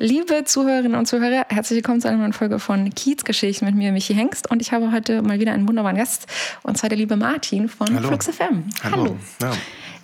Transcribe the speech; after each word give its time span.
Liebe 0.00 0.42
Zuhörerinnen 0.44 0.98
und 0.98 1.06
Zuhörer, 1.06 1.46
herzlich 1.48 1.76
willkommen 1.76 2.00
zu 2.00 2.08
einer 2.08 2.16
neuen 2.16 2.32
Folge 2.32 2.58
von 2.58 2.90
Kiezgeschichten 2.90 3.64
mit 3.64 3.76
mir, 3.76 3.92
Michi 3.92 4.12
Hengst. 4.12 4.50
Und 4.50 4.60
ich 4.60 4.72
habe 4.72 4.90
heute 4.90 5.22
mal 5.22 5.38
wieder 5.38 5.52
einen 5.52 5.68
wunderbaren 5.68 5.96
Gast, 5.96 6.26
und 6.64 6.76
zwar 6.76 6.88
der 6.88 6.98
liebe 6.98 7.14
Martin 7.14 7.68
von 7.68 7.94
Hallo. 7.94 8.08
Flux 8.08 8.26
FM. 8.26 8.64
Hallo. 8.82 8.96
Hallo. 8.96 9.16
Ja. 9.40 9.52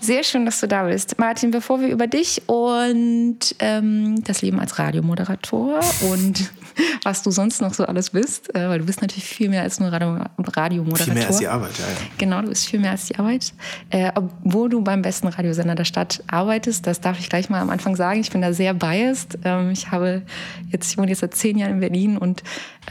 Sehr 0.00 0.24
schön, 0.24 0.46
dass 0.46 0.60
du 0.60 0.66
da 0.66 0.84
bist. 0.84 1.18
Martin, 1.18 1.50
bevor 1.50 1.80
wir 1.82 1.88
über 1.88 2.06
dich 2.06 2.42
und 2.46 3.38
ähm, 3.58 4.24
das 4.24 4.40
Leben 4.40 4.58
als 4.58 4.78
Radiomoderator 4.78 5.80
und 6.10 6.50
was 7.04 7.22
du 7.22 7.30
sonst 7.30 7.60
noch 7.60 7.74
so 7.74 7.84
alles 7.84 8.10
bist, 8.10 8.54
äh, 8.54 8.66
weil 8.68 8.78
du 8.78 8.86
bist 8.86 9.02
natürlich 9.02 9.24
viel 9.24 9.50
mehr 9.50 9.62
als 9.62 9.78
nur 9.78 9.92
Radio 9.92 10.16
Radiomoderator. 10.38 11.04
Viel 11.04 11.14
mehr 11.14 11.26
als 11.26 11.36
die 11.36 11.48
Arbeit, 11.48 11.78
ja, 11.78 11.84
ja. 11.84 12.08
Genau, 12.16 12.40
du 12.40 12.48
bist 12.48 12.66
viel 12.66 12.80
mehr 12.80 12.92
als 12.92 13.06
die 13.06 13.18
Arbeit. 13.18 13.52
Äh, 13.90 14.10
obwohl 14.14 14.70
du 14.70 14.80
beim 14.82 15.02
besten 15.02 15.28
Radiosender 15.28 15.74
der 15.74 15.84
Stadt 15.84 16.22
arbeitest, 16.28 16.86
das 16.86 17.02
darf 17.02 17.18
ich 17.18 17.28
gleich 17.28 17.50
mal 17.50 17.60
am 17.60 17.68
Anfang 17.68 17.94
sagen. 17.94 18.20
Ich 18.20 18.30
bin 18.30 18.40
da 18.40 18.54
sehr 18.54 18.72
biased. 18.72 19.38
Ähm, 19.44 19.70
ich 19.70 19.90
habe 19.90 20.22
jetzt, 20.70 20.90
ich 20.90 20.98
wohne 20.98 21.08
jetzt 21.08 21.20
seit 21.20 21.34
zehn 21.34 21.58
Jahren 21.58 21.72
in 21.72 21.80
Berlin 21.80 22.16
und 22.16 22.42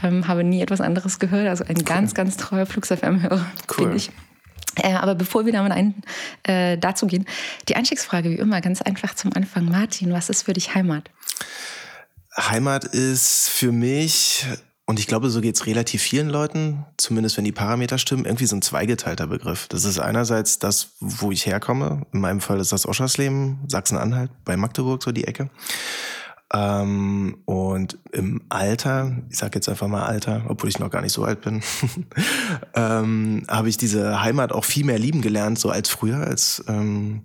ähm, 0.04 0.28
habe 0.28 0.44
nie 0.44 0.62
etwas 0.62 0.80
anderes 0.80 1.18
gehört. 1.18 1.48
Also 1.48 1.64
ein 1.64 1.84
ganz, 1.84 2.14
ganz 2.14 2.36
treuer 2.36 2.66
Flux 2.66 2.88
FM-Hörer 2.88 3.44
Cool. 3.76 3.88
bin 3.88 3.96
ich. 3.96 4.10
Äh, 4.76 4.92
aber 4.94 5.14
bevor 5.14 5.46
wir 5.46 5.52
damit 5.52 5.72
ein, 5.72 5.94
äh, 6.44 6.78
dazu 6.78 7.06
gehen, 7.06 7.26
die 7.68 7.76
Einstiegsfrage 7.76 8.30
wie 8.30 8.36
immer 8.36 8.60
ganz 8.60 8.82
einfach 8.82 9.14
zum 9.14 9.32
Anfang. 9.34 9.64
Martin, 9.66 10.12
was 10.12 10.30
ist 10.30 10.42
für 10.42 10.52
dich 10.52 10.74
Heimat? 10.74 11.10
Heimat 12.36 12.84
ist 12.84 13.48
für 13.48 13.72
mich, 13.72 14.46
und 14.86 14.98
ich 14.98 15.06
glaube, 15.06 15.30
so 15.30 15.40
geht 15.40 15.56
es 15.56 15.66
relativ 15.66 16.02
vielen 16.02 16.28
Leuten, 16.28 16.84
zumindest 16.96 17.36
wenn 17.36 17.44
die 17.44 17.52
Parameter 17.52 17.98
stimmen, 17.98 18.24
irgendwie 18.24 18.46
so 18.46 18.56
ein 18.56 18.62
zweigeteilter 18.62 19.26
Begriff. 19.26 19.66
Das 19.68 19.84
ist 19.84 19.98
einerseits 19.98 20.58
das, 20.58 20.92
wo 21.00 21.32
ich 21.32 21.46
herkomme. 21.46 22.06
In 22.12 22.20
meinem 22.20 22.40
Fall 22.40 22.60
ist 22.60 22.72
das 22.72 22.86
Oschersleben, 22.86 23.58
Sachsen-Anhalt, 23.66 24.30
bei 24.44 24.56
Magdeburg 24.56 25.02
so 25.02 25.12
die 25.12 25.26
Ecke. 25.26 25.50
Ähm, 26.52 27.38
und 27.44 27.98
im 28.12 28.42
Alter, 28.48 29.16
ich 29.28 29.38
sage 29.38 29.52
jetzt 29.54 29.68
einfach 29.68 29.86
mal 29.86 30.04
Alter, 30.04 30.46
obwohl 30.48 30.68
ich 30.68 30.80
noch 30.80 30.90
gar 30.90 31.00
nicht 31.00 31.12
so 31.12 31.24
alt 31.24 31.42
bin, 31.42 31.62
ähm, 32.74 33.44
habe 33.48 33.68
ich 33.68 33.76
diese 33.76 34.20
Heimat 34.20 34.50
auch 34.50 34.64
viel 34.64 34.84
mehr 34.84 34.98
lieben 34.98 35.22
gelernt, 35.22 35.60
so 35.60 35.70
als 35.70 35.88
früher, 35.88 36.18
als 36.18 36.64
ähm, 36.66 37.22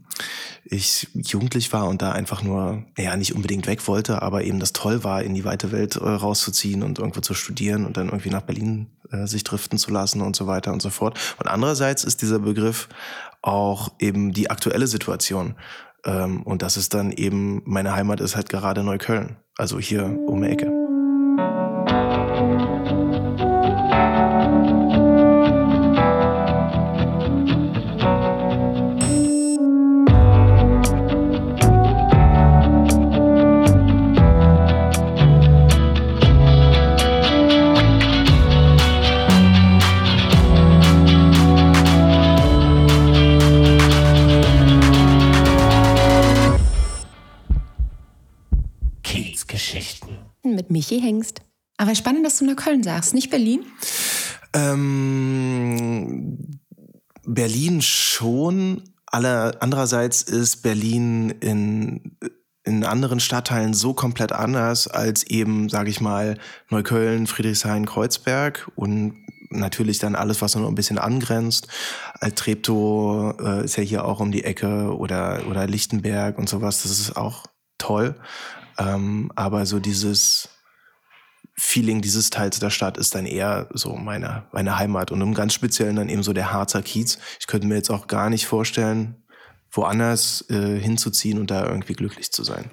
ich 0.63 1.07
jugendlich 1.13 1.73
war 1.73 1.87
und 1.87 2.03
da 2.03 2.11
einfach 2.11 2.43
nur, 2.43 2.83
ja, 2.97 3.17
nicht 3.17 3.33
unbedingt 3.33 3.65
weg 3.65 3.87
wollte, 3.87 4.21
aber 4.21 4.43
eben 4.43 4.59
das 4.59 4.73
toll 4.73 5.03
war, 5.03 5.23
in 5.23 5.33
die 5.33 5.45
weite 5.45 5.71
Welt 5.71 5.95
äh, 5.95 6.07
rauszuziehen 6.07 6.83
und 6.83 6.99
irgendwo 6.99 7.21
zu 7.21 7.33
studieren 7.33 7.85
und 7.85 7.97
dann 7.97 8.07
irgendwie 8.07 8.29
nach 8.29 8.41
Berlin 8.41 8.87
äh, 9.11 9.25
sich 9.25 9.43
driften 9.43 9.79
zu 9.79 9.89
lassen 9.89 10.21
und 10.21 10.35
so 10.35 10.45
weiter 10.45 10.71
und 10.71 10.83
so 10.83 10.91
fort. 10.91 11.19
Und 11.39 11.47
andererseits 11.47 12.03
ist 12.03 12.21
dieser 12.21 12.39
Begriff 12.39 12.89
auch 13.41 13.91
eben 13.99 14.33
die 14.33 14.49
aktuelle 14.49 14.87
Situation. 14.87 15.55
Ähm, 16.05 16.43
und 16.43 16.61
das 16.61 16.77
ist 16.77 16.93
dann 16.93 17.11
eben, 17.11 17.61
meine 17.65 17.95
Heimat 17.95 18.19
ist 18.21 18.35
halt 18.35 18.49
gerade 18.49 18.83
Neukölln, 18.83 19.37
also 19.57 19.79
hier 19.79 20.05
um 20.27 20.41
die 20.41 20.49
Ecke. 20.49 20.84
Hengst. 50.99 51.41
Aber 51.77 51.95
spannend, 51.95 52.25
dass 52.25 52.39
du 52.39 52.45
Neukölln 52.45 52.83
sagst, 52.83 53.13
nicht 53.13 53.29
Berlin? 53.29 53.65
Ähm, 54.53 56.59
Berlin 57.25 57.81
schon. 57.81 58.83
Aller, 59.07 59.57
andererseits 59.59 60.23
ist 60.23 60.57
Berlin 60.57 61.31
in, 61.41 62.17
in 62.63 62.83
anderen 62.83 63.19
Stadtteilen 63.19 63.73
so 63.73 63.93
komplett 63.93 64.31
anders 64.31 64.87
als 64.87 65.23
eben, 65.23 65.69
sage 65.69 65.89
ich 65.89 66.01
mal, 66.01 66.37
Neukölln, 66.69 67.27
Friedrichshain, 67.27 67.85
Kreuzberg 67.85 68.69
und 68.75 69.15
natürlich 69.51 69.99
dann 69.99 70.15
alles, 70.15 70.41
was 70.41 70.55
noch 70.55 70.67
ein 70.67 70.75
bisschen 70.75 70.97
angrenzt. 70.97 71.67
Altreptow 72.19 73.35
äh, 73.39 73.65
ist 73.65 73.77
ja 73.77 73.83
hier 73.83 74.05
auch 74.05 74.19
um 74.19 74.31
die 74.31 74.43
Ecke 74.43 74.95
oder, 74.95 75.47
oder 75.47 75.67
Lichtenberg 75.67 76.37
und 76.37 76.49
sowas. 76.49 76.83
Das 76.83 76.91
ist 76.91 77.15
auch 77.15 77.45
toll. 77.77 78.15
Ähm, 78.77 79.31
aber 79.35 79.65
so 79.65 79.79
dieses 79.79 80.49
Feeling 81.57 82.01
dieses 82.01 82.29
Teils 82.29 82.59
der 82.59 82.69
Stadt 82.69 82.97
ist 82.97 83.15
dann 83.15 83.25
eher 83.25 83.69
so 83.73 83.95
meine, 83.95 84.43
meine 84.51 84.77
Heimat 84.77 85.11
und 85.11 85.21
im 85.21 85.33
ganz 85.33 85.53
Speziellen 85.53 85.95
dann 85.95 86.09
eben 86.09 86.23
so 86.23 86.33
der 86.33 86.51
Harzer 86.51 86.81
Kiez. 86.81 87.17
Ich 87.39 87.47
könnte 87.47 87.67
mir 87.67 87.75
jetzt 87.75 87.89
auch 87.89 88.07
gar 88.07 88.29
nicht 88.29 88.45
vorstellen, 88.45 89.23
woanders 89.71 90.45
äh, 90.49 90.79
hinzuziehen 90.79 91.39
und 91.39 91.51
da 91.51 91.65
irgendwie 91.65 91.93
glücklich 91.93 92.31
zu 92.31 92.43
sein. 92.43 92.69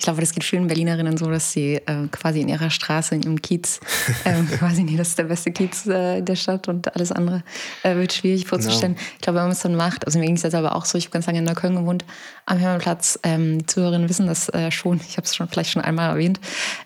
Ich 0.00 0.04
glaube, 0.04 0.20
das 0.20 0.32
geht 0.32 0.44
vielen 0.44 0.68
Berlinerinnen 0.68 1.16
so, 1.16 1.28
dass 1.28 1.50
sie 1.50 1.74
äh, 1.74 2.06
quasi 2.12 2.40
in 2.40 2.48
ihrer 2.48 2.70
Straße, 2.70 3.16
in 3.16 3.22
ihrem 3.22 3.42
Kiez, 3.42 3.80
äh, 4.24 4.44
quasi, 4.56 4.84
nee, 4.84 4.96
das 4.96 5.08
ist 5.08 5.18
der 5.18 5.24
beste 5.24 5.50
Kiez 5.50 5.86
äh, 5.88 6.22
der 6.22 6.36
Stadt 6.36 6.68
und 6.68 6.94
alles 6.94 7.10
andere 7.10 7.42
äh, 7.82 7.96
wird 7.96 8.12
schwierig 8.12 8.46
vorzustellen. 8.46 8.96
Ich 9.16 9.22
glaube, 9.22 9.38
wenn 9.38 9.46
man 9.46 9.52
es 9.52 9.58
dann 9.58 9.74
macht, 9.74 10.06
also 10.06 10.20
mir 10.20 10.26
ging 10.26 10.36
es 10.36 10.42
jetzt 10.44 10.54
aber 10.54 10.76
auch 10.76 10.84
so, 10.84 10.96
ich 10.98 11.06
habe 11.06 11.14
ganz 11.14 11.26
lange 11.26 11.40
in 11.40 11.44
Neukölln 11.44 11.74
gewohnt, 11.74 12.04
am 12.46 12.58
Hermannplatz. 12.58 13.18
Ähm, 13.24 13.58
die 13.58 13.66
Zuhörerinnen 13.66 14.08
wissen 14.08 14.28
das 14.28 14.48
äh, 14.50 14.70
schon, 14.70 15.00
ich 15.06 15.16
habe 15.16 15.24
es 15.26 15.34
schon 15.34 15.48
vielleicht 15.48 15.70
schon 15.72 15.82
einmal 15.82 16.10
erwähnt. 16.10 16.38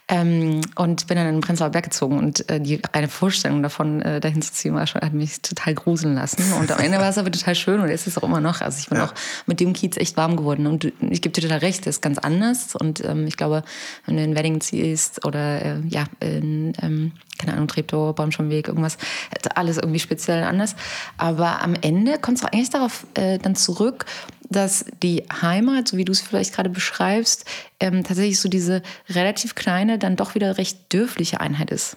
Ähm, 0.09 0.63
und 0.77 1.07
bin 1.07 1.19
dann 1.19 1.27
in 1.27 1.35
den 1.35 1.41
Prenzlauer 1.43 1.69
Berg 1.71 1.85
gezogen 1.85 2.19
und 2.19 2.49
äh, 2.51 2.61
die 2.61 2.81
reine 2.95 3.09
Vorstellung 3.09 3.63
davon, 3.63 4.01
dahin 4.01 4.41
zu 4.41 4.53
ziehen, 4.55 4.75
war 4.75 4.87
schon, 4.87 5.03
hat 5.03 5.13
mich 5.13 5.43
total 5.43 5.75
gruseln 5.75 6.15
lassen. 6.15 6.43
Und 6.55 6.73
am 6.73 6.79
Ende 6.81 6.99
war 6.99 7.11
es 7.11 7.19
aber 7.19 7.31
total 7.31 7.55
schön 7.55 7.81
und 7.81 7.91
ist 7.91 8.07
es 8.07 8.17
auch 8.17 8.23
immer 8.23 8.41
noch. 8.41 8.63
Also 8.63 8.79
ich 8.81 8.89
bin 8.89 8.97
Ja. 8.99 9.05
auch 9.05 9.15
mit 9.47 9.61
dem 9.61 9.75
Kiez 9.75 9.99
echt 9.99 10.17
warm 10.17 10.37
geworden. 10.37 10.67
Und 10.67 10.85
ich 11.01 11.21
gebe 11.21 11.31
dir 11.35 11.43
total 11.43 11.59
recht, 11.59 11.81
das 11.87 11.97
ist 11.97 12.01
ganz 12.01 12.17
anders. 12.19 12.75
Und 12.75 13.02
ähm, 13.05 13.27
ich 13.27 13.37
glaube, 13.37 13.63
wenn 14.07 14.17
du 14.17 14.23
in 14.23 14.35
Wedding 14.35 14.61
ziehst 14.61 15.25
oder 15.25 15.63
äh, 15.63 15.81
ja, 15.89 16.05
in, 16.21 16.73
ähm, 16.83 17.13
keine 17.39 17.55
Ahnung, 17.55 17.69
Treptow, 17.69 18.15
Baumschirmweg, 18.15 18.69
irgendwas, 18.69 18.99
alles 19.55 19.79
irgendwie 19.79 19.99
speziell 19.99 20.45
anders. 20.45 20.77
Aber 21.19 21.63
am 21.63 21.75
Ende 21.75 22.19
kommt 22.19 22.39
es 22.39 22.45
eigentlich 22.45 22.71
darauf 22.71 23.07
äh, 23.15 23.39
dann 23.39 23.55
zurück, 23.55 24.07
dass 24.49 24.85
die 25.03 25.25
Heimat, 25.41 25.89
so 25.89 25.97
wie 25.97 26.05
du 26.05 26.13
es 26.13 26.21
vielleicht 26.21 26.55
gerade 26.55 26.71
beschreibst, 26.71 27.45
ähm, 27.81 28.05
tatsächlich 28.05 28.41
so 28.41 28.49
diese 28.49 28.83
relativ 29.09 29.55
kleine, 29.55 29.99
dann 29.99 30.17
doch 30.17 30.35
wieder 30.35 30.59
recht 30.59 30.93
dörfliche 30.93 31.41
Einheit 31.41 31.71
ist. 31.71 31.97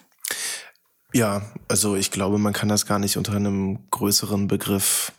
Ja, 1.13 1.43
also 1.67 1.95
ich 1.95 2.11
glaube, 2.11 2.37
man 2.39 2.53
kann 2.53 2.69
das 2.69 2.85
gar 2.85 2.99
nicht 2.99 3.17
unter 3.17 3.33
einem 3.33 3.79
größeren 3.91 4.47
Begriff, 4.47 5.13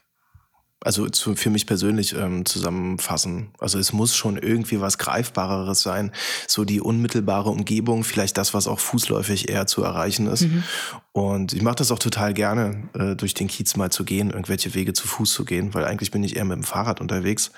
also 0.86 1.08
zu, 1.08 1.34
für 1.34 1.50
mich 1.50 1.66
persönlich 1.66 2.14
ähm, 2.14 2.46
zusammenfassen. 2.46 3.48
Also 3.58 3.76
es 3.78 3.92
muss 3.92 4.14
schon 4.14 4.36
irgendwie 4.36 4.80
was 4.80 4.98
Greifbareres 4.98 5.80
sein. 5.80 6.12
So 6.46 6.64
die 6.64 6.80
unmittelbare 6.80 7.50
Umgebung, 7.50 8.04
vielleicht 8.04 8.38
das, 8.38 8.54
was 8.54 8.68
auch 8.68 8.78
fußläufig 8.78 9.48
eher 9.48 9.66
zu 9.66 9.82
erreichen 9.82 10.28
ist. 10.28 10.46
Und 11.10 11.52
ich 11.54 11.62
mache 11.62 11.74
das 11.74 11.90
auch 11.90 11.98
total 11.98 12.34
gerne, 12.34 12.88
äh, 12.94 13.16
durch 13.16 13.34
den 13.34 13.48
Kiez 13.48 13.74
mal 13.74 13.90
zu 13.90 14.04
gehen, 14.04 14.30
irgendwelche 14.30 14.74
Wege 14.74 14.92
zu 14.92 15.08
Fuß 15.08 15.32
zu 15.32 15.44
gehen, 15.44 15.74
weil 15.74 15.84
eigentlich 15.84 16.12
bin 16.12 16.22
ich 16.22 16.36
eher 16.36 16.44
mit 16.44 16.56
dem 16.56 16.62
Fahrrad 16.62 17.00
unterwegs. 17.00 17.50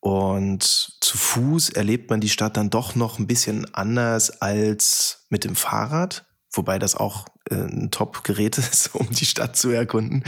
Und 0.00 0.62
zu 0.62 1.16
Fuß 1.16 1.70
erlebt 1.70 2.10
man 2.10 2.20
die 2.20 2.28
Stadt 2.28 2.58
dann 2.58 2.68
doch 2.68 2.94
noch 2.94 3.18
ein 3.18 3.26
bisschen 3.26 3.74
anders 3.74 4.42
als 4.42 5.24
mit 5.30 5.44
dem 5.44 5.56
Fahrrad. 5.56 6.26
Wobei 6.52 6.78
das 6.78 6.94
auch 6.94 7.24
ein 7.50 7.90
Top-Gerät 7.90 8.58
ist, 8.58 8.94
um 8.94 9.08
die 9.10 9.26
Stadt 9.26 9.56
zu 9.56 9.70
erkunden. 9.70 10.24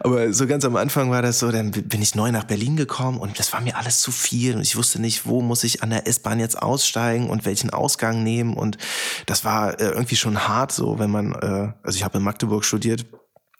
Aber 0.00 0.32
so 0.32 0.46
ganz 0.46 0.64
am 0.64 0.76
Anfang 0.76 1.10
war 1.10 1.22
das 1.22 1.38
so, 1.38 1.50
dann 1.50 1.70
bin 1.70 2.02
ich 2.02 2.14
neu 2.14 2.30
nach 2.32 2.44
Berlin 2.44 2.76
gekommen 2.76 3.18
und 3.18 3.38
das 3.38 3.52
war 3.52 3.60
mir 3.60 3.76
alles 3.76 4.00
zu 4.00 4.10
viel 4.12 4.54
und 4.54 4.62
ich 4.62 4.76
wusste 4.76 5.00
nicht, 5.00 5.26
wo 5.26 5.42
muss 5.42 5.64
ich 5.64 5.82
an 5.82 5.90
der 5.90 6.06
S-Bahn 6.06 6.40
jetzt 6.40 6.60
aussteigen 6.60 7.30
und 7.30 7.44
welchen 7.44 7.70
Ausgang 7.70 8.22
nehmen 8.22 8.54
und 8.54 8.78
das 9.26 9.44
war 9.44 9.80
äh, 9.80 9.90
irgendwie 9.90 10.16
schon 10.16 10.48
hart 10.48 10.72
so, 10.72 10.98
wenn 10.98 11.10
man, 11.10 11.32
äh, 11.32 11.72
also 11.82 11.96
ich 11.96 12.04
habe 12.04 12.18
in 12.18 12.24
Magdeburg 12.24 12.64
studiert, 12.64 13.06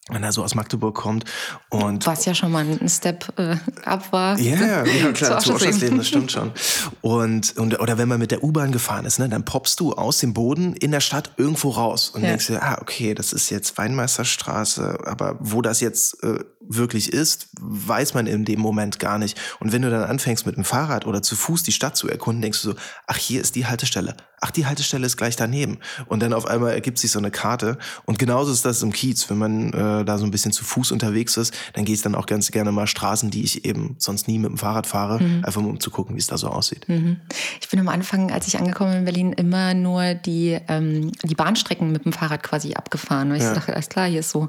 wenn 0.08 0.24
er 0.24 0.32
so 0.32 0.42
aus 0.42 0.54
Magdeburg 0.56 0.94
kommt 0.96 1.24
und 1.68 2.06
Was 2.06 2.24
ja 2.24 2.34
schon 2.34 2.50
mal 2.50 2.64
ein 2.66 2.88
Step 2.88 3.32
äh, 3.38 3.56
ab 3.84 4.12
war. 4.12 4.36
ja, 4.38 4.84
ja, 4.84 5.12
klar, 5.12 5.38
Zu. 5.40 5.54
Oschersleben, 5.54 5.98
das 5.98 6.08
stimmt 6.08 6.32
schon. 6.32 6.50
Und, 7.02 7.56
und, 7.56 7.78
oder 7.78 7.98
wenn 7.98 8.08
man 8.08 8.18
mit 8.18 8.32
der 8.32 8.42
U-Bahn 8.42 8.72
gefahren 8.72 9.04
ist, 9.04 9.20
ne, 9.20 9.28
dann 9.28 9.44
poppst 9.44 9.78
du 9.78 9.92
aus 9.92 10.18
dem 10.18 10.34
Boden 10.34 10.74
in 10.74 10.90
der 10.90 11.00
Stadt 11.00 11.30
irgendwo 11.36 11.70
raus 11.70 12.10
und 12.10 12.22
Ja. 12.22 12.30
denkst 12.30 12.48
dir, 12.48 12.62
ah, 12.62 12.78
okay, 12.80 13.14
das 13.14 13.32
ist 13.32 13.48
jetzt 13.50 13.78
Weinmeisterstraße, 13.78 14.98
aber 15.06 15.36
wo 15.40 15.62
das 15.62 15.80
jetzt 15.80 16.22
äh, 16.24 16.40
wirklich 16.68 17.12
ist, 17.12 17.48
weiß 17.60 18.14
man 18.14 18.26
in 18.26 18.44
dem 18.44 18.60
Moment 18.60 18.98
gar 18.98 19.18
nicht. 19.18 19.38
Und 19.60 19.72
wenn 19.72 19.82
du 19.82 19.90
dann 19.90 20.04
anfängst 20.04 20.46
mit 20.46 20.56
dem 20.56 20.64
Fahrrad 20.64 21.06
oder 21.06 21.22
zu 21.22 21.36
Fuß 21.36 21.62
die 21.64 21.72
Stadt 21.72 21.96
zu 21.96 22.08
erkunden, 22.08 22.42
denkst 22.42 22.62
du 22.62 22.70
so, 22.70 22.76
ach, 23.06 23.16
hier 23.16 23.40
ist 23.40 23.56
die 23.56 23.66
Haltestelle. 23.66 24.16
Ach, 24.40 24.50
die 24.50 24.66
Haltestelle 24.66 25.06
ist 25.06 25.16
gleich 25.16 25.36
daneben. 25.36 25.78
Und 26.06 26.20
dann 26.22 26.32
auf 26.32 26.46
einmal 26.46 26.72
ergibt 26.72 26.98
sich 26.98 27.10
so 27.12 27.18
eine 27.18 27.30
Karte. 27.30 27.78
Und 28.04 28.18
genauso 28.18 28.52
ist 28.52 28.64
das 28.64 28.82
im 28.82 28.92
Kiez. 28.92 29.28
Wenn 29.30 29.38
man 29.38 29.72
äh, 29.72 29.76
da 30.04 30.18
so 30.18 30.24
ein 30.24 30.30
bisschen 30.30 30.52
zu 30.52 30.64
Fuß 30.64 30.92
unterwegs 30.92 31.36
ist, 31.36 31.54
dann 31.74 31.84
gehe 31.84 31.94
ich 31.94 32.02
dann 32.02 32.14
auch 32.14 32.26
ganz 32.26 32.50
gerne 32.50 32.72
mal 32.72 32.86
Straßen, 32.86 33.30
die 33.30 33.42
ich 33.42 33.64
eben 33.64 33.96
sonst 33.98 34.28
nie 34.28 34.38
mit 34.38 34.50
dem 34.50 34.58
Fahrrad 34.58 34.86
fahre, 34.86 35.22
mhm. 35.22 35.44
einfach 35.44 35.62
um 35.62 35.80
zu 35.80 35.90
gucken, 35.90 36.16
wie 36.16 36.20
es 36.20 36.26
da 36.26 36.36
so 36.38 36.48
aussieht. 36.48 36.88
Mhm. 36.88 37.20
Ich 37.60 37.68
bin 37.68 37.80
am 37.80 37.88
Anfang, 37.88 38.30
als 38.30 38.48
ich 38.48 38.58
angekommen 38.58 38.92
bin 38.92 38.98
in 38.98 39.04
Berlin, 39.04 39.32
immer 39.32 39.74
nur 39.74 40.14
die, 40.14 40.58
ähm, 40.68 41.12
die 41.22 41.34
Bahnstrecken 41.34 41.92
mit 41.92 42.04
dem 42.04 42.12
Fahrrad 42.12 42.42
quasi 42.42 42.74
abgefahren. 42.74 43.30
Weil 43.30 43.38
ich 43.38 43.42
ja. 43.42 43.54
dachte, 43.54 43.72
alles 43.72 43.88
klar, 43.88 44.06
hier 44.06 44.20
ist 44.20 44.30
so 44.30 44.48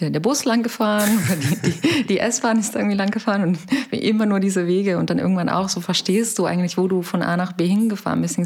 der, 0.00 0.10
der 0.10 0.20
Bus 0.20 0.44
lang 0.44 0.62
gefahren 0.62 1.08
oder 1.24 1.36
die, 1.36 1.70
die, 1.70 2.06
die 2.06 2.18
S-Bahn 2.18 2.58
ist 2.58 2.74
irgendwie 2.74 2.96
lang 2.96 3.10
gefahren 3.10 3.42
und 3.42 3.58
immer 3.90 4.26
nur 4.26 4.40
diese 4.40 4.66
Wege 4.66 4.98
und 4.98 5.08
dann 5.08 5.18
irgendwann 5.18 5.48
auch 5.48 5.70
so 5.70 5.80
verstehst 5.80 6.38
du 6.38 6.44
eigentlich, 6.44 6.76
wo 6.76 6.86
du 6.86 7.02
von 7.02 7.22
A 7.22 7.36
nach 7.36 7.52
B 7.52 7.66
hingefahren 7.66 8.20
bist. 8.20 8.36
So, 8.36 8.42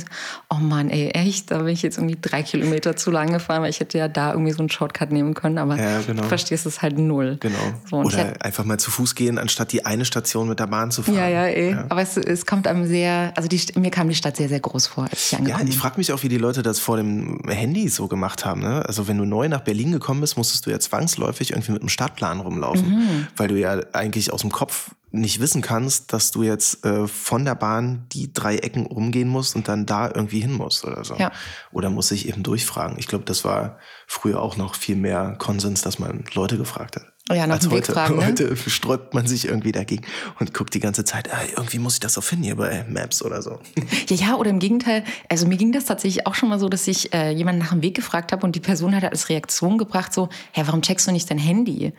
oh 0.48 0.56
Mann, 0.56 0.90
ey, 0.90 1.08
echt, 1.08 1.50
da 1.50 1.58
bin 1.58 1.68
ich 1.68 1.82
jetzt 1.82 1.98
irgendwie 1.98 2.16
drei 2.20 2.44
Kilometer 2.44 2.94
zu 2.94 3.10
lang 3.10 3.32
gefahren, 3.32 3.62
weil 3.62 3.70
ich 3.70 3.80
hätte 3.80 3.98
ja 3.98 4.06
da 4.06 4.32
irgendwie 4.32 4.52
so 4.52 4.60
einen 4.60 4.70
Shortcut 4.70 5.10
nehmen 5.10 5.34
können, 5.34 5.58
aber 5.58 5.76
ja, 5.76 6.00
genau. 6.06 6.22
du 6.22 6.28
verstehst 6.28 6.66
es 6.66 6.82
halt 6.82 6.98
null. 6.98 7.38
Genau. 7.40 7.56
So, 7.88 7.96
oder 7.96 8.16
hätte, 8.18 8.44
einfach 8.44 8.64
mal 8.64 8.78
zu 8.78 8.92
Fuß 8.92 9.16
gehen, 9.16 9.36
anstatt 9.36 9.72
die 9.72 9.84
eine 9.84 10.04
Station 10.04 10.48
mit 10.48 10.60
der 10.60 10.68
Bahn 10.68 10.92
zu 10.92 11.02
fahren. 11.02 11.16
Ja, 11.16 11.28
ja, 11.28 11.46
ey. 11.46 11.72
Ja. 11.72 11.86
Aber 11.88 12.02
es, 12.02 12.16
es 12.16 12.46
kommt 12.46 12.68
einem 12.68 12.86
sehr, 12.86 13.32
also 13.34 13.48
die, 13.48 13.60
mir 13.76 13.90
kam 13.90 14.08
die 14.08 14.14
Stadt 14.14 14.36
sehr, 14.36 14.48
sehr 14.48 14.60
groß 14.60 14.86
vor, 14.86 15.04
als 15.10 15.26
ich 15.32 15.36
angekommen 15.36 15.64
bin. 15.64 15.66
Ja, 15.66 15.74
ich 15.74 15.80
frage 15.80 15.98
mich 15.98 16.12
auch, 16.12 16.22
wie 16.22 16.28
die 16.28 16.38
Leute 16.38 16.62
das 16.62 16.78
vor 16.78 16.96
dem 16.96 17.40
Handy 17.48 17.88
so 17.88 18.06
gemacht 18.06 18.44
haben. 18.44 18.60
Ne? 18.60 18.84
Also 18.86 19.08
wenn 19.08 19.18
du 19.18 19.24
neu 19.24 19.48
nach 19.48 19.62
Berlin 19.62 19.90
gekommen 19.90 20.20
bist, 20.20 20.36
musstest 20.36 20.66
du 20.66 20.70
ja 20.70 20.78
zwangsläufig 20.78 21.39
irgendwie 21.48 21.72
mit 21.72 21.80
dem 21.80 21.88
Stadtplan 21.88 22.40
rumlaufen, 22.40 22.90
mhm. 22.90 23.26
weil 23.36 23.48
du 23.48 23.58
ja 23.58 23.80
eigentlich 23.92 24.32
aus 24.32 24.42
dem 24.42 24.52
Kopf 24.52 24.90
nicht 25.12 25.40
wissen 25.40 25.62
kannst, 25.62 26.12
dass 26.12 26.30
du 26.30 26.42
jetzt 26.42 26.84
äh, 26.84 27.08
von 27.08 27.44
der 27.44 27.54
Bahn 27.54 28.06
die 28.12 28.32
drei 28.32 28.56
Ecken 28.56 28.86
umgehen 28.86 29.28
musst 29.28 29.56
und 29.56 29.66
dann 29.66 29.86
da 29.86 30.06
irgendwie 30.06 30.40
hin 30.40 30.52
musst 30.52 30.84
oder 30.84 31.04
so. 31.04 31.16
Ja. 31.16 31.32
Oder 31.72 31.90
muss 31.90 32.10
ich 32.12 32.28
eben 32.28 32.42
durchfragen. 32.42 32.96
Ich 32.98 33.08
glaube, 33.08 33.24
das 33.24 33.44
war 33.44 33.78
früher 34.06 34.40
auch 34.40 34.56
noch 34.56 34.74
viel 34.74 34.96
mehr 34.96 35.34
Konsens, 35.38 35.82
dass 35.82 35.98
man 35.98 36.24
Leute 36.34 36.58
gefragt 36.58 36.96
hat. 36.96 37.06
Ja, 37.32 37.46
nach 37.46 37.56
Als 37.56 37.70
heute, 37.70 37.92
fragen, 37.92 38.16
ne? 38.18 38.26
heute 38.26 38.56
sträubt 38.56 39.14
man 39.14 39.26
sich 39.26 39.46
irgendwie 39.46 39.70
dagegen 39.70 40.04
und 40.40 40.52
guckt 40.52 40.74
die 40.74 40.80
ganze 40.80 41.04
Zeit, 41.04 41.32
ah, 41.32 41.40
irgendwie 41.56 41.78
muss 41.78 41.94
ich 41.94 42.00
das 42.00 42.14
so 42.14 42.20
finden 42.20 42.44
hier 42.44 42.56
bei 42.56 42.84
Maps 42.88 43.22
oder 43.22 43.40
so. 43.40 43.60
Ja, 44.08 44.16
ja, 44.16 44.34
oder 44.34 44.50
im 44.50 44.58
Gegenteil, 44.58 45.04
also 45.28 45.46
mir 45.46 45.56
ging 45.56 45.70
das 45.70 45.84
tatsächlich 45.84 46.26
auch 46.26 46.34
schon 46.34 46.48
mal 46.48 46.58
so, 46.58 46.68
dass 46.68 46.88
ich 46.88 47.14
äh, 47.14 47.30
jemanden 47.30 47.60
nach 47.60 47.70
dem 47.70 47.82
Weg 47.82 47.94
gefragt 47.94 48.32
habe 48.32 48.44
und 48.44 48.56
die 48.56 48.60
Person 48.60 48.94
hat 48.94 49.04
als 49.04 49.28
Reaktion 49.28 49.78
gebracht 49.78 50.12
so, 50.12 50.28
hä, 50.52 50.62
warum 50.66 50.82
checkst 50.82 51.06
du 51.06 51.12
nicht 51.12 51.30
dein 51.30 51.38
Handy? 51.38 51.92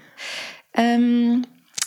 Ähm, 0.73 1.45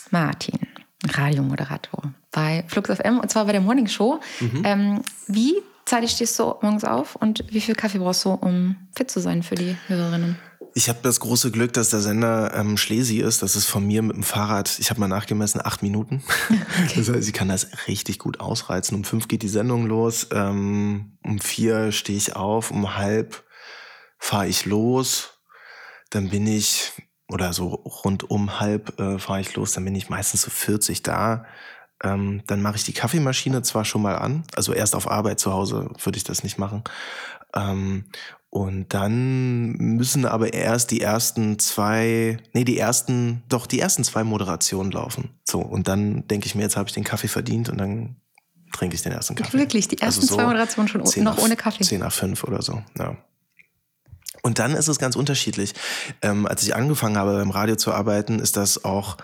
Martin, 0.09 0.59
Radiomoderator 1.07 2.13
bei 2.31 2.63
Flux 2.67 2.89
FM 2.89 3.19
und 3.19 3.29
zwar 3.29 3.45
bei 3.45 3.51
der 3.51 3.61
Morning 3.61 3.87
Show. 3.87 4.19
Mhm. 4.39 4.61
Ähm, 4.63 5.01
wie 5.27 5.55
zeitig 5.85 6.11
stehst 6.11 6.37
du 6.39 6.55
morgens 6.61 6.83
auf 6.83 7.15
und 7.15 7.43
wie 7.49 7.61
viel 7.61 7.75
Kaffee 7.75 7.99
brauchst 7.99 8.25
du, 8.25 8.31
um 8.31 8.75
fit 8.95 9.09
zu 9.09 9.19
sein 9.19 9.43
für 9.43 9.55
die 9.55 9.75
Hörerinnen? 9.87 10.37
Ich 10.77 10.89
habe 10.89 10.99
das 11.01 11.21
große 11.21 11.51
Glück, 11.51 11.71
dass 11.71 11.91
der 11.91 12.01
Sender 12.01 12.53
ähm, 12.53 12.75
Schlesi 12.75 13.19
ist. 13.19 13.41
Das 13.41 13.55
ist 13.55 13.65
von 13.65 13.87
mir 13.87 14.01
mit 14.01 14.17
dem 14.17 14.23
Fahrrad, 14.23 14.77
ich 14.77 14.89
habe 14.89 14.99
mal 14.99 15.07
nachgemessen, 15.07 15.61
acht 15.63 15.81
Minuten. 15.81 16.21
Okay. 16.85 16.93
Das 16.97 17.09
heißt, 17.09 17.27
ich 17.27 17.33
kann 17.33 17.47
das 17.47 17.87
richtig 17.87 18.19
gut 18.19 18.41
ausreizen. 18.41 18.95
Um 18.95 19.05
fünf 19.05 19.29
geht 19.29 19.41
die 19.41 19.47
Sendung 19.47 19.87
los, 19.87 20.27
ähm, 20.33 21.17
um 21.23 21.39
vier 21.39 21.93
stehe 21.93 22.17
ich 22.17 22.35
auf, 22.35 22.69
um 22.69 22.97
halb 22.97 23.43
fahre 24.19 24.47
ich 24.47 24.65
los. 24.65 25.39
Dann 26.09 26.29
bin 26.29 26.45
ich, 26.45 26.91
oder 27.29 27.53
so 27.53 27.67
rund 27.67 28.29
um 28.29 28.59
halb 28.59 28.99
äh, 28.99 29.17
fahre 29.17 29.39
ich 29.39 29.55
los, 29.55 29.71
dann 29.71 29.85
bin 29.85 29.95
ich 29.95 30.09
meistens 30.09 30.41
so 30.41 30.49
40 30.51 31.01
da. 31.01 31.45
Ähm, 32.03 32.43
dann 32.47 32.61
mache 32.61 32.75
ich 32.75 32.83
die 32.83 32.93
Kaffeemaschine 32.93 33.61
zwar 33.61 33.85
schon 33.85 34.01
mal 34.01 34.17
an, 34.17 34.43
also 34.55 34.73
erst 34.73 34.95
auf 34.95 35.09
Arbeit 35.09 35.39
zu 35.39 35.53
Hause 35.53 35.89
würde 36.03 36.17
ich 36.17 36.25
das 36.25 36.43
nicht 36.43 36.57
machen. 36.57 36.83
Ähm, 37.55 38.05
und 38.55 38.93
dann 38.93 39.73
müssen 39.73 40.25
aber 40.25 40.53
erst 40.53 40.91
die 40.91 41.01
ersten 41.01 41.59
zwei, 41.59 42.37
nee, 42.53 42.63
die 42.63 42.77
ersten, 42.77 43.43
doch 43.49 43.67
die 43.67 43.81
ersten 43.81 44.05
zwei 44.05 44.23
Moderationen 44.23 44.93
laufen. 44.93 45.31
So, 45.43 45.59
und 45.59 45.89
dann 45.89 46.25
denke 46.29 46.47
ich 46.47 46.55
mir, 46.55 46.61
jetzt 46.61 46.77
habe 46.77 46.87
ich 46.87 46.93
den 46.93 47.03
Kaffee 47.03 47.27
verdient 47.27 47.67
und 47.67 47.77
dann 47.77 48.15
trinke 48.71 48.95
ich 48.95 49.01
den 49.01 49.11
ersten 49.11 49.35
Kaffee. 49.35 49.57
Wirklich, 49.57 49.89
die 49.89 49.97
ersten 49.97 50.21
also 50.21 50.35
so 50.35 50.35
zwei 50.35 50.45
Moderationen 50.45 50.87
schon 50.87 51.23
noch 51.25 51.37
ohne 51.37 51.57
Kaffee. 51.57 51.83
Zehn 51.83 51.99
nach 51.99 52.13
fünf 52.13 52.45
oder 52.45 52.61
so, 52.61 52.81
ja. 52.97 53.17
Und 54.41 54.57
dann 54.57 54.73
ist 54.73 54.87
es 54.87 54.99
ganz 54.99 55.17
unterschiedlich. 55.17 55.73
Ähm, 56.21 56.45
als 56.45 56.63
ich 56.63 56.73
angefangen 56.77 57.17
habe, 57.17 57.35
beim 57.35 57.51
Radio 57.51 57.75
zu 57.75 57.91
arbeiten, 57.91 58.39
ist 58.39 58.55
das 58.55 58.85
auch, 58.85 59.17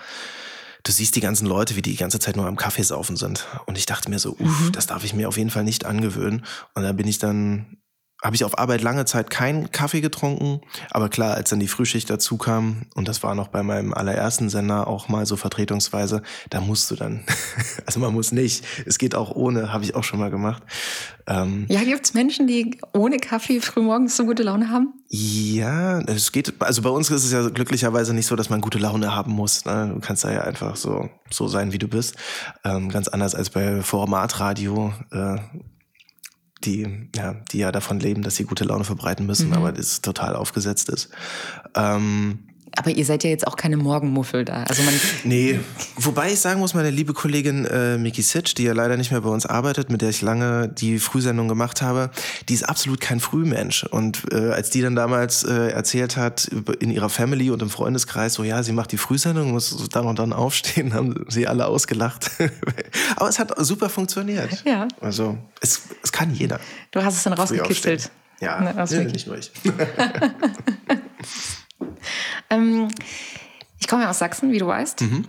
du 0.84 0.92
siehst 0.92 1.16
die 1.16 1.22
ganzen 1.22 1.48
Leute, 1.48 1.78
wie 1.78 1.82
die 1.82 1.92
die 1.92 1.98
ganze 1.98 2.20
Zeit 2.20 2.36
nur 2.36 2.48
am 2.48 2.58
Kaffee 2.58 2.84
saufen 2.84 3.16
sind. 3.16 3.48
Und 3.66 3.78
ich 3.78 3.86
dachte 3.86 4.10
mir 4.10 4.20
so, 4.20 4.32
uff, 4.32 4.60
mhm. 4.60 4.72
das 4.74 4.88
darf 4.88 5.06
ich 5.06 5.14
mir 5.14 5.30
auf 5.30 5.38
jeden 5.38 5.52
Fall 5.52 5.64
nicht 5.64 5.86
angewöhnen. 5.86 6.44
Und 6.74 6.84
da 6.84 6.92
bin 6.92 7.08
ich 7.08 7.18
dann 7.18 7.78
habe 8.22 8.36
ich 8.36 8.44
auf 8.44 8.58
Arbeit 8.60 8.82
lange 8.82 9.06
Zeit 9.06 9.30
keinen 9.30 9.72
Kaffee 9.72 10.02
getrunken. 10.02 10.62
Aber 10.92 11.10
klar, 11.10 11.34
als 11.34 11.50
dann 11.50 11.60
die 11.60 11.68
Frühschicht 11.68 12.10
dazu 12.10 12.38
kam, 12.38 12.84
und 12.94 13.08
das 13.08 13.24
war 13.24 13.34
noch 13.34 13.48
bei 13.48 13.64
meinem 13.64 13.94
allerersten 13.94 14.50
Sender 14.50 14.88
auch 14.88 15.10
mal 15.10 15.26
so 15.26 15.36
vertretungsweise, 15.38 16.22
da 16.50 16.62
musst 16.62 16.92
du 16.92 16.96
dann, 16.96 17.24
also 17.86 18.00
man 18.00 18.14
muss 18.14 18.32
nicht, 18.32 18.64
es 18.86 18.98
geht 18.98 19.16
auch 19.16 19.32
ohne, 19.32 19.74
habe 19.74 19.84
ich 19.84 19.96
auch 19.96 20.04
schon 20.04 20.20
mal 20.20 20.30
gemacht. 20.30 20.62
Ähm, 21.28 21.66
ja, 21.70 21.84
gibt 21.84 22.06
es 22.06 22.14
Menschen, 22.14 22.48
die 22.48 22.80
ohne 22.94 23.18
Kaffee 23.18 23.60
frühmorgens 23.60 24.16
so 24.18 24.26
gute 24.26 24.44
Laune 24.44 24.70
haben? 24.70 24.94
Ja, 25.08 26.00
es 26.02 26.32
geht, 26.32 26.54
also 26.60 26.82
bei 26.82 26.90
uns 26.90 27.10
ist 27.10 27.26
es 27.26 27.32
ja 27.32 27.50
glücklicherweise 27.50 28.14
nicht 28.14 28.28
so, 28.28 28.36
dass 28.36 28.50
man 28.50 28.62
gute 28.62 28.78
Laune 28.78 29.14
haben 29.16 29.32
muss. 29.32 29.66
Ne? 29.66 29.92
Du 29.94 30.00
kannst 30.00 30.24
da 30.24 30.32
ja 30.32 30.42
einfach 30.42 30.76
so, 30.76 31.10
so 31.30 31.48
sein, 31.48 31.74
wie 31.74 31.80
du 31.80 31.88
bist. 31.88 32.16
Ähm, 32.64 32.90
ganz 32.90 33.08
anders 33.08 33.36
als 33.36 33.50
bei 33.50 33.82
Formatradio. 33.82 34.94
Äh, 35.12 35.38
die 36.66 37.10
ja, 37.16 37.36
die 37.52 37.60
ja 37.60 37.72
davon 37.72 38.00
leben, 38.00 38.22
dass 38.22 38.36
sie 38.36 38.44
gute 38.44 38.64
Laune 38.64 38.84
verbreiten 38.84 39.26
müssen, 39.26 39.50
mhm. 39.50 39.56
aber 39.56 39.72
das 39.72 40.02
total 40.02 40.36
aufgesetzt 40.36 40.90
ist. 40.90 41.10
Ähm, 41.76 42.40
aber 42.78 42.92
ihr 42.92 43.06
seid 43.06 43.24
ja 43.24 43.30
jetzt 43.30 43.46
auch 43.46 43.56
keine 43.56 43.78
Morgenmuffel 43.78 44.46
da. 44.46 44.64
Also 44.64 44.84
man 44.84 44.94
nee, 45.24 45.60
wobei 45.98 46.32
ich 46.32 46.40
sagen 46.40 46.60
muss, 46.60 46.74
meine 46.74 46.90
liebe 46.90 47.14
Kollegin 47.14 47.66
äh, 47.66 47.98
Miki 47.98 48.22
Sitch, 48.22 48.56
die 48.56 48.64
ja 48.64 48.74
leider 48.74 48.98
nicht 48.98 49.12
mehr 49.12 49.22
bei 49.22 49.30
uns 49.30 49.46
arbeitet, 49.46 49.90
mit 49.90 50.02
der 50.02 50.10
ich 50.10 50.22
lange 50.22 50.70
die 50.70 51.00
Frühsendung 51.00 51.48
gemacht 51.48 51.82
habe, 51.82 52.12
die 52.50 52.54
ist 52.54 52.64
absolut 52.64 53.02
kein 53.02 53.20
Frühmensch. 53.20 53.84
Und 53.84 54.24
äh, 54.32 54.52
als 54.52 54.70
die 54.70 54.82
dann 54.82 54.96
damals 54.96 55.44
äh, 55.44 55.70
erzählt 55.72 56.18
hat, 56.18 56.50
in 56.80 56.92
ihrer 56.92 57.10
Family 57.10 57.50
und 57.50 57.62
im 57.62 57.70
Freundeskreis, 57.70 58.34
so 58.34 58.44
ja, 58.44 58.64
sie 58.64 58.72
macht 58.72 58.92
die 58.92 58.98
Frühsendung, 58.98 59.52
muss 59.52 59.90
dann 59.90 60.06
und 60.06 60.20
dann 60.20 60.34
aufstehen, 60.34 60.94
haben 60.94 61.26
sie 61.28 61.48
alle 61.48 61.68
ausgelacht. 61.68 62.32
Aber 63.16 63.30
es 63.30 63.40
hat 63.40 63.54
super 63.66 63.90
funktioniert. 63.90 64.64
Ja. 64.66 64.88
Also 65.02 65.38
es, 65.60 65.82
es 66.04 66.12
kann 66.12 66.34
jeder. 66.34 66.60
Du 66.92 67.04
hast 67.04 67.18
es 67.18 67.24
dann 67.24 67.34
rausgekitzelt. 67.34 68.12
Ja, 68.40 68.74
Na, 68.76 68.86
nee, 68.86 69.04
nicht 69.06 69.28
nur 69.28 69.38
ich. 69.38 69.52
Ähm, 72.52 72.90
ich 73.80 73.88
komme 73.88 74.04
ja 74.04 74.10
aus 74.12 74.20
Sachsen, 74.20 74.52
wie 74.52 74.60
du 74.60 74.68
weißt. 74.68 75.02
Mhm. 75.02 75.26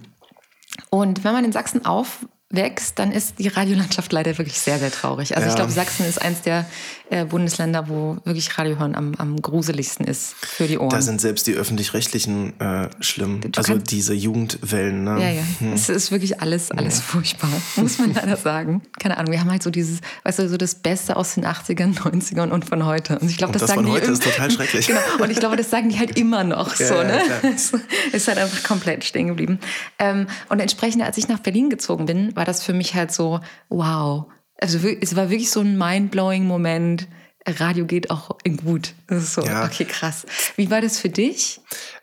Und 0.91 1.25
wenn 1.25 1.33
man 1.33 1.45
in 1.45 1.53
Sachsen 1.53 1.87
auf, 1.87 2.27
wächst, 2.53 2.99
dann 2.99 3.11
ist 3.13 3.39
die 3.39 3.49
Radiolandschaft 3.49 4.13
leider 4.13 4.37
wirklich 4.39 4.59
sehr, 4.59 4.79
sehr 4.79 4.93
traurig. 4.93 5.35
Also 5.37 5.47
ja. 5.47 5.53
ich 5.53 5.57
glaube, 5.57 5.73
Sachsen 5.73 6.07
ist 6.07 6.21
eins 6.21 6.43
der 6.43 6.67
äh, 7.13 7.25
Bundesländer, 7.25 7.89
wo 7.89 8.19
wirklich 8.25 8.57
Radiohören 8.57 8.95
am, 8.95 9.15
am 9.19 9.41
gruseligsten 9.41 10.07
ist 10.07 10.35
für 10.41 10.67
die 10.67 10.79
Ohren. 10.79 10.91
Da 10.91 11.03
sind 11.03 11.21
selbst 11.21 11.47
die 11.47 11.55
öffentlich-rechtlichen 11.55 12.59
äh, 12.61 12.89
schlimm. 13.01 13.41
Du 13.41 13.51
also 13.57 13.77
diese 13.77 14.15
Jugendwellen. 14.15 15.05
Ne? 15.05 15.21
Ja, 15.21 15.31
ja. 15.31 15.43
Hm. 15.59 15.73
Es 15.75 15.89
ist 15.89 16.11
wirklich 16.11 16.41
alles, 16.41 16.71
alles 16.71 16.99
ja. 16.99 17.03
furchtbar, 17.03 17.51
muss 17.77 17.99
man 17.99 18.15
leider 18.15 18.37
sagen. 18.37 18.83
Keine 18.99 19.19
Ahnung, 19.19 19.33
wir 19.33 19.41
haben 19.41 19.51
halt 19.51 19.63
so 19.63 19.71
dieses, 19.71 20.01
weißt 20.25 20.41
du, 20.41 20.49
so 20.49 20.57
das 20.57 20.75
Beste 20.75 21.17
aus 21.17 21.35
den 21.35 21.45
80ern, 21.45 21.97
90ern 21.97 22.51
und 22.51 22.65
von 22.65 22.87
heute. 22.87 23.19
Und 23.19 23.31
ich 23.31 23.37
glaube, 23.37 23.53
das, 23.53 23.61
das 23.61 23.71
sagen 23.71 23.85
von 23.85 23.93
heute 23.93 24.07
die 24.07 24.13
ist 24.13 24.23
total 24.23 24.51
schrecklich. 24.51 24.87
genau. 24.87 25.01
Und 25.21 25.31
ich 25.31 25.39
glaube, 25.39 25.57
das 25.57 25.71
sagen 25.71 25.89
die 25.89 25.99
halt 25.99 26.19
immer 26.19 26.45
noch 26.45 26.79
ja, 26.79 26.87
so. 26.87 26.95
Ne? 26.95 27.21
Ja, 27.43 27.51
ist 28.13 28.29
halt 28.29 28.39
einfach 28.39 28.63
komplett 28.63 29.05
stehen 29.05 29.29
geblieben. 29.29 29.59
Ähm, 29.99 30.27
und 30.49 30.61
entsprechend, 30.61 31.03
als 31.03 31.19
ich 31.19 31.29
nach 31.29 31.41
Berlin 31.41 31.71
gezogen 31.71 32.07
bin, 32.07 32.35
war 32.35 32.42
war 32.43 32.47
das 32.47 32.65
für 32.65 32.73
mich 32.73 32.95
halt 32.97 33.13
so, 33.13 33.39
wow. 33.69 34.27
Also 34.61 34.81
es 35.01 35.15
war 35.15 35.31
wirklich 35.31 35.53
so 35.53 35.61
ein 35.61 35.79
mind-blowing 35.79 36.45
Moment. 36.45 37.07
Radio 37.47 37.87
geht 37.87 38.11
auch 38.11 38.37
in 38.43 38.57
gut. 38.57 38.95
Das 39.07 39.23
ist 39.23 39.35
so, 39.35 39.43
ja. 39.43 39.65
okay, 39.65 39.85
krass. 39.85 40.27
Wie 40.57 40.69
war 40.69 40.81
das 40.81 40.99
für 40.99 41.09
dich? 41.09 41.61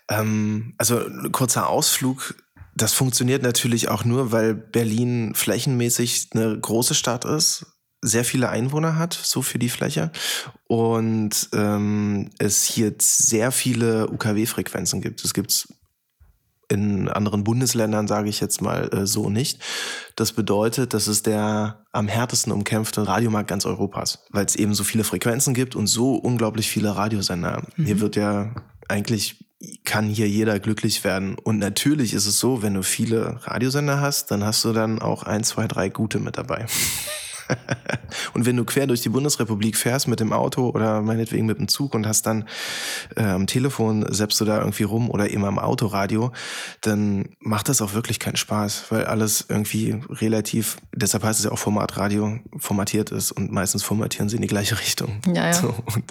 Ähm, 0.10 0.76
also 0.78 1.02
kurzer 1.34 1.68
Ausflug. 1.68 2.36
Das 2.74 2.94
funktioniert 2.94 3.44
natürlich 3.44 3.90
auch 3.90 4.06
nur, 4.06 4.32
weil 4.32 4.54
Berlin 4.54 5.36
flächenmäßig 5.36 6.30
eine 6.32 6.58
große 6.58 6.96
Stadt 6.96 7.26
ist, 7.26 7.66
sehr 8.02 8.24
viele 8.24 8.48
Einwohner 8.48 8.98
hat, 8.98 9.20
so 9.22 9.42
für 9.42 9.60
die 9.60 9.68
Fläche. 9.68 10.10
Und 10.68 11.50
ähm, 11.52 12.30
es 12.38 12.64
hier 12.64 12.96
sehr 12.98 13.52
viele 13.52 14.10
UKW-Frequenzen 14.10 15.02
gibt. 15.02 15.26
Es 15.26 15.34
gibt 15.34 15.68
in 16.70 17.10
anderen 17.10 17.44
Bundesländern, 17.44 18.08
sage 18.08 18.30
ich 18.30 18.40
jetzt 18.40 18.62
mal 18.62 18.90
äh, 18.94 19.08
so 19.08 19.30
nicht. 19.30 19.60
Das 20.16 20.32
bedeutet, 20.32 20.94
das 20.94 21.08
ist 21.08 21.26
der 21.26 21.84
am 21.92 22.08
härtesten 22.08 22.54
umkämpfte 22.54 23.08
Radiomarkt 23.08 23.50
ganz 23.50 23.66
Europas, 23.66 24.26
weil 24.30 24.46
es 24.46 24.56
eben 24.56 24.74
so 24.74 24.84
viele 24.84 25.04
Frequenzen 25.04 25.54
gibt 25.54 25.76
und 25.76 25.88
so 25.88 26.16
unglaublich 26.16 26.70
viele 26.70 26.96
Radiosender. 26.96 27.64
Mhm. 27.76 27.86
Hier 27.86 28.00
wird 28.00 28.16
ja 28.16 28.54
eigentlich 28.88 29.50
kann 29.84 30.08
hier 30.08 30.30
jeder 30.30 30.60
glücklich 30.60 31.04
werden. 31.04 31.36
Und 31.36 31.60
natürlich 31.60 32.14
ist 32.14 32.26
es 32.26 32.40
so, 32.40 32.62
wenn 32.62 32.76
du 32.76 32.84
viele 32.84 33.46
Radiosender 33.46 34.00
hast, 34.00 34.32
dann 34.32 34.46
hast 34.46 34.64
du 34.64 34.72
dann 34.72 35.00
auch 35.00 35.24
ein, 35.24 35.44
zwei, 35.44 35.68
drei 35.68 35.90
gute 35.90 36.20
mit 36.20 36.38
dabei. 36.38 36.66
und 38.34 38.46
wenn 38.46 38.56
du 38.56 38.66
quer 38.66 38.88
durch 38.88 39.02
die 39.02 39.10
Bundesrepublik 39.10 39.78
fährst 39.78 40.08
mit 40.08 40.20
dem 40.20 40.34
Auto 40.34 40.70
oder 40.70 41.02
meinetwegen 41.02 41.46
mit 41.46 41.60
dem 41.60 41.68
Zug 41.68 41.94
und 41.96 42.08
hast 42.08 42.26
dann 42.26 42.46
äh, 43.16 43.24
am 43.24 43.48
Telefon, 43.48 44.06
selbst 44.14 44.40
du 44.42 44.46
da 44.46 44.60
irgendwie 44.60 44.84
rum 44.84 45.10
oder 45.10 45.30
immer 45.30 45.48
am 45.48 45.60
Autoradio, 45.60 46.32
dann 46.82 47.30
macht 47.40 47.70
das 47.70 47.82
auch 47.82 47.94
wirklich 47.94 48.20
keinen 48.20 48.38
Spaß, 48.38 48.86
weil 48.90 49.06
alles 49.06 49.46
irgendwie 49.50 50.02
relativ, 50.10 50.78
deshalb 50.96 51.24
heißt 51.24 51.40
es 51.40 51.46
ja 51.46 51.52
auch 51.52 51.60
Formatradio, 51.60 52.40
formatiert 52.58 53.12
ist 53.12 53.32
und 53.32 53.52
meistens 53.52 53.84
formatieren 53.84 54.30
sie 54.30 54.36
in 54.36 54.42
die 54.42 54.48
gleiche 54.48 54.80
Richtung. 54.80 55.22
Ja, 55.28 55.48
ja. 55.48 55.54
So, 55.54 55.74
und 55.94 56.04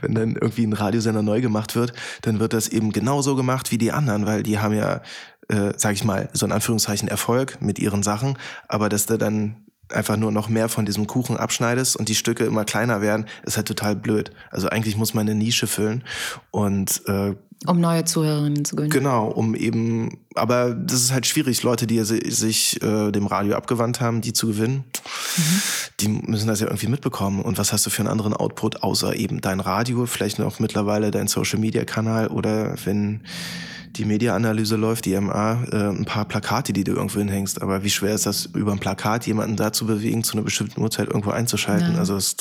wenn 0.00 0.14
dann 0.14 0.36
irgendwie 0.36 0.66
ein 0.66 0.72
Radiosender 0.72 1.22
neu 1.22 1.40
gemacht 1.40 1.74
wird, 1.74 1.92
dann 2.22 2.40
wird 2.40 2.52
das 2.52 2.68
eben 2.68 2.92
genauso 2.92 3.36
gemacht 3.36 3.70
wie 3.70 3.78
die 3.78 3.92
anderen, 3.92 4.26
weil 4.26 4.42
die 4.42 4.58
haben 4.58 4.74
ja 4.74 5.02
äh, 5.48 5.72
sag 5.76 5.92
ich 5.92 6.04
mal, 6.04 6.28
so 6.32 6.46
in 6.46 6.52
Anführungszeichen 6.52 7.08
Erfolg 7.08 7.60
mit 7.60 7.78
ihren 7.78 8.02
Sachen, 8.02 8.38
aber 8.68 8.88
dass 8.88 9.06
da 9.06 9.16
dann 9.16 9.64
einfach 9.94 10.16
nur 10.16 10.32
noch 10.32 10.48
mehr 10.48 10.68
von 10.68 10.86
diesem 10.86 11.06
Kuchen 11.06 11.36
abschneidest 11.36 11.96
und 11.96 12.08
die 12.08 12.14
Stücke 12.14 12.44
immer 12.44 12.64
kleiner 12.64 13.00
werden, 13.00 13.26
ist 13.44 13.56
halt 13.56 13.68
total 13.68 13.96
blöd. 13.96 14.30
Also 14.50 14.68
eigentlich 14.68 14.96
muss 14.96 15.14
man 15.14 15.28
eine 15.28 15.34
Nische 15.34 15.66
füllen 15.66 16.04
und 16.50 17.02
äh, 17.06 17.34
um 17.66 17.80
neue 17.80 18.04
Zuhörerinnen 18.04 18.64
zu 18.64 18.76
gewinnen. 18.76 18.90
Genau, 18.90 19.28
um 19.28 19.54
eben, 19.54 20.18
aber 20.34 20.74
das 20.74 21.00
ist 21.00 21.12
halt 21.12 21.26
schwierig, 21.26 21.62
Leute, 21.62 21.86
die 21.86 22.02
sich 22.02 22.82
äh, 22.82 23.10
dem 23.10 23.26
Radio 23.26 23.56
abgewandt 23.56 24.00
haben, 24.00 24.20
die 24.20 24.34
zu 24.34 24.48
gewinnen. 24.48 24.84
Mhm. 25.36 25.62
Die 26.00 26.08
müssen 26.08 26.46
das 26.46 26.60
ja 26.60 26.66
irgendwie 26.66 26.88
mitbekommen. 26.88 27.40
Und 27.40 27.56
was 27.56 27.72
hast 27.72 27.86
du 27.86 27.90
für 27.90 28.00
einen 28.00 28.10
anderen 28.10 28.34
Output, 28.34 28.82
außer 28.82 29.16
eben 29.16 29.40
dein 29.40 29.60
Radio, 29.60 30.04
vielleicht 30.04 30.38
noch 30.38 30.60
mittlerweile 30.60 31.10
dein 31.10 31.26
Social 31.26 31.58
Media 31.58 31.84
Kanal 31.84 32.28
oder 32.28 32.74
wenn 32.84 33.22
die 33.96 34.04
Mediaanalyse 34.04 34.76
läuft, 34.76 35.04
die 35.04 35.18
MA, 35.18 35.64
äh, 35.64 35.76
ein 35.88 36.04
paar 36.04 36.24
Plakate, 36.24 36.72
die 36.72 36.84
du 36.84 36.92
irgendwo 36.92 37.18
hinhängst. 37.18 37.62
Aber 37.62 37.84
wie 37.84 37.90
schwer 37.90 38.14
ist 38.14 38.26
das, 38.26 38.46
über 38.46 38.72
ein 38.72 38.78
Plakat 38.78 39.26
jemanden 39.26 39.56
dazu 39.56 39.86
bewegen, 39.86 40.24
zu 40.24 40.34
einer 40.34 40.42
bestimmten 40.42 40.80
Uhrzeit 40.80 41.08
irgendwo 41.08 41.30
einzuschalten? 41.30 41.94
Ja. 41.94 41.98
Also 41.98 42.16
es, 42.16 42.36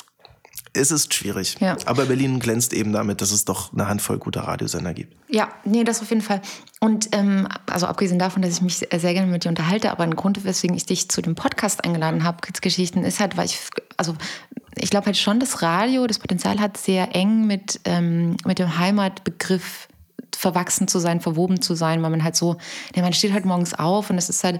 es 0.74 0.92
ist 0.92 1.14
schwierig. 1.14 1.58
Ja. 1.60 1.78
Aber 1.86 2.06
Berlin 2.06 2.40
glänzt 2.40 2.74
eben 2.74 2.92
damit, 2.94 3.22
dass 3.22 3.32
es 3.32 3.46
doch 3.46 3.74
eine 3.74 3.88
Handvoll 3.88 4.18
guter 4.18 4.42
Radiosender 4.42 4.94
gibt. 4.94 5.16
Ja, 5.30 5.50
nee, 5.64 5.84
das 5.84 6.02
auf 6.02 6.10
jeden 6.10 6.22
Fall. 6.22 6.42
Und 6.80 7.10
ähm, 7.12 7.48
also 7.68 7.86
abgesehen 7.86 8.20
davon, 8.20 8.42
dass 8.42 8.54
ich 8.54 8.62
mich 8.62 8.78
sehr 8.78 9.14
gerne 9.14 9.28
mit 9.28 9.46
dir 9.46 9.50
unterhalte, 9.50 9.92
aber 9.92 10.04
ein 10.04 10.16
Grund, 10.16 10.44
weswegen 10.44 10.76
ich 10.76 10.86
dich 10.86 11.10
zu 11.10 11.22
dem 11.22 11.36
Podcast 11.36 11.84
eingeladen 11.84 12.24
habe, 12.24 12.42
Kidsgeschichten, 12.42 13.04
ist 13.04 13.20
halt, 13.20 13.38
weil 13.38 13.46
ich, 13.46 13.60
also 13.98 14.16
ich 14.76 14.90
glaube 14.90 15.06
halt 15.06 15.18
schon, 15.18 15.40
dass 15.40 15.62
Radio 15.62 16.08
das 16.08 16.20
Potenzial 16.20 16.60
hat, 16.60 16.78
sehr 16.78 17.16
eng 17.16 17.46
mit, 17.46 17.80
ähm, 17.86 18.38
mit 18.46 18.58
dem 18.58 18.78
Heimatbegriff 18.78 19.88
verwachsen 20.36 20.88
zu 20.88 21.00
sein, 21.00 21.22
verwoben 21.22 21.62
zu 21.62 21.75
sein, 21.75 22.02
weil 22.02 22.10
man 22.10 22.24
halt 22.24 22.36
so, 22.36 22.58
ja, 22.96 23.02
man 23.02 23.13
steht 23.13 23.34
halt 23.34 23.46
morgens 23.46 23.74
auf 23.74 24.10
und 24.10 24.18
es 24.18 24.30
ist 24.30 24.44
halt, 24.44 24.60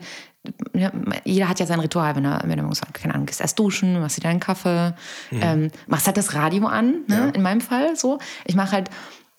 ja, 0.74 0.92
jeder 1.24 1.48
hat 1.48 1.60
ja 1.60 1.66
sein 1.66 1.80
Ritual, 1.80 2.16
wenn 2.16 2.26
er, 2.26 2.42
wenn 2.44 2.58
er 2.58 2.64
morgens, 2.64 2.82
keine 2.94 3.14
Ahnung, 3.14 3.26
gehst 3.26 3.42
erst 3.42 3.58
duschen, 3.60 4.00
machst 4.00 4.18
dir 4.18 4.22
deinen 4.22 4.40
Kaffee, 4.40 4.94
mhm. 5.32 5.40
ähm, 5.42 5.72
machst 5.88 6.08
halt 6.08 6.18
das 6.18 6.34
Radio 6.34 6.68
an, 6.68 7.04
ne? 7.08 7.16
Ja. 7.16 7.26
in 7.30 7.42
meinem 7.42 7.62
Fall 7.62 7.96
so. 7.96 8.20
Ich 8.46 8.56
mache 8.56 8.74
halt, 8.74 8.90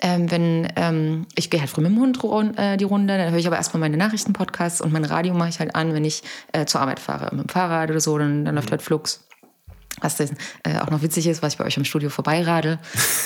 ähm, 0.00 0.30
wenn 0.30 0.68
ähm, 0.76 1.26
ich 1.34 1.50
gehe 1.50 1.60
halt 1.60 1.70
früh 1.70 1.82
mit 1.82 1.92
dem 1.92 2.00
Hund 2.00 2.18
äh, 2.58 2.76
die 2.76 2.84
Runde, 2.84 3.16
dann 3.16 3.30
höre 3.30 3.38
ich 3.38 3.46
aber 3.46 3.56
erstmal 3.56 3.80
meine 3.80 3.96
Nachrichtenpodcasts 3.96 4.80
und 4.80 4.92
mein 4.92 5.04
Radio 5.04 5.34
mache 5.34 5.50
ich 5.50 5.60
halt 5.60 5.74
an, 5.74 5.94
wenn 5.94 6.04
ich 6.04 6.22
äh, 6.52 6.64
zur 6.64 6.80
Arbeit 6.80 7.00
fahre, 7.00 7.34
mit 7.34 7.44
dem 7.44 7.48
Fahrrad 7.48 7.90
oder 7.90 8.00
so, 8.00 8.16
dann, 8.18 8.44
dann 8.44 8.54
läuft 8.54 8.68
mhm. 8.68 8.72
halt 8.72 8.82
Flux 8.82 9.26
was 10.00 10.16
das, 10.16 10.30
äh, 10.62 10.78
auch 10.78 10.90
noch 10.90 11.02
witzig 11.02 11.26
ist, 11.26 11.42
was 11.42 11.54
ich 11.54 11.58
bei 11.58 11.64
euch 11.64 11.76
im 11.76 11.84
Studio 11.84 12.10
vorbeiradel 12.10 12.78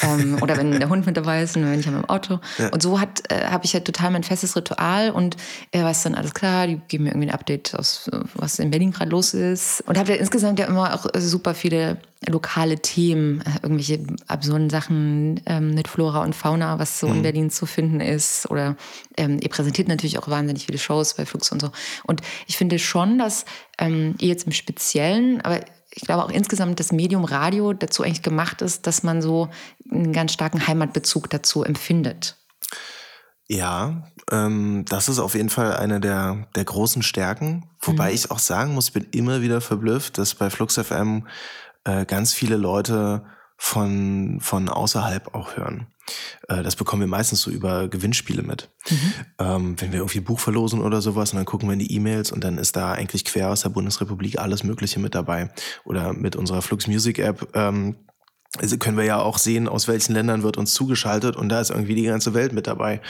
ähm, 0.02 0.38
oder 0.42 0.56
wenn 0.56 0.78
der 0.78 0.88
Hund 0.88 1.06
mit 1.06 1.16
dabei 1.16 1.42
ist 1.42 1.56
und 1.56 1.64
wenn 1.64 1.80
ich 1.80 1.88
am 1.88 2.04
Auto. 2.04 2.40
Ja. 2.58 2.68
Und 2.68 2.82
so 2.82 3.00
hat 3.00 3.30
äh, 3.30 3.46
habe 3.46 3.64
ich 3.64 3.74
halt 3.74 3.84
total 3.84 4.10
mein 4.10 4.24
festes 4.24 4.56
Ritual 4.56 5.10
und 5.10 5.36
äh, 5.72 5.82
weiß 5.82 6.02
dann 6.02 6.14
alles 6.14 6.34
klar, 6.34 6.66
die 6.66 6.80
geben 6.88 7.04
mir 7.04 7.10
irgendwie 7.10 7.28
ein 7.28 7.34
Update 7.34 7.74
aus, 7.74 8.10
was 8.34 8.58
in 8.58 8.70
Berlin 8.70 8.92
gerade 8.92 9.10
los 9.10 9.34
ist. 9.34 9.82
Und 9.86 9.98
habe 9.98 10.12
ja 10.12 10.18
insgesamt 10.18 10.58
ja 10.58 10.66
immer 10.66 10.94
auch 10.94 11.06
super 11.16 11.54
viele 11.54 11.98
lokale 12.26 12.78
Themen, 12.80 13.40
äh, 13.42 13.62
irgendwelche 13.62 14.00
absurden 14.26 14.70
Sachen 14.70 15.40
ähm, 15.46 15.74
mit 15.74 15.88
Flora 15.88 16.22
und 16.22 16.34
Fauna, 16.34 16.78
was 16.78 16.98
so 16.98 17.08
mhm. 17.08 17.16
in 17.16 17.22
Berlin 17.22 17.50
zu 17.50 17.66
finden 17.66 18.00
ist. 18.00 18.50
Oder 18.50 18.76
ähm, 19.16 19.38
ihr 19.40 19.48
präsentiert 19.48 19.88
natürlich 19.88 20.18
auch 20.18 20.28
wahnsinnig 20.28 20.66
viele 20.66 20.78
Shows 20.78 21.14
bei 21.14 21.26
Flux 21.26 21.52
und 21.52 21.60
so. 21.60 21.70
Und 22.04 22.20
ich 22.46 22.56
finde 22.56 22.78
schon, 22.78 23.18
dass 23.18 23.44
ähm, 23.78 24.14
ihr 24.18 24.28
jetzt 24.28 24.46
im 24.46 24.52
Speziellen, 24.52 25.40
aber 25.42 25.60
ich 25.98 26.04
glaube 26.04 26.22
auch 26.22 26.30
insgesamt 26.30 26.78
das 26.78 26.92
Medium 26.92 27.24
Radio 27.24 27.72
dazu 27.72 28.04
eigentlich 28.04 28.22
gemacht 28.22 28.62
ist, 28.62 28.86
dass 28.86 29.02
man 29.02 29.20
so 29.20 29.48
einen 29.90 30.12
ganz 30.12 30.32
starken 30.32 30.64
Heimatbezug 30.64 31.28
dazu 31.28 31.64
empfindet. 31.64 32.36
Ja, 33.48 34.04
ähm, 34.30 34.84
das 34.88 35.08
ist 35.08 35.18
auf 35.18 35.34
jeden 35.34 35.48
Fall 35.48 35.74
eine 35.76 35.98
der, 35.98 36.46
der 36.54 36.64
großen 36.64 37.02
Stärken. 37.02 37.68
Wobei 37.80 38.10
mhm. 38.10 38.14
ich 38.14 38.30
auch 38.30 38.38
sagen 38.38 38.74
muss, 38.74 38.88
ich 38.88 38.92
bin 38.92 39.08
immer 39.10 39.42
wieder 39.42 39.60
verblüfft, 39.60 40.18
dass 40.18 40.36
bei 40.36 40.50
Flux 40.50 40.78
FM 40.78 41.26
äh, 41.82 42.04
ganz 42.04 42.32
viele 42.32 42.56
Leute 42.56 43.24
von, 43.60 44.38
von 44.40 44.68
außerhalb 44.68 45.34
auch 45.34 45.56
hören. 45.56 45.88
Äh, 46.48 46.62
das 46.62 46.76
bekommen 46.76 47.00
wir 47.00 47.08
meistens 47.08 47.42
so 47.42 47.50
über 47.50 47.88
Gewinnspiele 47.88 48.42
mit. 48.42 48.70
Mhm. 48.88 49.12
Ähm, 49.38 49.80
wenn 49.80 49.92
wir 49.92 49.98
irgendwie 49.98 50.20
Buch 50.20 50.38
verlosen 50.38 50.80
oder 50.80 51.02
sowas 51.02 51.32
und 51.32 51.36
dann 51.36 51.44
gucken 51.44 51.68
wir 51.68 51.74
in 51.74 51.80
die 51.80 51.92
E-Mails 51.92 52.30
und 52.32 52.44
dann 52.44 52.56
ist 52.56 52.76
da 52.76 52.92
eigentlich 52.92 53.24
quer 53.24 53.50
aus 53.50 53.62
der 53.62 53.70
Bundesrepublik 53.70 54.38
alles 54.38 54.62
Mögliche 54.62 55.00
mit 55.00 55.14
dabei. 55.14 55.50
Oder 55.84 56.12
mit 56.14 56.36
unserer 56.36 56.62
Flux 56.62 56.86
Music 56.86 57.18
App 57.18 57.48
ähm, 57.54 57.96
also 58.56 58.78
können 58.78 58.96
wir 58.96 59.04
ja 59.04 59.20
auch 59.20 59.36
sehen, 59.36 59.68
aus 59.68 59.88
welchen 59.88 60.14
Ländern 60.14 60.42
wird 60.42 60.56
uns 60.56 60.72
zugeschaltet 60.72 61.36
und 61.36 61.50
da 61.50 61.60
ist 61.60 61.70
irgendwie 61.70 61.94
die 61.94 62.04
ganze 62.04 62.32
Welt 62.32 62.52
mit 62.54 62.66
dabei. 62.66 63.02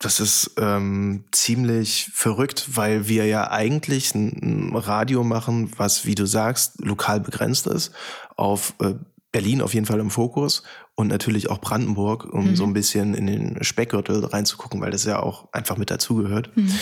Das 0.00 0.18
ist 0.18 0.52
ähm, 0.58 1.24
ziemlich 1.30 2.10
verrückt, 2.12 2.70
weil 2.74 3.06
wir 3.06 3.24
ja 3.26 3.50
eigentlich 3.50 4.14
ein 4.14 4.74
Radio 4.74 5.22
machen, 5.22 5.70
was, 5.76 6.06
wie 6.06 6.16
du 6.16 6.26
sagst, 6.26 6.84
lokal 6.84 7.20
begrenzt 7.20 7.68
ist, 7.68 7.92
auf 8.36 8.74
äh, 8.80 8.94
Berlin 9.32 9.62
auf 9.62 9.74
jeden 9.74 9.86
Fall 9.86 10.00
im 10.00 10.10
Fokus 10.10 10.62
und 10.94 11.08
natürlich 11.08 11.50
auch 11.50 11.60
Brandenburg, 11.60 12.24
um 12.24 12.50
mhm. 12.50 12.56
so 12.56 12.64
ein 12.64 12.72
bisschen 12.72 13.14
in 13.14 13.26
den 13.26 13.62
Speckgürtel 13.62 14.24
reinzugucken, 14.24 14.80
weil 14.80 14.90
das 14.90 15.04
ja 15.04 15.20
auch 15.20 15.52
einfach 15.52 15.76
mit 15.76 15.90
dazugehört. 15.90 16.56
Mhm. 16.56 16.72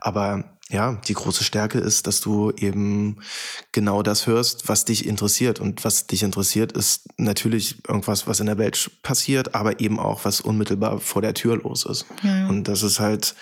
Aber 0.00 0.56
ja, 0.68 1.00
die 1.06 1.14
große 1.14 1.44
Stärke 1.44 1.78
ist, 1.78 2.06
dass 2.06 2.20
du 2.20 2.50
eben 2.50 3.18
genau 3.70 4.02
das 4.02 4.26
hörst, 4.26 4.68
was 4.68 4.84
dich 4.84 5.06
interessiert. 5.06 5.60
Und 5.60 5.84
was 5.84 6.06
dich 6.08 6.22
interessiert, 6.24 6.72
ist 6.72 7.08
natürlich 7.18 7.86
irgendwas, 7.88 8.26
was 8.26 8.40
in 8.40 8.46
der 8.46 8.58
Welt 8.58 8.90
passiert, 9.02 9.54
aber 9.54 9.80
eben 9.80 10.00
auch, 10.00 10.24
was 10.24 10.40
unmittelbar 10.40 10.98
vor 10.98 11.22
der 11.22 11.34
Tür 11.34 11.58
los 11.58 11.84
ist. 11.84 12.06
Ja. 12.22 12.48
Und 12.48 12.64
das 12.64 12.82
ist 12.82 12.98
halt 12.98 13.36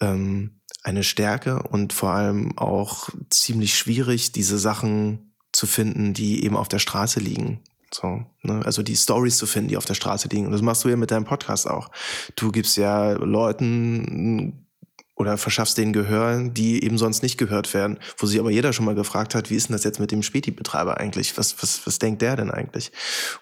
ähm, 0.00 0.60
eine 0.84 1.02
Stärke 1.02 1.62
und 1.62 1.92
vor 1.92 2.10
allem 2.10 2.56
auch 2.56 3.08
ziemlich 3.30 3.76
schwierig, 3.76 4.30
diese 4.30 4.58
Sachen 4.58 5.34
zu 5.52 5.66
finden, 5.66 6.14
die 6.14 6.44
eben 6.44 6.56
auf 6.56 6.68
der 6.68 6.78
Straße 6.78 7.18
liegen. 7.18 7.60
So, 7.94 8.26
ne? 8.42 8.60
Also 8.64 8.82
die 8.82 8.96
Stories 8.96 9.36
zu 9.36 9.46
finden, 9.46 9.68
die 9.68 9.76
auf 9.76 9.84
der 9.84 9.94
Straße 9.94 10.26
liegen. 10.28 10.46
Und 10.46 10.52
das 10.52 10.62
machst 10.62 10.82
du 10.82 10.88
ja 10.88 10.96
mit 10.96 11.12
deinem 11.12 11.24
Podcast 11.24 11.70
auch. 11.70 11.92
Du 12.34 12.50
gibst 12.50 12.76
ja 12.76 13.12
Leuten 13.12 14.66
oder 15.14 15.38
verschaffst 15.38 15.78
denen 15.78 15.92
Gehör, 15.92 16.42
die 16.42 16.82
eben 16.82 16.98
sonst 16.98 17.22
nicht 17.22 17.38
gehört 17.38 17.72
werden, 17.72 18.00
wo 18.18 18.26
sich 18.26 18.40
aber 18.40 18.50
jeder 18.50 18.72
schon 18.72 18.84
mal 18.84 18.96
gefragt 18.96 19.36
hat, 19.36 19.48
wie 19.48 19.54
ist 19.54 19.68
denn 19.68 19.74
das 19.74 19.84
jetzt 19.84 20.00
mit 20.00 20.10
dem 20.10 20.24
Späti-Betreiber 20.24 20.98
eigentlich? 20.98 21.38
Was, 21.38 21.62
was, 21.62 21.86
was 21.86 22.00
denkt 22.00 22.20
der 22.20 22.34
denn 22.34 22.50
eigentlich? 22.50 22.90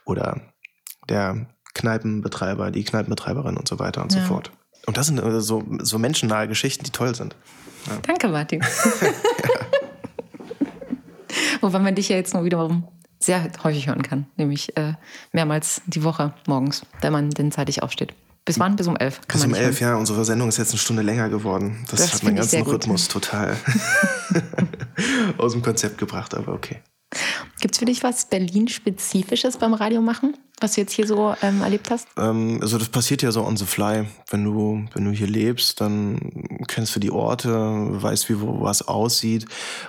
Oder 0.05 0.43
der 1.09 1.47
Kneipenbetreiber, 1.73 2.71
die 2.71 2.85
Kneipenbetreiberin 2.85 3.57
und 3.57 3.67
so 3.67 3.79
weiter 3.79 4.03
und 4.03 4.13
ja. 4.13 4.21
so 4.21 4.27
fort. 4.27 4.53
Und 4.85 4.99
das 4.99 5.07
sind 5.07 5.19
äh, 5.19 5.41
so, 5.41 5.65
so 5.81 5.99
menschennahe 5.99 6.47
Geschichten, 6.47 6.85
die 6.85 6.91
toll 6.91 7.15
sind. 7.15 7.37
Ja. 7.87 7.97
Danke, 8.03 8.29
Martin. 8.29 8.61
ja. 8.61 9.09
Wobei 11.63 11.79
man 11.79 11.95
dich 11.95 12.11
ja 12.11 12.17
jetzt 12.17 12.35
nur 12.35 12.45
wiederum 12.45 12.87
sehr 13.25 13.51
häufig 13.63 13.87
hören 13.87 14.03
kann, 14.03 14.27
nämlich 14.37 14.77
äh, 14.77 14.95
mehrmals 15.33 15.83
die 15.87 16.05
Woche 16.05 16.35
morgens, 16.47 16.83
wenn 17.01 17.13
man 17.13 17.31
denn 17.31 17.53
zeitig 17.53 17.83
aufsteht. 17.83 18.15
Bis 18.45 18.59
wann? 18.59 18.75
Bis 18.75 18.89
um 18.89 18.97
elf. 18.97 19.21
Kann 19.29 19.41
Bis 19.41 19.47
um 19.47 19.55
elf, 19.55 19.81
ja. 19.81 19.95
Unsere 19.95 20.25
Sendung 20.25 20.49
ist 20.49 20.59
jetzt 20.59 20.71
eine 20.71 20.79
Stunde 20.79 21.03
länger 21.03 21.29
geworden. 21.29 21.85
Das, 21.91 22.01
das 22.01 22.15
hat 22.15 22.23
meinen 22.25 22.37
ganzen 22.37 22.63
Rhythmus 22.63 23.07
total 23.07 23.57
aus 25.39 25.53
dem 25.53 25.63
Konzept 25.63 25.99
gebracht, 25.99 26.35
aber 26.35 26.53
okay. 26.53 26.81
Gibt 27.61 27.75
es 27.75 27.79
für 27.79 27.85
dich 27.85 28.03
was 28.03 28.27
Berlin-spezifisches 28.27 29.57
beim 29.57 29.75
Radio 29.75 30.01
machen, 30.01 30.37
was 30.61 30.75
du 30.75 30.81
jetzt 30.81 30.93
hier 30.93 31.07
so 31.07 31.35
ähm, 31.43 31.63
erlebt 31.63 31.91
hast? 31.91 32.09
Ähm, 32.17 32.59
also 32.61 32.79
das 32.79 32.89
passiert 32.89 33.23
ja 33.23 33.33
so 33.33 33.45
on 33.45 33.57
the 33.57 33.67
fly. 33.67 34.07
Wenn 34.31 34.45
du, 34.45 34.85
wenn 34.95 35.05
du 35.05 35.11
hier 35.11 35.27
lebst, 35.27 35.81
dann 35.81 36.65
kennst 36.69 36.95
du 36.97 37.01
die 37.01 37.11
Orte, 37.11 37.51
weißt, 37.51 38.29
wie 38.29 38.41
wo 38.41 38.63
was 38.63 38.87
aussieht. 38.87 39.47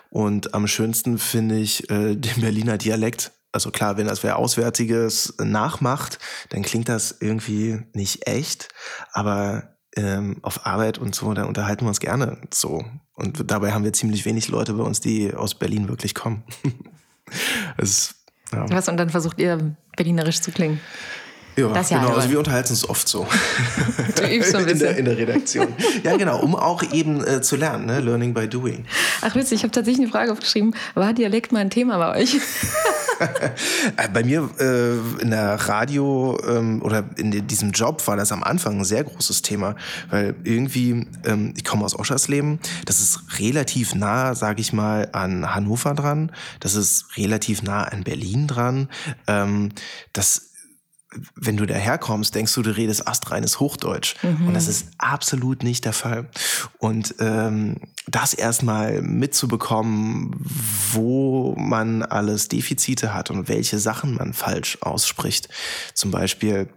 Und 0.09 0.53
am 0.53 0.67
schönsten 0.67 1.17
finde 1.17 1.57
ich 1.57 1.89
äh, 1.89 2.15
den 2.15 2.41
Berliner 2.41 2.77
Dialekt. 2.77 3.31
Also 3.51 3.69
klar, 3.69 3.97
wenn 3.97 4.07
das 4.07 4.23
wer 4.23 4.37
Auswärtiges 4.37 5.35
nachmacht, 5.39 6.17
dann 6.49 6.63
klingt 6.63 6.89
das 6.89 7.15
irgendwie 7.19 7.81
nicht 7.93 8.27
echt. 8.27 8.69
Aber 9.11 9.75
ähm, 9.95 10.37
auf 10.41 10.65
Arbeit 10.65 10.97
und 10.97 11.13
so, 11.13 11.33
da 11.33 11.43
unterhalten 11.45 11.85
wir 11.85 11.89
uns 11.89 11.99
gerne 11.99 12.41
so. 12.53 12.83
Und 13.13 13.51
dabei 13.51 13.73
haben 13.73 13.83
wir 13.83 13.93
ziemlich 13.93 14.25
wenig 14.25 14.47
Leute 14.47 14.73
bei 14.73 14.83
uns, 14.83 14.99
die 14.99 15.33
aus 15.33 15.53
Berlin 15.55 15.87
wirklich 15.87 16.15
kommen. 16.15 16.43
es, 17.77 18.15
ja. 18.51 18.69
Was, 18.69 18.87
und 18.87 18.97
dann 18.97 19.09
versucht 19.09 19.39
ihr 19.39 19.75
berlinerisch 19.95 20.41
zu 20.41 20.51
klingen. 20.51 20.79
Ja, 21.55 21.67
das 21.69 21.89
genau. 21.89 22.09
Ja 22.09 22.15
also 22.15 22.29
wir 22.29 22.39
unterhalten 22.39 22.69
uns 22.69 22.87
oft 22.87 23.07
so. 23.07 23.27
Du 24.15 24.23
übst 24.23 24.51
so 24.51 24.57
ein 24.57 24.65
bisschen. 24.65 24.73
In 24.73 24.79
der, 24.79 24.97
in 24.97 25.05
der 25.05 25.17
Redaktion. 25.17 25.67
ja, 26.03 26.17
genau, 26.17 26.39
um 26.39 26.55
auch 26.55 26.83
eben 26.93 27.25
äh, 27.25 27.41
zu 27.41 27.55
lernen, 27.55 27.85
ne? 27.85 27.99
Learning 27.99 28.33
by 28.33 28.47
doing. 28.47 28.85
Ach 29.21 29.35
witzig, 29.35 29.57
ich 29.57 29.63
habe 29.63 29.71
tatsächlich 29.71 30.03
eine 30.03 30.11
Frage 30.11 30.31
aufgeschrieben. 30.31 30.75
War 30.93 31.13
Dialekt 31.13 31.51
mal 31.51 31.59
ein 31.59 31.69
Thema 31.69 31.97
bei 31.97 32.21
euch? 32.21 32.37
Äh, 33.97 34.09
bei 34.11 34.23
mir 34.23 34.49
äh, 34.59 35.21
in 35.21 35.29
der 35.29 35.53
Radio 35.53 36.37
ähm, 36.47 36.81
oder 36.81 37.05
in 37.15 37.47
diesem 37.47 37.71
Job 37.71 38.05
war 38.07 38.17
das 38.17 38.31
am 38.31 38.43
Anfang 38.43 38.79
ein 38.79 38.83
sehr 38.83 39.03
großes 39.03 39.41
Thema, 39.41 39.75
weil 40.09 40.35
irgendwie, 40.43 41.07
ähm, 41.25 41.53
ich 41.55 41.63
komme 41.63 41.85
aus 41.85 41.97
Oschersleben, 41.97 42.59
das 42.85 42.99
ist 42.99 43.39
relativ 43.39 43.95
nah, 43.95 44.35
sage 44.35 44.61
ich 44.61 44.73
mal, 44.73 45.09
an 45.13 45.53
Hannover 45.53 45.93
dran, 45.93 46.31
das 46.59 46.75
ist 46.75 47.05
relativ 47.15 47.63
nah 47.63 47.83
an 47.83 48.03
Berlin 48.03 48.47
dran. 48.47 48.89
Ähm, 49.27 49.69
das 50.11 50.52
wenn 51.35 51.57
du 51.57 51.65
daherkommst, 51.65 52.33
denkst 52.35 52.53
du, 52.53 52.61
du 52.61 52.75
redest 52.75 53.07
astreines 53.07 53.59
Hochdeutsch. 53.59 54.15
Mhm. 54.23 54.47
Und 54.47 54.53
das 54.53 54.67
ist 54.67 54.87
absolut 54.97 55.63
nicht 55.63 55.85
der 55.85 55.93
Fall. 55.93 56.29
Und 56.79 57.15
ähm, 57.19 57.77
das 58.07 58.33
erstmal 58.33 59.01
mitzubekommen, 59.01 60.35
wo 60.91 61.55
man 61.57 62.03
alles 62.03 62.47
Defizite 62.47 63.13
hat 63.13 63.31
und 63.31 63.47
welche 63.47 63.79
Sachen 63.79 64.15
man 64.15 64.33
falsch 64.33 64.77
ausspricht. 64.81 65.49
Zum 65.93 66.11
Beispiel 66.11 66.69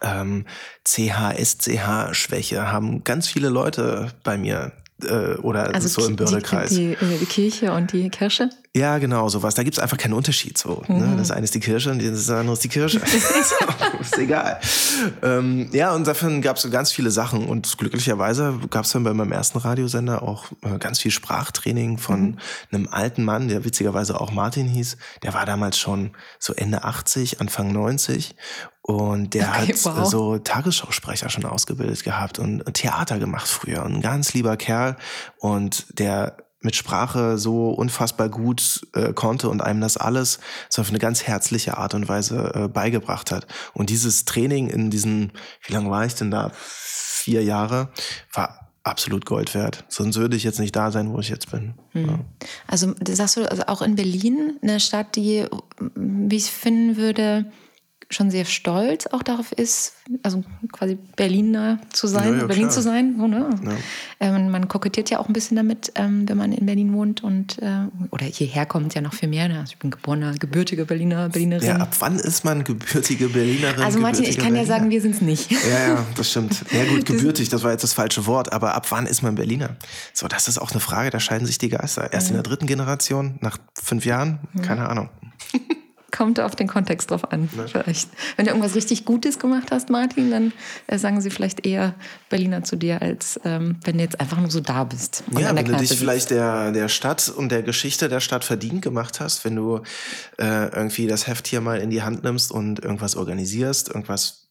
ähm, 0.00 0.46
CH-SCH-Schwäche 0.84 2.70
haben 2.70 3.04
ganz 3.04 3.28
viele 3.28 3.48
Leute 3.48 4.12
bei 4.24 4.36
mir 4.36 4.72
äh, 5.04 5.34
oder 5.36 5.74
also 5.74 5.88
so 5.88 6.06
im 6.06 6.16
Bördekreis. 6.16 6.70
Die, 6.70 6.96
die, 7.00 7.18
die, 7.18 7.26
Kirche 7.26 7.72
und 7.72 7.92
die 7.92 8.10
Kirche? 8.10 8.50
Ja, 8.74 8.96
genau, 8.96 9.28
sowas. 9.28 9.54
Da 9.54 9.64
gibt 9.64 9.76
es 9.76 9.82
einfach 9.82 9.98
keinen 9.98 10.14
Unterschied. 10.14 10.56
So, 10.56 10.82
ne? 10.88 10.94
mhm. 10.94 11.10
ne? 11.10 11.16
Das 11.18 11.30
eine 11.30 11.44
ist 11.44 11.54
die 11.54 11.60
Kirche 11.60 11.90
und 11.90 12.02
das 12.02 12.30
andere 12.30 12.54
ist 12.54 12.64
die 12.64 12.68
Kirche. 12.68 13.00
ist 14.00 14.18
egal. 14.18 14.60
Ähm, 15.22 15.68
ja, 15.72 15.94
und 15.94 16.06
davon 16.06 16.40
gab 16.40 16.56
es 16.56 16.70
ganz 16.70 16.90
viele 16.90 17.10
Sachen. 17.10 17.46
Und 17.46 17.76
glücklicherweise 17.76 18.58
gab 18.70 18.86
es 18.86 18.92
dann 18.92 19.04
bei 19.04 19.12
meinem 19.12 19.32
ersten 19.32 19.58
Radiosender 19.58 20.22
auch 20.22 20.46
äh, 20.62 20.78
ganz 20.78 21.00
viel 21.00 21.10
Sprachtraining 21.10 21.98
von 21.98 22.22
mhm. 22.22 22.38
einem 22.70 22.88
alten 22.90 23.24
Mann, 23.24 23.48
der 23.48 23.64
witzigerweise 23.66 24.18
auch 24.18 24.32
Martin 24.32 24.68
hieß. 24.68 24.96
Der 25.22 25.34
war 25.34 25.44
damals 25.44 25.76
schon 25.76 26.12
so 26.38 26.54
Ende 26.54 26.84
80, 26.84 27.42
Anfang 27.42 27.72
90 27.72 28.36
und 28.80 29.34
der 29.34 29.48
okay, 29.48 29.74
hat 29.74 29.84
wow. 29.84 30.10
so 30.10 30.38
Tagesschausprecher 30.38 31.28
schon 31.28 31.44
ausgebildet 31.44 32.02
gehabt 32.04 32.38
und 32.38 32.64
Theater 32.74 33.18
gemacht 33.18 33.46
früher. 33.46 33.84
Und 33.84 33.96
ein 33.96 34.00
ganz 34.00 34.32
lieber 34.32 34.56
Kerl. 34.56 34.96
Und 35.38 35.98
der 35.98 36.36
mit 36.62 36.76
Sprache 36.76 37.38
so 37.38 37.70
unfassbar 37.70 38.28
gut 38.28 38.86
äh, 38.94 39.12
konnte 39.12 39.48
und 39.48 39.60
einem 39.60 39.80
das 39.80 39.96
alles 39.96 40.38
so 40.68 40.82
auf 40.82 40.90
eine 40.90 40.98
ganz 40.98 41.24
herzliche 41.24 41.76
Art 41.76 41.94
und 41.94 42.08
Weise 42.08 42.52
äh, 42.54 42.68
beigebracht 42.68 43.30
hat. 43.30 43.46
Und 43.72 43.90
dieses 43.90 44.24
Training 44.24 44.68
in 44.68 44.90
diesen, 44.90 45.32
wie 45.66 45.72
lange 45.72 45.90
war 45.90 46.04
ich 46.04 46.14
denn 46.14 46.30
da? 46.30 46.52
Vier 46.54 47.42
Jahre, 47.44 47.88
war 48.32 48.62
absolut 48.84 49.26
Gold 49.26 49.54
wert. 49.54 49.84
Sonst 49.88 50.16
würde 50.16 50.36
ich 50.36 50.44
jetzt 50.44 50.58
nicht 50.58 50.74
da 50.74 50.90
sein, 50.90 51.12
wo 51.12 51.18
ich 51.20 51.28
jetzt 51.28 51.50
bin. 51.50 51.74
Hm. 51.92 52.06
Ja. 52.06 52.18
Also 52.66 52.94
sagst 53.08 53.36
du, 53.36 53.50
also 53.50 53.64
auch 53.66 53.82
in 53.82 53.94
Berlin, 53.94 54.58
eine 54.62 54.80
Stadt, 54.80 55.16
die, 55.16 55.46
wie 55.94 56.36
ich 56.36 56.50
finden 56.50 56.96
würde, 56.96 57.50
schon 58.14 58.30
sehr 58.30 58.44
stolz 58.44 59.06
auch 59.06 59.22
darauf 59.22 59.52
ist, 59.52 59.94
also 60.22 60.44
quasi 60.70 60.98
Berliner 61.16 61.78
zu 61.92 62.06
sein, 62.06 62.34
ja, 62.34 62.40
ja, 62.40 62.46
Berlin 62.46 62.64
klar. 62.64 62.70
zu 62.70 62.82
sein. 62.82 63.14
So, 63.18 63.26
ne? 63.26 63.50
ja. 63.64 63.76
ähm, 64.20 64.50
man 64.50 64.68
kokettiert 64.68 65.10
ja 65.10 65.18
auch 65.18 65.28
ein 65.28 65.32
bisschen 65.32 65.56
damit, 65.56 65.92
ähm, 65.94 66.28
wenn 66.28 66.36
man 66.36 66.52
in 66.52 66.66
Berlin 66.66 66.92
wohnt 66.92 67.24
und 67.24 67.58
äh, 67.60 67.86
oder 68.10 68.26
hierher 68.26 68.66
kommt 68.66 68.94
ja 68.94 69.00
noch 69.00 69.14
viel 69.14 69.28
mehr. 69.28 69.48
Ne? 69.48 69.60
Also 69.60 69.72
ich 69.72 69.78
bin 69.78 69.90
geborener, 69.90 70.34
gebürtige 70.34 70.84
Berliner, 70.84 71.28
Berlinerin. 71.28 71.66
Ja, 71.66 71.76
ab 71.76 71.94
wann 72.00 72.18
ist 72.18 72.44
man 72.44 72.64
gebürtige 72.64 73.28
Berlinerin? 73.28 73.82
Also 73.82 73.98
Martin, 73.98 74.24
ich 74.24 74.36
kann 74.36 74.52
Berliner? 74.52 74.62
ja 74.62 74.66
sagen, 74.66 74.90
wir 74.90 75.00
sind 75.00 75.14
es 75.14 75.20
nicht. 75.20 75.50
Ja, 75.50 75.88
ja, 75.88 76.06
das 76.16 76.30
stimmt. 76.30 76.64
Ja 76.72 76.84
gut, 76.86 77.04
gebürtig, 77.04 77.48
das 77.50 77.62
war 77.62 77.72
jetzt 77.72 77.82
das 77.82 77.92
falsche 77.92 78.26
Wort, 78.26 78.52
aber 78.52 78.74
ab 78.74 78.86
wann 78.90 79.06
ist 79.06 79.22
man 79.22 79.34
Berliner? 79.34 79.76
So, 80.14 80.26
das 80.26 80.48
ist 80.48 80.58
auch 80.58 80.70
eine 80.70 80.80
Frage, 80.80 81.10
da 81.10 81.20
scheiden 81.20 81.46
sich 81.46 81.58
die 81.58 81.68
Geister. 81.68 82.12
Erst 82.12 82.28
in 82.28 82.34
der 82.34 82.42
dritten 82.42 82.66
Generation, 82.66 83.38
nach 83.40 83.58
fünf 83.80 84.06
Jahren, 84.06 84.40
keine 84.62 84.88
Ahnung. 84.88 85.10
Kommt 86.12 86.38
auf 86.38 86.54
den 86.54 86.68
Kontext 86.68 87.10
drauf 87.10 87.32
an. 87.32 87.48
Ja. 87.56 87.66
Vielleicht. 87.66 88.08
Wenn 88.36 88.44
du 88.44 88.50
irgendwas 88.52 88.76
richtig 88.76 89.04
Gutes 89.04 89.38
gemacht 89.38 89.70
hast, 89.70 89.90
Martin, 89.90 90.30
dann 90.30 90.52
äh, 90.86 90.98
sagen 90.98 91.20
sie 91.20 91.30
vielleicht 91.30 91.66
eher 91.66 91.94
Berliner 92.28 92.62
zu 92.62 92.76
dir, 92.76 93.02
als 93.02 93.40
ähm, 93.44 93.76
wenn 93.82 93.96
du 93.96 94.04
jetzt 94.04 94.20
einfach 94.20 94.38
nur 94.38 94.50
so 94.50 94.60
da 94.60 94.84
bist. 94.84 95.24
ja, 95.36 95.54
wenn 95.54 95.64
du 95.64 95.76
dich 95.76 95.98
vielleicht 95.98 96.30
der, 96.30 96.70
der 96.70 96.88
Stadt 96.88 97.32
und 97.34 97.50
der 97.50 97.62
Geschichte 97.62 98.08
der 98.08 98.20
Stadt 98.20 98.44
verdient 98.44 98.82
gemacht 98.82 99.20
hast, 99.20 99.44
wenn 99.44 99.56
du 99.56 99.80
äh, 100.38 100.68
irgendwie 100.68 101.06
das 101.06 101.26
Heft 101.26 101.48
hier 101.48 101.60
mal 101.60 101.80
in 101.80 101.90
die 101.90 102.02
Hand 102.02 102.22
nimmst 102.22 102.52
und 102.52 102.84
irgendwas 102.84 103.16
organisierst, 103.16 103.88
irgendwas 103.88 104.41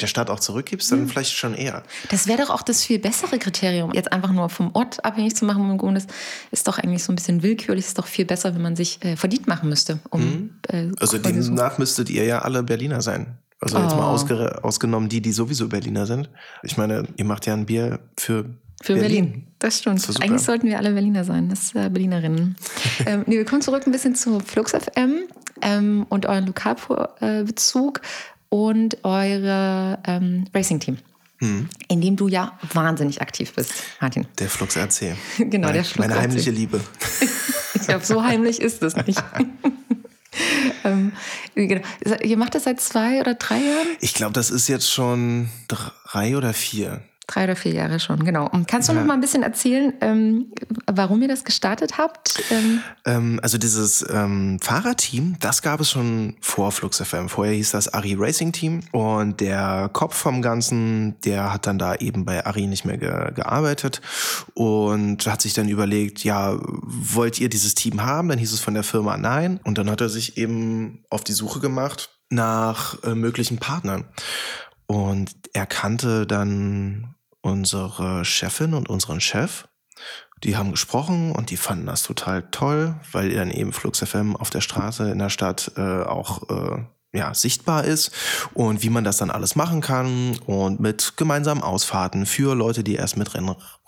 der 0.00 0.06
Stadt 0.06 0.30
auch 0.30 0.40
zurückgibst, 0.40 0.90
dann 0.90 1.00
hm. 1.00 1.08
vielleicht 1.08 1.34
schon 1.34 1.54
eher. 1.54 1.82
Das 2.10 2.26
wäre 2.26 2.42
doch 2.42 2.50
auch 2.50 2.62
das 2.62 2.84
viel 2.84 2.98
bessere 2.98 3.38
Kriterium. 3.38 3.92
Jetzt 3.92 4.12
einfach 4.12 4.32
nur 4.32 4.48
vom 4.48 4.70
Ort 4.74 5.04
abhängig 5.04 5.36
zu 5.36 5.44
machen, 5.44 5.62
wo 5.62 5.66
man 5.66 5.78
gewohnt 5.78 5.98
ist, 5.98 6.10
ist 6.50 6.66
doch 6.68 6.78
eigentlich 6.78 7.04
so 7.04 7.12
ein 7.12 7.16
bisschen 7.16 7.42
willkürlich. 7.42 7.86
Ist 7.86 7.98
doch 7.98 8.06
viel 8.06 8.24
besser, 8.24 8.54
wenn 8.54 8.62
man 8.62 8.76
sich 8.76 9.04
äh, 9.04 9.16
verdient 9.16 9.46
machen 9.46 9.68
müsste. 9.68 9.98
Um, 10.10 10.20
hm. 10.20 10.50
äh, 10.68 10.90
also 11.00 11.18
demnach 11.18 11.74
so. 11.74 11.78
müsstet 11.78 12.10
ihr 12.10 12.24
ja 12.24 12.40
alle 12.40 12.62
Berliner 12.62 13.02
sein. 13.02 13.38
Also 13.60 13.78
jetzt 13.78 13.92
oh. 13.92 13.96
mal 13.96 14.10
ausge 14.10 14.62
ausgenommen 14.62 15.08
die, 15.08 15.20
die 15.20 15.32
sowieso 15.32 15.68
Berliner 15.68 16.06
sind. 16.06 16.30
Ich 16.62 16.76
meine, 16.76 17.08
ihr 17.16 17.24
macht 17.24 17.46
ja 17.46 17.54
ein 17.54 17.66
Bier 17.66 17.98
für 18.16 18.44
für 18.80 18.94
Berlin. 18.94 19.26
Berlin. 19.26 19.46
Das 19.58 19.78
stimmt. 19.78 20.08
Das 20.08 20.20
Eigentlich 20.20 20.42
sollten 20.42 20.68
wir 20.68 20.78
alle 20.78 20.92
Berliner 20.92 21.24
sein. 21.24 21.48
Das 21.48 21.74
äh, 21.74 21.90
Berlinerinnen. 21.90 22.56
ähm, 23.06 23.24
nee, 23.26 23.36
wir 23.36 23.44
kommen 23.44 23.60
zurück 23.60 23.84
ein 23.86 23.92
bisschen 23.92 24.14
zu 24.14 24.38
Flux 24.38 24.72
FM 24.72 25.22
ähm, 25.62 26.06
und 26.08 26.26
euren 26.26 26.46
Lokalbezug 26.46 28.00
und 28.48 29.04
eure 29.04 29.98
ähm, 30.06 30.46
Racing-Team. 30.54 30.98
Mhm. 31.40 31.68
In 31.88 32.00
dem 32.00 32.16
du 32.16 32.28
ja 32.28 32.58
wahnsinnig 32.72 33.22
aktiv 33.22 33.52
bist, 33.54 33.72
Martin. 34.00 34.26
Der 34.38 34.48
Flux 34.48 34.76
RC. 34.76 35.16
genau, 35.38 35.68
meine, 35.68 35.72
der 35.74 35.84
Flux 35.84 36.08
Meine 36.08 36.20
heimliche 36.20 36.50
Liebe. 36.50 36.80
ich 37.74 37.82
glaube, 37.82 38.04
so 38.04 38.24
heimlich 38.24 38.60
ist 38.60 38.82
es 38.82 38.96
nicht. 38.96 39.22
ähm, 40.84 41.12
genau. 41.54 41.82
Ihr 42.22 42.36
macht 42.36 42.54
das 42.54 42.64
seit 42.64 42.80
zwei 42.80 43.20
oder 43.20 43.34
drei 43.34 43.58
Jahren? 43.58 43.86
Ich 44.00 44.14
glaube, 44.14 44.32
das 44.32 44.50
ist 44.50 44.68
jetzt 44.68 44.90
schon 44.90 45.48
drei 45.68 46.36
oder 46.36 46.52
vier. 46.52 47.02
Drei 47.28 47.44
oder 47.44 47.56
vier 47.56 47.74
Jahre 47.74 48.00
schon, 48.00 48.24
genau. 48.24 48.48
Und 48.48 48.66
kannst 48.66 48.88
du 48.88 48.94
ja. 48.94 49.00
noch 49.00 49.06
mal 49.06 49.12
ein 49.12 49.20
bisschen 49.20 49.42
erzählen, 49.42 49.92
ähm, 50.00 50.46
warum 50.90 51.20
ihr 51.20 51.28
das 51.28 51.44
gestartet 51.44 51.98
habt? 51.98 52.42
Ähm 52.50 52.80
ähm, 53.04 53.40
also 53.42 53.58
dieses 53.58 54.02
ähm, 54.10 54.58
Fahrerteam, 54.62 55.36
das 55.38 55.60
gab 55.60 55.78
es 55.80 55.90
schon 55.90 56.36
vor 56.40 56.72
Flux 56.72 57.02
FM. 57.02 57.28
Vorher 57.28 57.52
hieß 57.52 57.72
das 57.72 57.92
Ari 57.92 58.14
Racing 58.18 58.52
Team 58.52 58.80
und 58.92 59.40
der 59.40 59.90
Kopf 59.92 60.16
vom 60.16 60.40
Ganzen, 60.40 61.20
der 61.20 61.52
hat 61.52 61.66
dann 61.66 61.78
da 61.78 61.96
eben 61.96 62.24
bei 62.24 62.46
Ari 62.46 62.66
nicht 62.66 62.86
mehr 62.86 62.96
ge 62.96 63.30
gearbeitet 63.34 64.00
und 64.54 65.26
hat 65.26 65.42
sich 65.42 65.52
dann 65.52 65.68
überlegt, 65.68 66.24
ja, 66.24 66.56
wollt 66.62 67.38
ihr 67.38 67.50
dieses 67.50 67.74
Team 67.74 68.02
haben? 68.02 68.30
Dann 68.30 68.38
hieß 68.38 68.54
es 68.54 68.60
von 68.60 68.72
der 68.72 68.84
Firma 68.84 69.18
nein 69.18 69.60
und 69.64 69.76
dann 69.76 69.90
hat 69.90 70.00
er 70.00 70.08
sich 70.08 70.38
eben 70.38 71.04
auf 71.10 71.24
die 71.24 71.34
Suche 71.34 71.60
gemacht 71.60 72.08
nach 72.30 73.02
äh, 73.02 73.14
möglichen 73.14 73.58
Partnern. 73.58 74.04
Und 74.86 75.30
er 75.52 75.66
kannte 75.66 76.26
dann 76.26 77.14
unsere 77.48 78.24
Chefin 78.24 78.74
und 78.74 78.88
unseren 78.88 79.20
Chef. 79.20 79.66
Die 80.44 80.56
haben 80.56 80.70
gesprochen 80.70 81.32
und 81.32 81.50
die 81.50 81.56
fanden 81.56 81.86
das 81.86 82.04
total 82.04 82.48
toll, 82.50 82.94
weil 83.10 83.30
dann 83.34 83.50
eben 83.50 83.72
Flux 83.72 83.98
FM 83.98 84.36
auf 84.36 84.50
der 84.50 84.60
Straße 84.60 85.10
in 85.10 85.18
der 85.18 85.30
Stadt 85.30 85.72
äh, 85.76 86.02
auch 86.02 86.48
äh, 86.48 86.84
ja, 87.12 87.34
sichtbar 87.34 87.84
ist 87.84 88.12
und 88.54 88.82
wie 88.82 88.90
man 88.90 89.02
das 89.02 89.16
dann 89.16 89.30
alles 89.30 89.56
machen 89.56 89.80
kann 89.80 90.38
und 90.46 90.78
mit 90.78 91.14
gemeinsamen 91.16 91.62
Ausfahrten 91.62 92.26
für 92.26 92.54
Leute, 92.54 92.84
die 92.84 92.96
erst 92.96 93.16
mit 93.16 93.34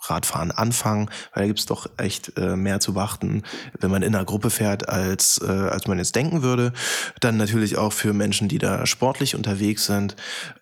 Rennradfahren 0.01 0.51
anfangen, 0.51 1.09
weil 1.33 1.43
da 1.43 1.47
gibt's 1.47 1.65
doch 1.65 1.87
echt 1.97 2.37
äh, 2.37 2.55
mehr 2.55 2.79
zu 2.79 2.93
beachten, 2.93 3.43
wenn 3.79 3.91
man 3.91 4.01
in 4.01 4.15
einer 4.15 4.25
Gruppe 4.25 4.49
fährt, 4.49 4.89
als, 4.89 5.39
äh, 5.43 5.47
als 5.47 5.87
man 5.87 5.97
jetzt 5.97 6.15
denken 6.15 6.41
würde. 6.41 6.73
Dann 7.19 7.37
natürlich 7.37 7.77
auch 7.77 7.93
für 7.93 8.13
Menschen, 8.13 8.47
die 8.47 8.57
da 8.57 8.85
sportlich 8.85 9.35
unterwegs 9.35 9.85
sind, 9.85 10.15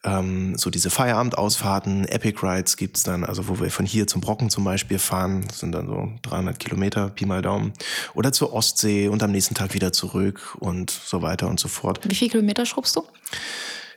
ähm, 0.03 0.57
so 0.57 0.69
diese 0.69 0.89
Feierabendausfahrten, 0.89 2.07
Epic 2.07 2.39
Rides 2.41 2.77
gibt's 2.77 3.03
dann, 3.03 3.23
also 3.23 3.47
wo 3.47 3.59
wir 3.59 3.71
von 3.71 3.85
hier 3.85 4.07
zum 4.07 4.21
Brocken 4.21 4.49
zum 4.49 4.63
Beispiel 4.63 4.99
fahren, 4.99 5.45
das 5.47 5.59
sind 5.59 5.71
dann 5.71 5.87
so 5.87 6.11
300 6.23 6.59
Kilometer, 6.59 7.09
Pi 7.09 7.25
mal 7.25 7.41
Daumen, 7.41 7.73
oder 8.13 8.31
zur 8.31 8.53
Ostsee 8.53 9.07
und 9.07 9.23
am 9.23 9.31
nächsten 9.31 9.55
Tag 9.55 9.73
wieder 9.73 9.91
zurück 9.91 10.55
und 10.59 10.91
so 10.91 11.21
weiter 11.21 11.47
und 11.47 11.59
so 11.59 11.67
fort. 11.67 11.99
Wie 12.07 12.15
viele 12.15 12.31
Kilometer 12.31 12.49
Kilometer 12.49 12.65
schrubbst 12.65 12.95
du? 12.95 13.03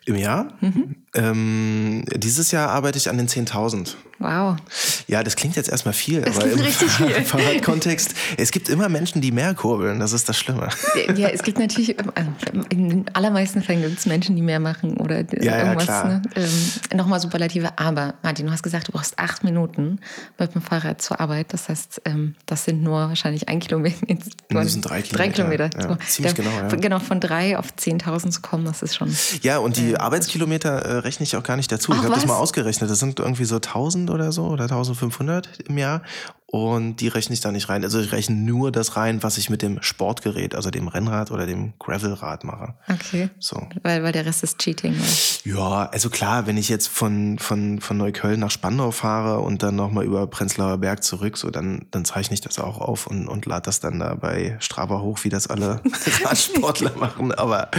Im 0.05 0.17
Jahr? 0.17 0.53
Mhm. 0.61 0.97
Ähm, 1.15 2.05
dieses 2.17 2.51
Jahr 2.51 2.71
arbeite 2.71 2.99
ich 2.99 3.09
an 3.09 3.19
den 3.19 3.29
10.000. 3.29 3.95
Wow. 4.23 4.57
Ja, 5.09 5.23
das 5.23 5.37
klingt 5.37 5.57
jetzt 5.57 5.69
erstmal 5.69 5.95
viel, 5.95 6.23
das 6.23 6.37
aber 6.37 6.51
im 6.51 6.59
Fahrrad 6.59 7.27
Fahrradkontext, 7.27 8.15
es 8.37 8.51
gibt 8.51 8.69
immer 8.69 8.89
Menschen, 8.89 9.21
die 9.21 9.33
mehr 9.33 9.55
kurbeln, 9.55 10.01
das 10.01 10.13
ist 10.13 10.29
das 10.29 10.39
Schlimme. 10.39 10.69
Ja, 11.17 11.29
es 11.29 11.43
gibt 11.43 11.59
natürlich, 11.59 11.97
also 11.99 12.31
in 12.71 12.89
den 12.89 13.05
allermeisten 13.15 13.63
Fällen 13.63 13.83
gibt 13.83 13.99
es 13.99 14.07
Menschen, 14.07 14.37
die 14.37 14.43
mehr 14.43 14.61
machen 14.61 14.97
oder 14.99 15.25
ja, 15.43 15.59
irgendwas. 15.59 15.87
Ja, 15.87 16.05
ne? 16.05 16.23
ähm, 16.37 16.97
Nochmal 16.97 17.21
Superlative, 17.21 17.79
aber 17.79 18.15
Martin, 18.23 18.47
du 18.47 18.53
hast 18.53 18.63
gesagt, 18.63 18.89
du 18.89 18.93
brauchst 18.93 19.19
acht 19.19 19.45
Minuten 19.45 19.99
mit 20.39 20.55
dem 20.55 20.63
Fahrrad 20.63 21.03
zur 21.03 21.21
Arbeit, 21.21 21.53
das 21.53 21.69
heißt, 21.69 22.03
ähm, 22.05 22.35
das 22.47 22.65
sind 22.65 22.83
nur 22.83 23.09
wahrscheinlich 23.09 23.49
ein 23.49 23.61
Kilometer. 23.61 23.97
Das 24.49 24.73
sind 24.73 24.83
drei 24.83 25.03
Kilometer. 25.03 25.17
Drei 25.17 25.29
Kilometer. 25.29 25.71
Ja, 25.77 25.89
so. 25.89 25.97
Ziemlich 25.97 26.35
Der, 26.35 26.45
genau, 26.45 26.57
ja. 26.57 26.77
Genau, 26.77 26.99
von 26.99 27.21
drei 27.21 27.59
auf 27.59 27.67
10.000 27.79 28.31
zu 28.31 28.41
kommen, 28.41 28.65
das 28.65 28.83
ist 28.83 28.97
schon... 28.97 29.15
Ja, 29.43 29.59
und 29.59 29.77
die 29.77 29.93
äh, 29.93 29.97
Arbeitskilometer 29.97 30.71
äh, 30.71 30.99
rechne 30.99 31.25
ich 31.25 31.37
auch 31.37 31.43
gar 31.43 31.57
nicht 31.57 31.71
dazu. 31.73 31.93
Ach, 31.93 31.99
ich 31.99 32.05
habe 32.05 32.15
das 32.15 32.27
mal 32.27 32.37
ausgerechnet, 32.37 32.91
das 32.91 32.99
sind 32.99 33.19
irgendwie 33.19 33.45
so 33.45 33.57
1.000 33.57 34.12
oder 34.13 34.33
so 34.33 34.45
oder 34.47 34.67
1.500 34.67 35.69
im 35.69 35.79
Jahr 35.79 36.03
und 36.53 36.97
die 36.97 37.09
rechne 37.09 37.33
ich 37.33 37.41
da 37.41 37.51
nicht 37.51 37.71
rein. 37.71 37.83
Also 37.83 37.99
ich 37.99 38.13
rechne 38.13 38.37
nur 38.37 38.71
das 38.71 38.95
rein, 38.95 39.23
was 39.23 39.39
ich 39.39 39.49
mit 39.49 39.63
dem 39.63 39.81
Sportgerät, 39.81 40.55
also 40.55 40.71
dem 40.71 40.87
Rennrad 40.87 41.31
oder 41.31 41.47
dem 41.47 41.73
Gravelrad 41.79 42.45
mache. 42.45 42.75
Okay. 42.91 43.31
So. 43.39 43.67
Weil, 43.83 44.03
weil 44.03 44.13
der 44.13 44.27
Rest 44.27 44.43
ist 44.43 44.59
Cheating. 44.59 44.93
Oder? 44.93 45.09
Ja, 45.45 45.89
also 45.91 46.11
klar, 46.11 46.47
wenn 46.47 46.59
ich 46.59 46.69
jetzt 46.69 46.89
von, 46.89 47.39
von, 47.39 47.81
von 47.81 47.97
Neukölln 47.97 48.39
nach 48.39 48.51
Spandau 48.51 48.91
fahre 48.91 49.41
und 49.41 49.63
dann 49.63 49.77
nochmal 49.77 50.05
über 50.05 50.27
Prenzlauer 50.27 50.77
Berg 50.77 51.03
zurück, 51.03 51.39
so 51.39 51.49
dann, 51.49 51.87
dann 51.91 52.05
zeichne 52.05 52.35
ich 52.35 52.43
das 52.43 52.59
auch 52.59 52.83
auf 52.83 53.07
und, 53.07 53.29
und 53.29 53.47
lade 53.47 53.63
das 53.65 53.81
dann 53.81 53.99
da 53.99 54.15
bei 54.15 54.59
Strava 54.61 55.01
hoch, 55.01 55.21
wie 55.23 55.31
das 55.31 55.47
alle 55.47 55.81
Radsportler 56.23 56.95
machen. 56.99 57.33
Aber 57.33 57.71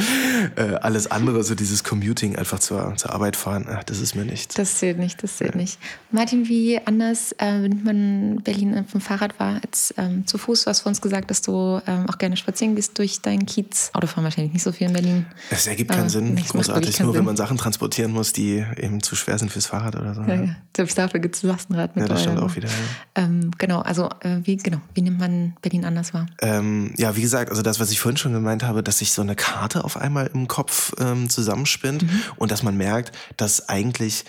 äh, 0.56 0.78
alles 0.82 1.12
andere, 1.12 1.44
so 1.44 1.54
dieses 1.54 1.84
Commuting, 1.84 2.38
einfach 2.38 2.58
zur, 2.58 2.96
zur 2.96 3.14
Arbeit 3.14 3.36
fahren, 3.36 3.68
ach, 3.70 3.84
das 3.84 4.00
ist 4.00 4.16
mir 4.16 4.26
nicht. 4.26 4.58
Das 4.58 4.80
zählt 4.80 4.98
nicht, 4.98 5.22
das 5.22 5.38
zählt 5.38 5.54
ja. 5.54 5.62
nicht. 5.62 5.78
Martin, 6.10 6.48
wie 6.48 6.80
anders 6.84 7.34
äh, 7.34 7.60
nimmt 7.60 7.86
man 7.86 8.42
Berlin 8.44 8.63
Berlin 8.64 8.86
vom 8.86 9.02
Fahrrad 9.02 9.40
war 9.40 9.60
als 9.64 9.94
ähm, 9.98 10.26
zu 10.26 10.38
Fuß. 10.38 10.64
Du 10.64 10.70
hast 10.70 10.82
vor 10.82 10.90
uns 10.90 11.02
gesagt, 11.02 11.30
dass 11.30 11.42
du 11.42 11.82
ähm, 11.88 12.10
auch 12.10 12.18
gerne 12.18 12.38
spazieren 12.38 12.76
gehst 12.76 12.98
durch 12.98 13.22
deinen 13.22 13.46
Kiez. 13.46 13.92
Autofahren 13.94 14.24
wahrscheinlich 14.24 14.54
nicht 14.54 14.64
so 14.64 14.72
viel 14.72 14.88
in 14.88 14.94
Berlin. 14.94 15.26
Es 15.50 15.68
ergibt 15.68 15.92
keinen 15.92 16.08
äh, 16.08 16.10
Sinn. 16.10 16.36
Großartig, 16.36 17.00
nur 17.00 17.12
Sinn. 17.12 17.20
wenn 17.20 17.26
man 17.26 17.38
Sachen 17.38 17.58
transportieren 17.58 18.12
muss, 18.12 18.34
die 18.34 18.64
eben 18.78 19.02
zu 19.02 19.16
schwer 19.16 19.38
sind 19.38 19.52
fürs 19.52 19.66
Fahrrad 19.66 19.96
oder 19.96 20.14
so. 20.14 20.22
Ja, 20.22 20.36
ja. 20.36 20.56
Selbst 20.76 20.98
dafür 20.98 21.20
gibt 21.20 21.36
es 21.36 21.44
Lastenrad 21.44 21.96
mit. 21.96 22.04
Ja, 22.04 22.10
das 22.10 22.22
stimmt 22.22 22.40
auch 22.40 22.56
wieder. 22.56 22.68
Ja. 22.68 23.24
Ähm, 23.24 23.52
genau, 23.58 23.82
also 23.82 24.10
äh, 24.22 24.40
wie, 24.44 24.58
genau, 24.58 24.80
wie 24.94 25.02
nimmt 25.02 25.20
man 25.20 25.56
Berlin 25.62 25.86
anders 25.86 26.14
wahr? 26.14 26.26
Ähm, 26.42 26.94
ja, 26.98 27.16
wie 27.16 27.22
gesagt, 27.22 27.50
also 27.50 27.62
das, 27.62 27.80
was 27.80 27.92
ich 27.92 28.00
vorhin 28.00 28.18
schon 28.18 28.34
gemeint 28.34 28.64
habe, 28.64 28.84
dass 28.84 29.00
sich 29.00 29.12
so 29.12 29.22
eine 29.22 29.36
Karte 29.36 29.84
auf 29.84 29.98
einmal 29.98 30.30
im 30.34 30.48
Kopf 30.48 30.94
ähm, 31.00 31.30
zusammenspinnt 31.30 32.04
mhm. 32.04 32.22
und 32.38 32.52
dass 32.52 32.64
man 32.64 32.78
merkt, 32.78 33.12
dass 33.38 33.70
eigentlich 33.70 34.26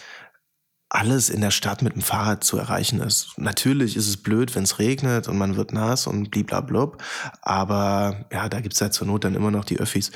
alles 0.94 1.28
in 1.28 1.40
der 1.40 1.50
Stadt 1.50 1.82
mit 1.82 1.94
dem 1.94 2.02
Fahrrad 2.02 2.44
zu 2.44 2.56
erreichen 2.56 3.00
ist. 3.00 3.32
Natürlich 3.36 3.96
ist 3.96 4.08
es 4.08 4.16
blöd, 4.16 4.54
wenn 4.54 4.62
es 4.62 4.78
regnet 4.78 5.26
und 5.26 5.36
man 5.36 5.56
wird 5.56 5.72
nass 5.72 6.06
und 6.06 6.30
bliblablub, 6.30 7.02
aber 7.42 8.26
ja, 8.30 8.48
da 8.48 8.60
gibt's 8.60 8.80
halt 8.80 8.94
zur 8.94 9.08
Not 9.08 9.24
dann 9.24 9.34
immer 9.34 9.50
noch 9.50 9.64
die 9.64 9.80
Öffis. 9.80 10.12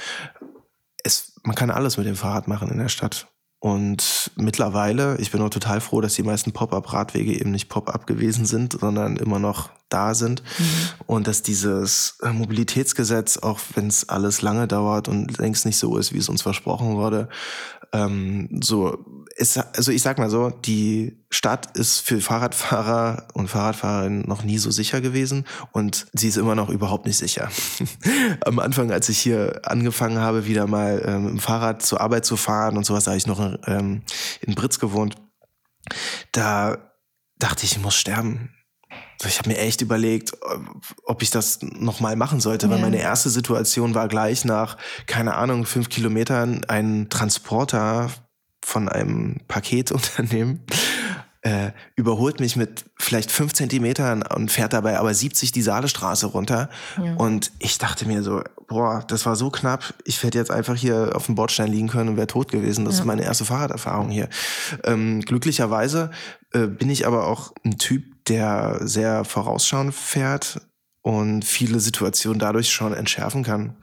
Es, 1.02 1.40
man 1.42 1.56
kann 1.56 1.70
alles 1.70 1.96
mit 1.96 2.06
dem 2.06 2.14
Fahrrad 2.14 2.46
machen 2.46 2.70
in 2.70 2.78
der 2.78 2.88
Stadt. 2.88 3.26
Und 3.60 4.30
mittlerweile, 4.36 5.16
ich 5.18 5.32
bin 5.32 5.42
auch 5.42 5.50
total 5.50 5.80
froh, 5.80 6.00
dass 6.00 6.14
die 6.14 6.22
meisten 6.22 6.52
Pop-up-Radwege 6.52 7.32
eben 7.32 7.50
nicht 7.50 7.68
Pop-up 7.68 8.06
gewesen 8.06 8.46
sind, 8.46 8.78
sondern 8.78 9.16
immer 9.16 9.40
noch 9.40 9.70
da 9.88 10.14
sind. 10.14 10.44
Mhm. 10.58 10.64
Und 11.06 11.26
dass 11.26 11.42
dieses 11.42 12.18
äh, 12.22 12.30
Mobilitätsgesetz, 12.30 13.36
auch 13.36 13.58
wenn 13.74 13.88
es 13.88 14.08
alles 14.08 14.42
lange 14.42 14.68
dauert 14.68 15.08
und 15.08 15.38
längst 15.38 15.66
nicht 15.66 15.78
so 15.78 15.96
ist, 15.96 16.12
wie 16.12 16.18
es 16.18 16.28
uns 16.28 16.42
versprochen 16.42 16.94
wurde, 16.94 17.28
ähm, 17.92 18.60
so 18.62 19.04
ist, 19.38 19.56
also 19.56 19.92
ich 19.92 20.02
sag 20.02 20.18
mal 20.18 20.30
so, 20.30 20.50
die 20.50 21.24
Stadt 21.30 21.76
ist 21.76 22.00
für 22.00 22.20
Fahrradfahrer 22.20 23.28
und 23.34 23.48
Fahrradfahrerinnen 23.48 24.22
noch 24.22 24.42
nie 24.42 24.58
so 24.58 24.72
sicher 24.72 25.00
gewesen 25.00 25.46
und 25.70 26.08
sie 26.12 26.28
ist 26.28 26.36
immer 26.36 26.56
noch 26.56 26.68
überhaupt 26.68 27.06
nicht 27.06 27.18
sicher. 27.18 27.48
Am 28.44 28.58
Anfang, 28.58 28.90
als 28.90 29.08
ich 29.08 29.18
hier 29.18 29.60
angefangen 29.62 30.18
habe, 30.18 30.46
wieder 30.46 30.66
mal 30.66 31.02
ähm, 31.04 31.28
im 31.28 31.38
Fahrrad 31.38 31.82
zur 31.82 32.00
Arbeit 32.00 32.24
zu 32.24 32.36
fahren 32.36 32.76
und 32.76 32.84
sowas, 32.84 33.04
da 33.04 33.12
habe 33.12 33.18
ich 33.18 33.28
noch 33.28 33.56
ähm, 33.66 34.02
in 34.40 34.56
Britz 34.56 34.80
gewohnt, 34.80 35.14
da 36.32 36.78
dachte 37.38 37.64
ich, 37.64 37.76
ich 37.76 37.82
muss 37.82 37.94
sterben. 37.94 38.50
Ich 39.24 39.38
habe 39.38 39.50
mir 39.50 39.58
echt 39.58 39.80
überlegt, 39.82 40.32
ob 41.04 41.22
ich 41.22 41.30
das 41.30 41.60
nochmal 41.62 42.16
machen 42.16 42.40
sollte, 42.40 42.66
ja. 42.66 42.72
weil 42.72 42.80
meine 42.80 43.00
erste 43.00 43.30
Situation 43.30 43.94
war 43.94 44.08
gleich 44.08 44.44
nach, 44.44 44.76
keine 45.06 45.34
Ahnung, 45.34 45.64
fünf 45.64 45.88
Kilometern 45.88 46.64
einen 46.64 47.08
Transporter 47.08 48.10
von 48.64 48.88
einem 48.88 49.40
Paketunternehmen 49.48 50.64
äh, 51.42 51.70
überholt 51.94 52.40
mich 52.40 52.56
mit 52.56 52.84
vielleicht 52.98 53.30
fünf 53.30 53.52
Zentimetern 53.52 54.22
und 54.22 54.50
fährt 54.50 54.72
dabei 54.72 54.98
aber 54.98 55.14
70 55.14 55.52
die 55.52 55.62
Saalestraße 55.62 56.26
runter. 56.26 56.68
Ja. 57.02 57.14
Und 57.14 57.52
ich 57.60 57.78
dachte 57.78 58.06
mir 58.06 58.22
so, 58.22 58.42
boah, 58.66 59.04
das 59.06 59.24
war 59.24 59.36
so 59.36 59.50
knapp. 59.50 59.94
Ich 60.04 60.22
hätte 60.22 60.36
jetzt 60.36 60.50
einfach 60.50 60.74
hier 60.74 61.12
auf 61.14 61.26
dem 61.26 61.36
Bordstein 61.36 61.70
liegen 61.70 61.88
können 61.88 62.10
und 62.10 62.16
wäre 62.16 62.26
tot 62.26 62.50
gewesen. 62.50 62.84
Das 62.84 62.94
ja. 62.94 63.00
ist 63.00 63.06
meine 63.06 63.22
erste 63.22 63.44
Fahrraderfahrung 63.44 64.10
hier. 64.10 64.28
Ähm, 64.84 65.20
glücklicherweise 65.20 66.10
äh, 66.52 66.66
bin 66.66 66.90
ich 66.90 67.06
aber 67.06 67.26
auch 67.26 67.52
ein 67.64 67.78
Typ, 67.78 68.24
der 68.26 68.80
sehr 68.82 69.24
vorausschauend 69.24 69.94
fährt 69.94 70.60
und 71.02 71.44
viele 71.44 71.80
Situationen 71.80 72.40
dadurch 72.40 72.70
schon 72.70 72.92
entschärfen 72.92 73.44
kann. 73.44 73.76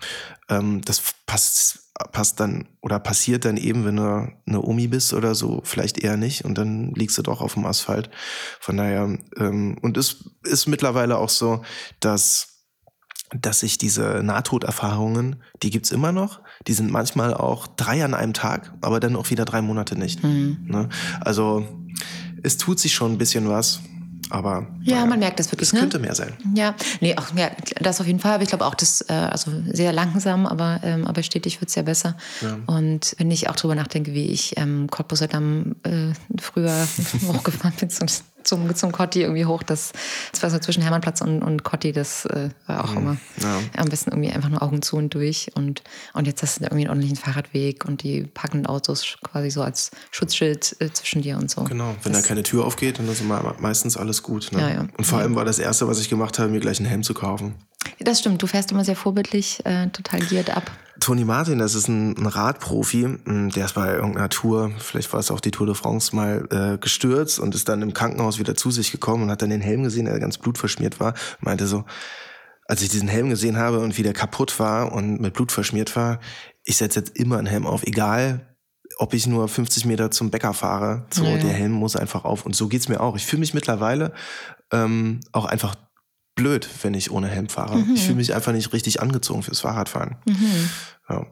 Ähm, 0.50 0.82
das 0.82 1.02
passt 1.26 1.85
passt 2.12 2.40
dann 2.40 2.68
oder 2.82 3.00
passiert 3.00 3.46
dann 3.46 3.58
eben, 3.58 3.86
wenn 3.86 3.96
du 3.96 4.28
eine 4.46 4.62
Omi 4.62 4.88
bist 4.88 5.14
oder 5.14 5.34
so, 5.34 5.62
vielleicht 5.64 5.98
eher 6.00 6.18
nicht 6.18 6.44
und 6.44 6.58
dann 6.58 6.92
liegst 6.94 7.18
du 7.18 7.22
doch 7.22 7.42
auf 7.42 7.54
dem 7.54 7.66
Asphalt. 7.66 8.10
Von 8.60 8.78
daher, 8.78 9.18
ähm, 9.38 9.78
und 9.82 9.98
es 9.98 10.32
ist 10.44 10.68
mittlerweile 10.68 11.18
auch 11.18 11.30
so, 11.30 11.62
dass 12.00 12.52
dass 13.42 13.62
sich 13.62 13.78
diese 13.78 14.22
Nahtoderfahrungen, 14.24 15.42
die 15.64 15.72
gibt's 15.72 15.92
immer 15.92 16.12
noch, 16.12 16.42
die 16.68 16.74
sind 16.74 16.92
manchmal 16.92 17.34
auch 17.34 17.68
drei 17.68 18.06
an 18.06 18.14
einem 18.14 18.34
Tag, 18.34 18.74
aber 18.82 19.00
dann 19.00 19.16
auch 19.16 19.32
wieder 19.32 19.46
drei 19.46 19.62
Monate 19.62 19.98
nicht. 19.98 20.24
Mhm. 20.24 20.60
Ne? 20.64 20.90
Also 21.22 21.66
es 22.44 22.58
tut 22.58 22.80
sich 22.80 22.94
schon 22.94 23.14
ein 23.14 23.18
bisschen 23.18 23.50
was. 23.50 23.82
Aber 24.30 24.68
ja, 24.82 24.96
naja, 24.96 25.06
man 25.06 25.20
merkt 25.20 25.40
das 25.40 25.52
wirklich. 25.52 25.72
Es 25.72 25.80
könnte 25.80 26.00
mehr 26.00 26.16
sein. 26.16 26.34
Ja, 26.56 26.76
nee, 27.00 27.16
auch 27.18 27.36
ja, 27.36 27.52
das 27.80 28.02
auf 28.02 28.08
jeden 28.08 28.20
Fall. 28.20 28.34
Aber 28.34 28.44
ich 28.44 28.50
glaube 28.50 28.66
auch, 28.66 28.76
das 28.76 29.02
äh, 29.08 29.14
also 29.14 29.52
sehr 29.72 29.94
langsam, 29.94 30.46
aber 30.46 30.80
ähm, 30.84 31.06
aber 31.06 31.24
stetig 31.24 31.62
wird 31.62 31.70
es 31.70 31.76
ja 31.76 31.84
besser. 31.84 32.16
Ja. 32.42 32.58
Und 32.66 33.16
wenn 33.18 33.32
ich 33.32 33.50
auch 33.50 33.56
drüber 33.56 33.76
nachdenke, 33.76 34.14
wie 34.14 34.28
ich 34.28 34.58
ähm, 34.58 34.90
Cottbuser 34.90 35.28
Damm 35.28 35.76
äh, 35.84 36.14
früher 36.40 36.88
hochgefahren 37.28 37.76
bin, 37.80 37.90
so 37.90 38.06
zum, 38.46 38.74
zum 38.76 38.92
Cotti 38.92 39.22
irgendwie 39.22 39.46
hoch. 39.46 39.64
Das, 39.64 39.92
das 40.32 40.44
war 40.44 40.50
so 40.50 40.60
zwischen 40.60 40.82
Hermannplatz 40.82 41.22
und, 41.22 41.42
und 41.42 41.64
Cotti, 41.64 41.92
das 41.92 42.26
äh, 42.28 42.50
war 42.68 42.86
auch 42.86 42.92
mhm. 42.92 42.98
immer 42.98 43.18
ja. 43.42 43.60
am 43.78 43.90
besten 43.90 44.12
irgendwie 44.12 44.32
einfach 44.32 44.50
nur 44.50 44.62
Augen 44.62 44.82
zu 44.82 44.96
und 44.96 45.14
durch. 45.14 45.52
Und, 45.56 45.84
und 46.14 46.28
jetzt 46.28 46.42
hast 46.42 46.60
du 46.60 46.64
irgendwie 46.64 46.84
einen 46.84 46.90
ordentlichen 46.90 47.18
Fahrradweg 47.18 47.86
und 47.86 48.04
die 48.04 48.24
parkenden 48.24 48.68
Autos 48.68 49.18
quasi 49.24 49.50
so 49.50 49.62
als 49.62 49.92
Schutzschild 50.12 50.76
äh, 50.80 50.92
zwischen 50.94 51.22
dir 51.22 51.38
und 51.38 51.50
so. 51.50 51.64
Genau, 51.64 51.96
wenn 52.04 52.14
das, 52.14 52.22
da 52.22 52.28
keine 52.28 52.44
Tür 52.44 52.66
aufgeht, 52.66 53.00
dann 53.00 53.10
ist 53.10 53.22
immer 53.22 53.56
meistens 53.60 53.98
alles 53.98 54.24
gut. 54.24 54.52
Ne? 54.52 54.62
Ja, 54.62 54.70
ja. 54.70 54.88
Und 54.98 55.06
vor 55.06 55.20
allem 55.20 55.36
war 55.36 55.46
das 55.46 55.60
Erste, 55.60 55.88
was 55.88 56.00
ich 56.00 56.10
gemacht 56.10 56.40
habe, 56.40 56.50
mir 56.50 56.60
gleich 56.60 56.80
einen 56.80 56.88
Helm 56.88 57.04
zu 57.04 57.14
kaufen. 57.14 57.56
Das 58.00 58.20
stimmt, 58.20 58.42
du 58.42 58.48
fährst 58.48 58.72
immer 58.72 58.84
sehr 58.84 58.96
vorbildlich, 58.96 59.66
äh, 59.66 59.88
total 59.88 60.20
geared 60.22 60.56
ab. 60.56 60.72
Toni 61.00 61.26
Martin, 61.26 61.60
das 61.60 61.76
ist 61.76 61.88
ein, 61.88 62.18
ein 62.18 62.26
Radprofi, 62.26 63.02
hm, 63.02 63.50
der 63.52 63.66
ist 63.66 63.76
bei 63.76 63.94
irgendeiner 63.94 64.30
Tour, 64.30 64.72
vielleicht 64.78 65.12
war 65.12 65.20
es 65.20 65.30
auch 65.30 65.40
die 65.40 65.52
Tour 65.52 65.68
de 65.68 65.76
France, 65.76 66.16
mal 66.16 66.48
äh, 66.52 66.78
gestürzt 66.78 67.40
und 67.40 67.54
ist 67.54 67.68
dann 67.68 67.82
im 67.82 67.94
Krankenhaus 67.94 68.40
wieder 68.40 68.56
zu 68.56 68.72
sich 68.72 68.92
gekommen 68.92 69.24
und 69.24 69.32
hat 69.32 69.42
dann 69.42 69.50
den 69.50 69.62
Helm 69.62 69.84
gesehen, 69.84 70.06
der 70.06 70.20
ganz 70.20 70.38
blutverschmiert 70.38 71.00
war. 71.00 71.14
Meinte 71.42 71.68
so, 71.68 71.84
als 72.68 72.82
ich 72.82 72.90
diesen 72.90 73.08
Helm 73.08 73.30
gesehen 73.30 73.58
habe 73.58 73.80
und 73.80 73.98
wie 73.98 74.04
der 74.04 74.14
kaputt 74.14 74.58
war 74.60 74.92
und 74.92 75.20
mit 75.20 75.34
Blut 75.34 75.52
verschmiert 75.52 75.96
war, 75.96 76.20
ich 76.64 76.78
setze 76.78 77.00
jetzt 77.00 77.16
immer 77.18 77.38
einen 77.38 77.48
Helm 77.48 77.68
auf, 77.68 77.84
egal 77.84 78.56
ob 78.98 79.14
ich 79.14 79.28
nur 79.28 79.48
50 79.48 79.86
Meter 79.86 80.12
zum 80.12 80.32
Bäcker 80.32 80.54
fahre. 80.54 81.06
So, 81.12 81.26
ja. 81.26 81.38
der 81.38 81.52
Helm 81.52 81.74
muss 81.74 81.96
einfach 81.96 82.24
auf. 82.24 82.46
Und 82.46 82.56
so 82.56 82.68
geht's 82.68 82.88
mir 82.88 83.02
auch. 83.02 83.16
Ich 83.16 83.26
fühle 83.26 83.42
mich 83.42 83.54
mittlerweile 83.54 84.14
ähm, 84.72 85.20
auch 85.32 85.46
einfach 85.46 85.76
blöd, 86.36 86.68
wenn 86.84 86.94
ich 86.94 87.12
ohne 87.12 87.28
Helm 87.28 87.50
fahre. 87.50 87.78
Mhm. 87.78 87.96
Ich 87.96 88.04
fühle 88.04 88.18
mich 88.18 88.34
einfach 88.34 88.52
nicht 88.52 88.74
richtig 88.74 89.02
angezogen 89.02 89.44
fürs 89.44 89.62
Fahrradfahren. 89.62 90.18
Mhm. 90.26 90.70
Ja. 91.10 91.26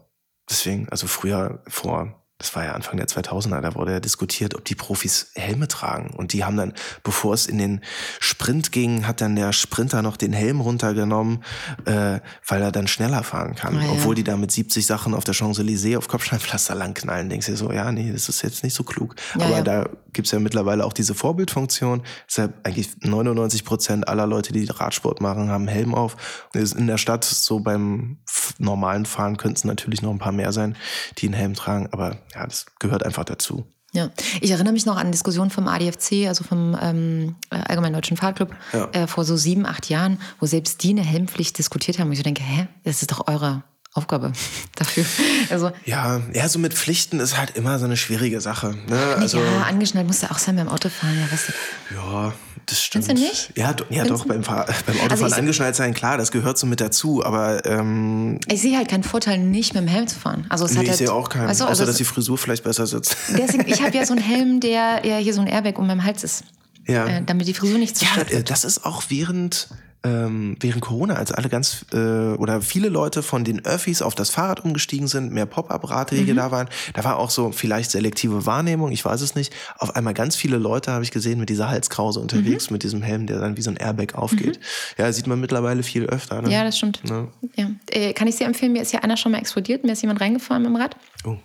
Deswegen, 0.50 0.90
also 0.90 1.08
früher 1.08 1.62
vor 1.68 2.23
das 2.40 2.56
war 2.56 2.66
ja 2.66 2.74
Anfang 2.74 2.98
der 2.98 3.08
2000er, 3.08 3.62
da 3.62 3.76
wurde 3.76 3.94
ja 3.94 4.00
diskutiert, 4.00 4.56
ob 4.56 4.66
die 4.66 4.76
Profis 4.76 5.32
Helme 5.36 5.68
tragen. 5.68 6.10
Und 6.10 6.34
die 6.34 6.44
haben 6.44 6.58
dann, 6.58 6.74
bevor 7.04 7.34
es 7.34 7.46
in 7.46 7.58
den 7.58 7.82
Sprint 8.20 8.72
ging, 8.72 9.08
hat 9.08 9.22
dann 9.22 9.36
der 9.36 9.54
Sprinter 9.54 10.02
noch 10.02 10.18
den 10.18 10.34
Helm 10.34 10.60
runtergenommen, 10.60 11.44
äh, 11.86 12.20
weil 12.46 12.62
er 12.62 12.72
dann 12.72 12.88
schneller 12.88 13.24
fahren 13.24 13.56
kann. 13.56 13.78
Ah, 13.78 13.84
ja. 13.84 13.92
Obwohl 13.92 14.16
die 14.16 14.24
da 14.24 14.36
mit 14.36 14.52
70 14.52 14.86
Sachen 14.86 15.14
auf 15.14 15.24
der 15.24 15.34
Champs-Élysées 15.34 15.98
auf 15.98 16.08
Kopfsteinpflaster 16.08 16.76
langknallen. 16.76 17.30
Denkst 17.30 17.48
du 17.48 17.56
so, 17.56 17.72
ja, 17.72 17.92
nee, 17.92 18.12
das 18.12 18.28
ist 18.28 18.42
jetzt 18.42 18.64
nicht 18.64 18.74
so 18.74 18.84
klug. 18.84 19.16
Ja, 19.40 19.46
Aber 19.46 19.58
ja. 19.58 19.62
da 19.62 19.90
gibt's 20.12 20.32
ja 20.32 20.40
mittlerweile 20.40 20.86
auch 20.86 20.94
diese 20.94 21.14
Vorbildfunktion. 21.14 22.04
Deshalb 22.28 22.56
eigentlich 22.64 22.90
99 23.02 23.64
Prozent 23.64 24.08
aller 24.08 24.28
Leute, 24.28 24.54
die 24.54 24.66
Radsport 24.66 25.22
machen, 25.22 25.50
haben 25.50 25.68
Helm 25.68 25.96
auf. 25.96 26.50
Und 26.54 26.74
in 26.74 26.88
der 26.88 26.98
Stadt, 26.98 27.24
so 27.24 27.60
beim 27.60 28.18
normalen 28.58 29.06
Fahren, 29.06 29.38
könnten 29.38 29.58
es 29.58 29.64
natürlich 29.64 30.02
noch 30.02 30.12
ein 30.12 30.20
paar 30.20 30.32
mehr 30.32 30.52
sein, 30.52 30.76
die 31.18 31.28
einen 31.28 31.36
Helm 31.36 31.54
tragen. 31.54 31.88
Aber 31.92 32.18
ja, 32.34 32.46
das 32.46 32.66
gehört 32.80 33.04
einfach 33.04 33.24
dazu. 33.24 33.66
Ja, 33.94 34.10
ich 34.42 34.50
erinnere 34.50 34.74
mich 34.74 34.88
noch 34.88 34.98
an 34.98 35.12
Diskussionen 35.12 35.52
vom 35.52 35.68
ADFC, 35.68 36.28
also 36.28 36.44
vom 36.44 36.76
ähm, 36.82 37.36
Allgemeinen 37.52 37.94
Deutschen 37.94 38.18
Fahrtclub, 38.18 38.50
ja. 38.74 38.90
äh, 38.92 39.08
vor 39.08 39.24
so 39.24 39.38
sieben, 39.38 39.68
acht 39.68 39.88
Jahren, 39.88 40.20
wo 40.40 40.48
selbst 40.48 40.82
die 40.82 40.90
eine 40.90 41.04
Helmpflicht 41.04 41.60
diskutiert 41.60 42.00
haben. 42.00 42.08
Und 42.08 42.14
ich 42.14 42.18
so 42.18 42.24
denke, 42.24 42.42
hä, 42.42 42.68
das 42.84 43.04
ist 43.04 43.12
doch 43.12 43.28
eure 43.28 43.62
Aufgabe 43.94 44.34
dafür. 44.76 45.06
Also, 45.52 45.72
ja, 45.86 46.22
ja, 46.34 46.50
so 46.50 46.58
mit 46.58 46.74
Pflichten 46.74 47.20
ist 47.20 47.38
halt 47.38 47.56
immer 47.56 47.78
so 47.78 47.86
eine 47.86 47.96
schwierige 47.96 48.42
Sache. 48.42 48.76
Ne? 48.88 49.16
Also, 49.20 49.40
ja, 49.40 49.62
angeschnallt 49.70 50.08
musst 50.08 50.24
du 50.24 50.32
auch 50.32 50.40
sein 50.40 50.56
beim 50.56 50.70
Autofahren. 50.70 51.16
Ja, 51.20 51.32
weißt 51.32 51.50
du. 51.50 51.96
ja 51.96 52.34
das 52.66 52.82
stimmt. 52.82 53.06
Findest 53.06 53.28
du 53.28 53.30
nicht? 53.30 53.58
Ja, 53.58 53.76
ja 53.90 54.06
doch, 54.06 54.26
beim, 54.26 54.44
Fahr 54.44 54.66
beim 54.86 54.96
Autofahren 54.98 55.24
also 55.24 55.36
angeschnallt 55.36 55.76
sein, 55.76 55.94
klar, 55.94 56.18
das 56.18 56.32
gehört 56.32 56.58
so 56.58 56.68
mit 56.68 56.82
dazu, 56.82 57.24
aber... 57.24 57.66
Ähm, 57.66 58.40
ich 58.48 58.62
sehe 58.62 58.78
halt 58.78 58.88
keinen 58.88 59.04
Vorteil, 59.04 59.38
nicht 59.38 59.74
mit 59.74 59.84
dem 59.84 59.88
Helm 59.88 60.08
zu 60.08 60.20
fahren. 60.20 60.46
Also 60.50 60.66
es 60.66 60.72
nee, 60.72 60.78
hat 60.78 60.84
ich 60.84 60.90
halt, 60.90 60.98
sehe 61.00 61.14
auch 61.14 61.30
keinen, 61.30 61.48
also, 61.48 61.66
außer 61.66 61.86
dass 61.86 61.98
die 61.98 62.04
Frisur 62.04 62.38
vielleicht 62.38 62.64
besser 62.64 62.88
sitzt. 62.88 63.16
Deswegen, 63.38 63.68
ich 63.68 63.82
habe 63.82 63.96
ja 63.96 64.06
so 64.06 64.14
einen 64.14 64.24
Helm, 64.24 64.60
der 64.60 65.06
ja 65.06 65.18
hier 65.18 65.34
so 65.34 65.42
ein 65.42 65.48
Airbag 65.48 65.78
um 65.78 65.88
meinem 65.88 66.04
Hals 66.04 66.24
ist. 66.24 66.44
Ja. 66.88 67.08
Äh, 67.08 67.24
damit 67.26 67.48
die 67.48 67.54
Frisur 67.54 67.78
nicht 67.78 67.98
zerstört 67.98 68.30
ja, 68.30 68.38
wird. 68.38 68.50
Das 68.50 68.64
ist 68.64 68.86
auch 68.86 69.04
während 69.10 69.70
ähm, 70.06 70.58
während 70.60 70.82
Corona, 70.82 71.16
als 71.16 71.32
alle 71.32 71.50
ganz 71.50 71.86
äh, 71.94 71.98
oder 71.98 72.62
viele 72.62 72.90
Leute 72.90 73.24
von 73.24 73.44
den 73.44 73.66
Öffis 73.66 74.02
auf 74.02 74.16
das 74.16 74.30
Fahrrad 74.30 74.64
umgestiegen 74.64 75.08
sind, 75.08 75.32
mehr 75.32 75.46
Pop-up-Radwege 75.46 76.34
mhm. 76.34 76.38
da 76.38 76.52
waren, 76.52 76.68
da 76.94 77.04
war 77.04 77.18
auch 77.18 77.30
so 77.30 77.52
vielleicht 77.52 77.92
selektive 77.92 78.46
Wahrnehmung, 78.46 78.92
ich 78.92 79.04
weiß 79.04 79.22
es 79.22 79.36
nicht. 79.36 79.54
Auf 79.78 79.96
einmal 79.96 80.14
ganz 80.14 80.36
viele 80.36 80.58
Leute 80.58 80.92
habe 80.92 81.04
ich 81.04 81.12
gesehen 81.12 81.40
mit 81.40 81.50
dieser 81.50 81.70
Halskrause 81.70 82.20
unterwegs, 82.20 82.70
mhm. 82.70 82.76
mit 82.76 82.84
diesem 82.84 83.02
Helm, 83.02 83.28
der 83.28 83.40
dann 83.40 83.56
wie 83.56 83.62
so 83.62 83.70
ein 83.70 83.78
Airbag 83.78 84.16
aufgeht. 84.16 84.60
Mhm. 84.60 85.04
Ja, 85.04 85.12
sieht 85.14 85.28
man 85.28 85.40
mittlerweile 85.40 85.84
viel 85.84 86.06
öfter. 86.06 86.42
Ne? 86.42 86.52
Ja, 86.52 86.64
das 86.64 86.78
stimmt. 86.78 87.02
Ja. 87.08 87.28
Ja. 87.56 87.70
Äh, 87.92 88.14
kann 88.14 88.28
ich 88.28 88.36
sehr 88.36 88.48
empfehlen, 88.48 88.74
mir 88.74 88.82
ist 88.82 88.92
ja 88.92 89.00
einer 89.00 89.16
schon 89.16 89.32
mal 89.32 89.38
explodiert, 89.38 89.84
mir 89.86 89.94
ist 89.94 90.02
jemand 90.02 90.20
reingefahren 90.20 90.64
mit 90.64 90.72
dem 90.72 90.76
Rad. 90.76 90.98
Oh. 91.26 91.38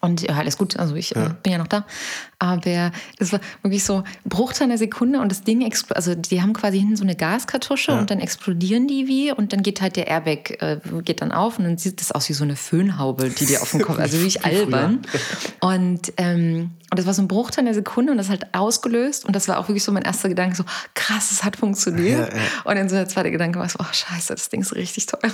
Und 0.00 0.22
ja, 0.22 0.36
alles 0.36 0.56
gut, 0.56 0.76
also 0.76 0.94
ich 0.94 1.16
äh, 1.16 1.20
ja. 1.20 1.26
äh, 1.26 1.34
bin 1.42 1.52
ja 1.52 1.58
noch 1.58 1.66
da. 1.66 1.84
Aber 2.38 2.92
das 3.18 3.32
war 3.32 3.40
wirklich 3.62 3.84
so 3.84 4.04
Bruchteil 4.24 4.68
einer 4.68 4.78
Sekunde 4.78 5.20
und 5.20 5.30
das 5.30 5.42
Ding 5.42 5.62
explodiert. 5.62 5.96
Also 5.96 6.14
die 6.14 6.40
haben 6.40 6.52
quasi 6.52 6.78
hinten 6.78 6.96
so 6.96 7.02
eine 7.02 7.16
Gaskartusche 7.16 7.92
ja. 7.92 7.98
und 7.98 8.10
dann 8.10 8.20
explodieren 8.20 8.86
die 8.86 9.08
wie 9.08 9.32
und 9.32 9.52
dann 9.52 9.62
geht 9.62 9.80
halt 9.80 9.96
der 9.96 10.06
Airbag 10.06 10.62
äh, 10.62 10.80
geht 11.02 11.20
dann 11.20 11.32
auf 11.32 11.58
und 11.58 11.64
dann 11.64 11.78
sieht 11.78 12.00
das 12.00 12.12
aus 12.12 12.28
wie 12.28 12.32
so 12.32 12.44
eine 12.44 12.56
Föhnhaube, 12.56 13.30
die 13.30 13.46
dir 13.46 13.62
auf 13.62 13.72
den 13.72 13.82
Kopf, 13.82 13.98
also 13.98 14.16
wirklich 14.16 14.44
albern. 14.44 15.02
Und, 15.60 16.12
ähm, 16.16 16.70
und 16.90 16.98
das 16.98 17.06
war 17.06 17.14
so 17.14 17.22
ein 17.22 17.28
Bruchteil 17.28 17.64
einer 17.64 17.74
Sekunde 17.74 18.12
und 18.12 18.18
das 18.18 18.28
halt 18.28 18.54
ausgelöst 18.54 19.24
und 19.24 19.36
das 19.36 19.48
war 19.48 19.58
auch 19.58 19.68
wirklich 19.68 19.84
so 19.84 19.92
mein 19.92 20.02
erster 20.02 20.28
Gedanke, 20.28 20.56
so 20.56 20.64
krass, 20.94 21.30
es 21.30 21.44
hat 21.44 21.56
funktioniert. 21.56 22.32
Ja, 22.32 22.40
und 22.64 22.76
dann 22.76 22.88
so 22.88 22.96
der 22.96 23.08
zweite 23.08 23.30
Gedanke 23.30 23.58
war 23.58 23.68
so, 23.68 23.78
oh 23.80 23.92
scheiße, 23.92 24.34
das 24.34 24.48
Ding 24.48 24.60
ist 24.60 24.74
richtig 24.74 25.06
teuer. 25.06 25.30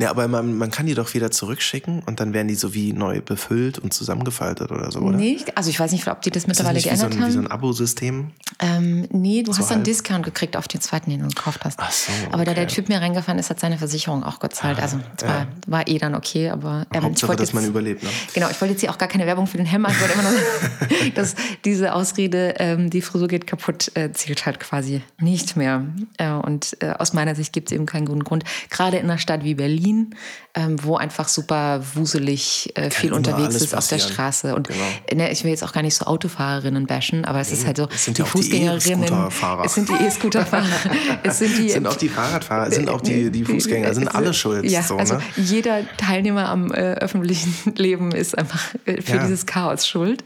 Ja, 0.00 0.10
aber 0.10 0.26
man, 0.26 0.58
man 0.58 0.72
kann 0.72 0.86
die 0.86 0.94
doch 0.94 1.14
wieder 1.14 1.30
zurückschicken 1.30 2.02
und 2.04 2.18
dann 2.18 2.32
werden 2.32 2.48
die 2.48 2.56
so 2.56 2.74
wie 2.74 2.92
neu 2.92 3.20
befüllt 3.20 3.78
und 3.78 3.94
zusammengefaltet 3.94 4.72
oder 4.72 4.90
so, 4.90 4.98
oder? 4.98 5.16
Nee, 5.16 5.38
also 5.54 5.70
ich 5.70 5.78
weiß 5.78 5.92
nicht, 5.92 6.08
ob 6.08 6.20
die 6.22 6.32
das 6.32 6.48
mittlerweile 6.48 6.78
ist 6.78 6.86
das 6.86 6.98
geändert 6.98 7.12
wie 7.12 7.14
so 7.14 7.18
ein, 7.18 7.22
haben. 7.22 7.30
Wie 7.30 7.34
so 7.34 7.40
ein 7.40 7.50
Abo-System? 7.50 8.32
Ähm, 8.58 9.06
nee, 9.12 9.44
du 9.44 9.52
so 9.52 9.60
hast 9.60 9.70
einen 9.70 9.84
Discount 9.84 10.24
gekriegt 10.24 10.56
auf 10.56 10.66
den 10.66 10.80
zweiten, 10.80 11.10
den 11.10 11.20
du 11.20 11.28
gekauft 11.28 11.60
hast. 11.64 11.78
Ach 11.80 11.92
so, 11.92 12.10
okay. 12.10 12.32
Aber 12.32 12.44
da 12.44 12.54
der 12.54 12.66
Typ 12.66 12.88
mir 12.88 13.00
reingefahren 13.00 13.38
ist, 13.38 13.50
hat 13.50 13.60
seine 13.60 13.78
Versicherung 13.78 14.24
auch 14.24 14.40
gezahlt. 14.40 14.80
Also 14.80 14.98
es 15.16 15.22
war, 15.22 15.38
ja. 15.38 15.46
war 15.68 15.86
eh 15.86 15.98
dann 15.98 16.16
okay, 16.16 16.50
aber 16.50 16.88
ähm, 16.92 17.04
Hauptsache, 17.04 17.34
ich 17.34 17.38
dass 17.38 17.48
jetzt, 17.50 17.54
man 17.54 17.64
überlebt, 17.64 18.02
ne? 18.02 18.10
Genau, 18.34 18.50
ich 18.50 18.60
wollte 18.60 18.72
jetzt 18.72 18.80
hier 18.80 18.90
auch 18.90 18.98
gar 18.98 19.08
keine 19.08 19.26
Werbung 19.26 19.46
für 19.46 19.58
den 19.58 19.66
Helm 19.66 19.82
machen. 19.82 19.94
Ich 19.94 20.00
wollte 20.00 20.14
immer 20.14 20.28
nur 20.28 20.32
dass 21.14 21.34
diese 21.64 21.94
Ausrede, 21.94 22.54
ähm, 22.58 22.90
die 22.90 23.00
Frisur 23.00 23.28
geht 23.28 23.46
kaputt, 23.46 23.90
äh, 23.94 24.12
zählt 24.12 24.46
halt 24.46 24.60
quasi 24.60 25.02
nicht 25.18 25.56
mehr. 25.56 25.84
Äh, 26.18 26.30
und 26.30 26.76
äh, 26.80 26.90
aus 26.90 27.12
meiner 27.12 27.34
Sicht 27.34 27.52
gibt 27.52 27.70
es 27.70 27.74
eben 27.74 27.86
keinen 27.86 28.06
guten 28.06 28.24
Grund. 28.24 28.44
Gerade 28.70 28.98
in 28.98 29.04
einer 29.04 29.18
Stadt 29.18 29.44
wie 29.44 29.54
Berlin, 29.54 30.14
ähm, 30.54 30.76
wo 30.82 30.96
einfach 30.96 31.28
super 31.28 31.82
wuselig 31.94 32.72
äh, 32.76 32.90
viel 32.90 33.12
unterwegs 33.12 33.56
ist 33.56 33.74
auf 33.74 33.88
der 33.88 33.98
Straße. 33.98 34.54
Und 34.54 34.68
genau. 34.68 34.84
ne, 35.12 35.32
ich 35.32 35.42
will 35.44 35.50
jetzt 35.50 35.64
auch 35.64 35.72
gar 35.72 35.82
nicht 35.82 35.96
so 35.96 36.06
Autofahrerinnen 36.06 36.86
bashen, 36.86 37.24
aber 37.24 37.40
es 37.40 37.50
nee, 37.50 37.56
ist 37.56 37.66
halt 37.66 37.76
so, 37.76 37.86
die, 37.86 38.12
die 38.12 38.22
Fußgängerinnen, 38.22 39.04
e 39.04 39.64
es 39.64 39.74
sind 39.74 39.88
die 39.88 40.04
E-Scooterfahrer, 40.04 40.66
es 41.22 41.38
sind 41.38 41.58
die, 41.58 41.70
sind 41.70 41.86
auch 41.86 41.96
die 41.96 42.08
Fahrradfahrer, 42.08 42.68
es 42.68 42.76
sind 42.76 42.88
auch 42.88 43.00
die, 43.00 43.30
die 43.30 43.44
Fußgänger, 43.44 43.88
es 43.88 43.96
sind 43.96 44.14
alle 44.14 44.32
schuld. 44.32 44.64
Ja, 44.64 44.82
so, 44.82 44.96
also 44.96 45.14
ne? 45.14 45.22
jeder 45.36 45.80
Teilnehmer 45.96 46.48
am 46.48 46.70
äh, 46.72 46.94
öffentlichen 46.94 47.54
Leben 47.76 48.12
ist 48.12 48.36
einfach 48.38 48.74
äh, 48.86 49.00
für 49.02 49.16
ja. 49.16 49.22
dieses 49.24 49.46
Chaos 49.46 49.86
schuld. 49.86 50.24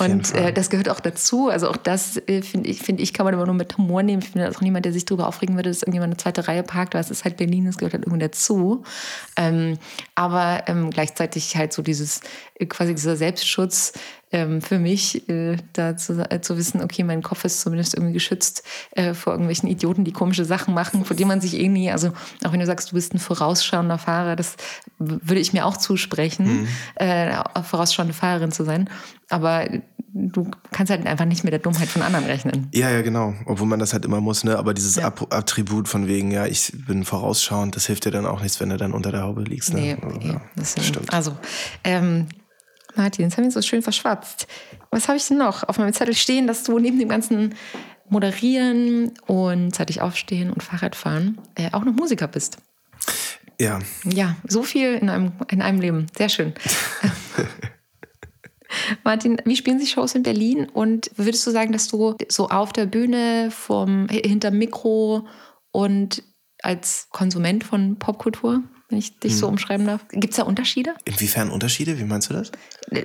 Auf 0.00 0.08
und 0.08 0.34
äh, 0.34 0.52
das 0.52 0.70
gehört 0.70 0.88
auch 0.88 1.00
dazu. 1.00 1.48
Also 1.48 1.68
auch 1.68 1.76
das 1.76 2.16
äh, 2.28 2.42
finde 2.42 2.68
ich, 2.68 2.80
finde 2.82 3.02
ich, 3.02 3.12
kann 3.12 3.24
man 3.24 3.34
immer 3.34 3.46
nur 3.46 3.54
mit 3.54 3.76
Humor 3.76 4.02
nehmen. 4.02 4.22
Ich 4.22 4.30
finde 4.30 4.50
auch 4.50 4.60
niemand, 4.60 4.84
der 4.84 4.92
sich 4.92 5.04
darüber 5.04 5.26
aufregen 5.26 5.56
würde, 5.56 5.70
dass 5.70 5.82
irgendjemand 5.82 6.12
eine 6.12 6.16
zweite 6.16 6.48
Reihe 6.48 6.62
parkt, 6.62 6.94
weil 6.94 7.00
es 7.00 7.10
ist 7.10 7.24
halt 7.24 7.36
Berlin, 7.36 7.66
das 7.66 7.78
gehört 7.78 7.94
halt 7.94 8.04
irgendwie 8.04 8.20
dazu. 8.20 8.84
Ähm, 9.36 9.78
aber 10.14 10.64
ähm, 10.66 10.90
gleichzeitig 10.90 11.56
halt 11.56 11.72
so 11.72 11.82
dieses, 11.82 12.20
äh, 12.54 12.66
quasi 12.66 12.94
dieser 12.94 13.16
Selbstschutz 13.16 13.92
ähm, 14.30 14.60
für 14.60 14.78
mich, 14.78 15.28
äh, 15.28 15.56
da 15.72 15.96
zu, 15.96 16.30
äh, 16.30 16.40
zu, 16.40 16.56
wissen, 16.56 16.82
okay, 16.82 17.02
mein 17.04 17.22
Kopf 17.22 17.44
ist 17.44 17.60
zumindest 17.60 17.94
irgendwie 17.94 18.12
geschützt 18.12 18.62
äh, 18.92 19.14
vor 19.14 19.32
irgendwelchen 19.32 19.68
Idioten, 19.68 20.04
die 20.04 20.12
komische 20.12 20.44
Sachen 20.44 20.74
machen, 20.74 21.04
vor 21.04 21.16
denen 21.16 21.28
man 21.28 21.40
sich 21.40 21.54
eh 21.58 21.68
nie, 21.68 21.90
also 21.90 22.12
auch 22.44 22.52
wenn 22.52 22.60
du 22.60 22.66
sagst, 22.66 22.90
du 22.90 22.94
bist 22.94 23.14
ein 23.14 23.18
vorausschauender 23.18 23.98
Fahrer, 23.98 24.36
das 24.36 24.56
würde 24.98 25.40
ich 25.40 25.52
mir 25.52 25.64
auch 25.66 25.76
zusprechen, 25.76 26.62
mhm. 26.62 26.68
äh, 26.96 27.34
vorausschauende 27.62 28.14
Fahrerin 28.14 28.52
zu 28.52 28.64
sein. 28.64 28.90
Aber 29.30 29.66
du 30.12 30.50
kannst 30.70 30.90
halt 30.90 31.06
einfach 31.06 31.26
nicht 31.26 31.44
mit 31.44 31.52
der 31.52 31.60
Dummheit 31.60 31.88
von 31.88 32.02
anderen 32.02 32.24
rechnen. 32.24 32.68
Ja, 32.72 32.90
ja, 32.90 33.02
genau. 33.02 33.34
Obwohl 33.46 33.66
man 33.66 33.78
das 33.78 33.92
halt 33.92 34.04
immer 34.04 34.20
muss, 34.20 34.42
ne? 34.44 34.58
Aber 34.58 34.74
dieses 34.74 34.96
ja. 34.96 35.12
Attribut 35.30 35.88
von 35.88 36.06
wegen, 36.06 36.30
ja, 36.30 36.46
ich 36.46 36.72
bin 36.86 37.04
vorausschauend, 37.04 37.76
das 37.76 37.86
hilft 37.86 38.06
dir 38.06 38.10
dann 38.10 38.26
auch 38.26 38.40
nichts, 38.40 38.60
wenn 38.60 38.70
du 38.70 38.76
dann 38.76 38.92
unter 38.92 39.12
der 39.12 39.22
Haube 39.22 39.42
liegst. 39.42 39.74
Ne? 39.74 39.80
Nee, 39.80 39.96
also, 40.00 40.20
ja, 40.20 40.40
das 40.56 40.74
stimmt. 40.86 41.12
Also, 41.12 41.36
ähm, 41.84 42.26
Martin, 42.98 43.24
jetzt 43.24 43.36
haben 43.36 43.44
wir 43.44 43.50
so 43.52 43.62
schön 43.62 43.80
verschwatzt. 43.80 44.48
Was 44.90 45.06
habe 45.06 45.16
ich 45.16 45.26
denn 45.28 45.38
noch 45.38 45.62
auf 45.62 45.78
meinem 45.78 45.92
Zettel 45.92 46.14
stehen, 46.14 46.48
dass 46.48 46.64
du 46.64 46.78
neben 46.80 46.98
dem 46.98 47.08
ganzen 47.08 47.54
Moderieren 48.08 49.12
und 49.26 49.72
zeitig 49.72 50.00
aufstehen 50.00 50.50
und 50.50 50.64
Fahrradfahren 50.64 51.38
äh, 51.54 51.70
auch 51.72 51.84
noch 51.84 51.92
Musiker 51.92 52.26
bist? 52.26 52.58
Ja. 53.60 53.78
Ja, 54.04 54.36
so 54.46 54.64
viel 54.64 54.94
in 54.94 55.08
einem, 55.08 55.32
in 55.48 55.62
einem 55.62 55.80
Leben. 55.80 56.06
Sehr 56.16 56.28
schön. 56.28 56.54
Martin, 59.04 59.40
wie 59.44 59.56
spielen 59.56 59.78
sich 59.78 59.92
Shows 59.92 60.16
in 60.16 60.24
Berlin? 60.24 60.68
Und 60.68 61.12
würdest 61.16 61.46
du 61.46 61.52
sagen, 61.52 61.72
dass 61.72 61.86
du 61.86 62.16
so 62.28 62.48
auf 62.48 62.72
der 62.72 62.86
Bühne, 62.86 63.52
vom, 63.52 64.08
hinter 64.08 64.50
Mikro 64.50 65.26
und 65.70 66.24
als 66.62 67.06
Konsument 67.10 67.62
von 67.62 67.96
Popkultur, 68.00 68.64
wenn 68.88 68.98
ich 68.98 69.18
dich 69.18 69.32
hm. 69.32 69.38
so 69.38 69.48
umschreiben 69.48 69.86
darf, 69.86 70.00
gibt 70.10 70.32
es 70.32 70.38
da 70.38 70.44
Unterschiede? 70.44 70.94
Inwiefern 71.04 71.50
Unterschiede? 71.50 71.98
Wie 71.98 72.04
meinst 72.04 72.30
du 72.30 72.34
das? 72.34 72.50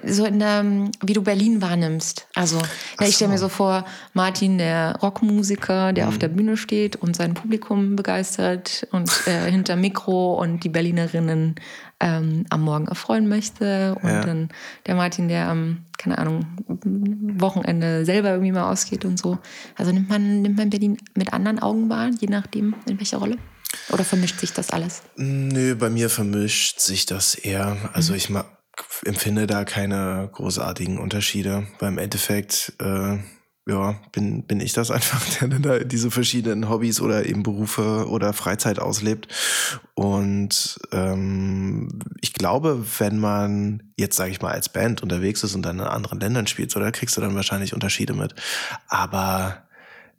So 0.06 0.24
in 0.24 0.40
der, 0.40 0.64
wie 1.04 1.14
du 1.14 1.22
Berlin 1.22 1.62
wahrnimmst. 1.62 2.28
Also, 2.36 2.58
ja, 3.00 3.08
ich 3.08 3.16
stelle 3.16 3.32
mir 3.32 3.38
so 3.38 3.50
vor, 3.50 3.86
Martin, 4.14 4.58
der 4.58 4.96
Rockmusiker, 5.02 5.92
der 5.92 6.06
hm. 6.06 6.14
auf 6.14 6.18
der 6.18 6.30
Bühne 6.30 6.56
steht 6.56 6.96
und 6.96 7.18
sein 7.18 7.34
Publikum 7.34 7.98
begeistert 7.98 8.88
und 8.92 9.12
äh, 9.28 9.52
hinter 9.52 9.76
Mikro 9.76 10.36
und 10.36 10.64
die 10.64 10.70
Berlinerinnen 10.70 11.56
ähm, 12.00 12.46
am 12.50 12.62
Morgen 12.62 12.88
erfreuen 12.88 13.28
möchte. 13.28 13.96
Und 14.02 14.10
ja. 14.10 14.22
dann 14.22 14.50
der 14.88 14.96
Martin, 14.96 15.28
der 15.28 15.50
am, 15.50 15.80
keine 15.98 16.18
Ahnung, 16.18 16.46
Wochenende 17.40 18.06
selber 18.06 18.30
irgendwie 18.30 18.54
mal 18.54 18.72
ausgeht 18.72 19.04
und 19.04 19.20
so. 19.20 19.38
Also 19.76 19.92
nimmt 19.92 20.08
man, 20.08 20.42
nimmt 20.42 20.58
man 20.58 20.70
Berlin 20.70 20.98
mit 21.14 21.34
anderen 21.34 21.60
Augen 21.60 21.90
wahr, 21.90 22.10
je 22.20 22.28
nachdem, 22.28 22.74
in 22.88 23.00
welcher 23.00 23.18
Rolle? 23.18 23.38
Oder 23.90 24.04
vermischt 24.04 24.40
sich 24.40 24.54
das 24.54 24.70
alles? 24.70 25.02
Nö, 25.16 25.76
bei 25.76 25.90
mir 25.90 26.10
vermischt 26.10 26.80
sich 26.80 27.06
das 27.06 27.36
eher. 27.36 27.78
Also 27.94 28.14
mhm. 28.14 28.18
ich 28.18 28.30
empfinde 29.06 29.48
da 29.48 29.66
keine 29.66 30.30
großartigen 30.32 30.98
Unterschiede. 30.98 31.68
Beim 31.80 31.98
Endeffekt 31.98 32.74
äh, 32.80 33.18
ja, 33.66 33.96
bin, 34.12 34.46
bin 34.46 34.60
ich 34.60 34.74
das 34.74 34.92
einfach, 34.92 35.22
der 35.40 35.48
da 35.60 35.80
diese 35.80 36.12
verschiedenen 36.12 36.70
Hobbys 36.70 37.02
oder 37.02 37.26
eben 37.26 37.44
Berufe 37.44 38.08
oder 38.10 38.34
Freizeit 38.34 38.80
auslebt. 38.80 39.28
Und 39.94 40.80
ähm, 40.92 42.00
ich 42.22 42.34
glaube, 42.34 42.86
wenn 43.00 43.20
man 43.20 43.94
jetzt, 43.98 44.18
sage 44.18 44.32
ich 44.32 44.42
mal, 44.42 44.52
als 44.52 44.70
Band 44.70 45.02
unterwegs 45.02 45.44
ist 45.44 45.56
und 45.56 45.64
dann 45.64 45.80
in 45.80 45.86
anderen 45.86 46.20
Ländern 46.20 46.48
spielt, 46.48 46.72
so, 46.72 46.80
da 46.80 46.92
kriegst 46.92 47.16
du 47.16 47.22
dann 47.22 47.36
wahrscheinlich 47.36 47.74
Unterschiede 47.74 48.14
mit. 48.14 48.36
Aber 48.88 49.64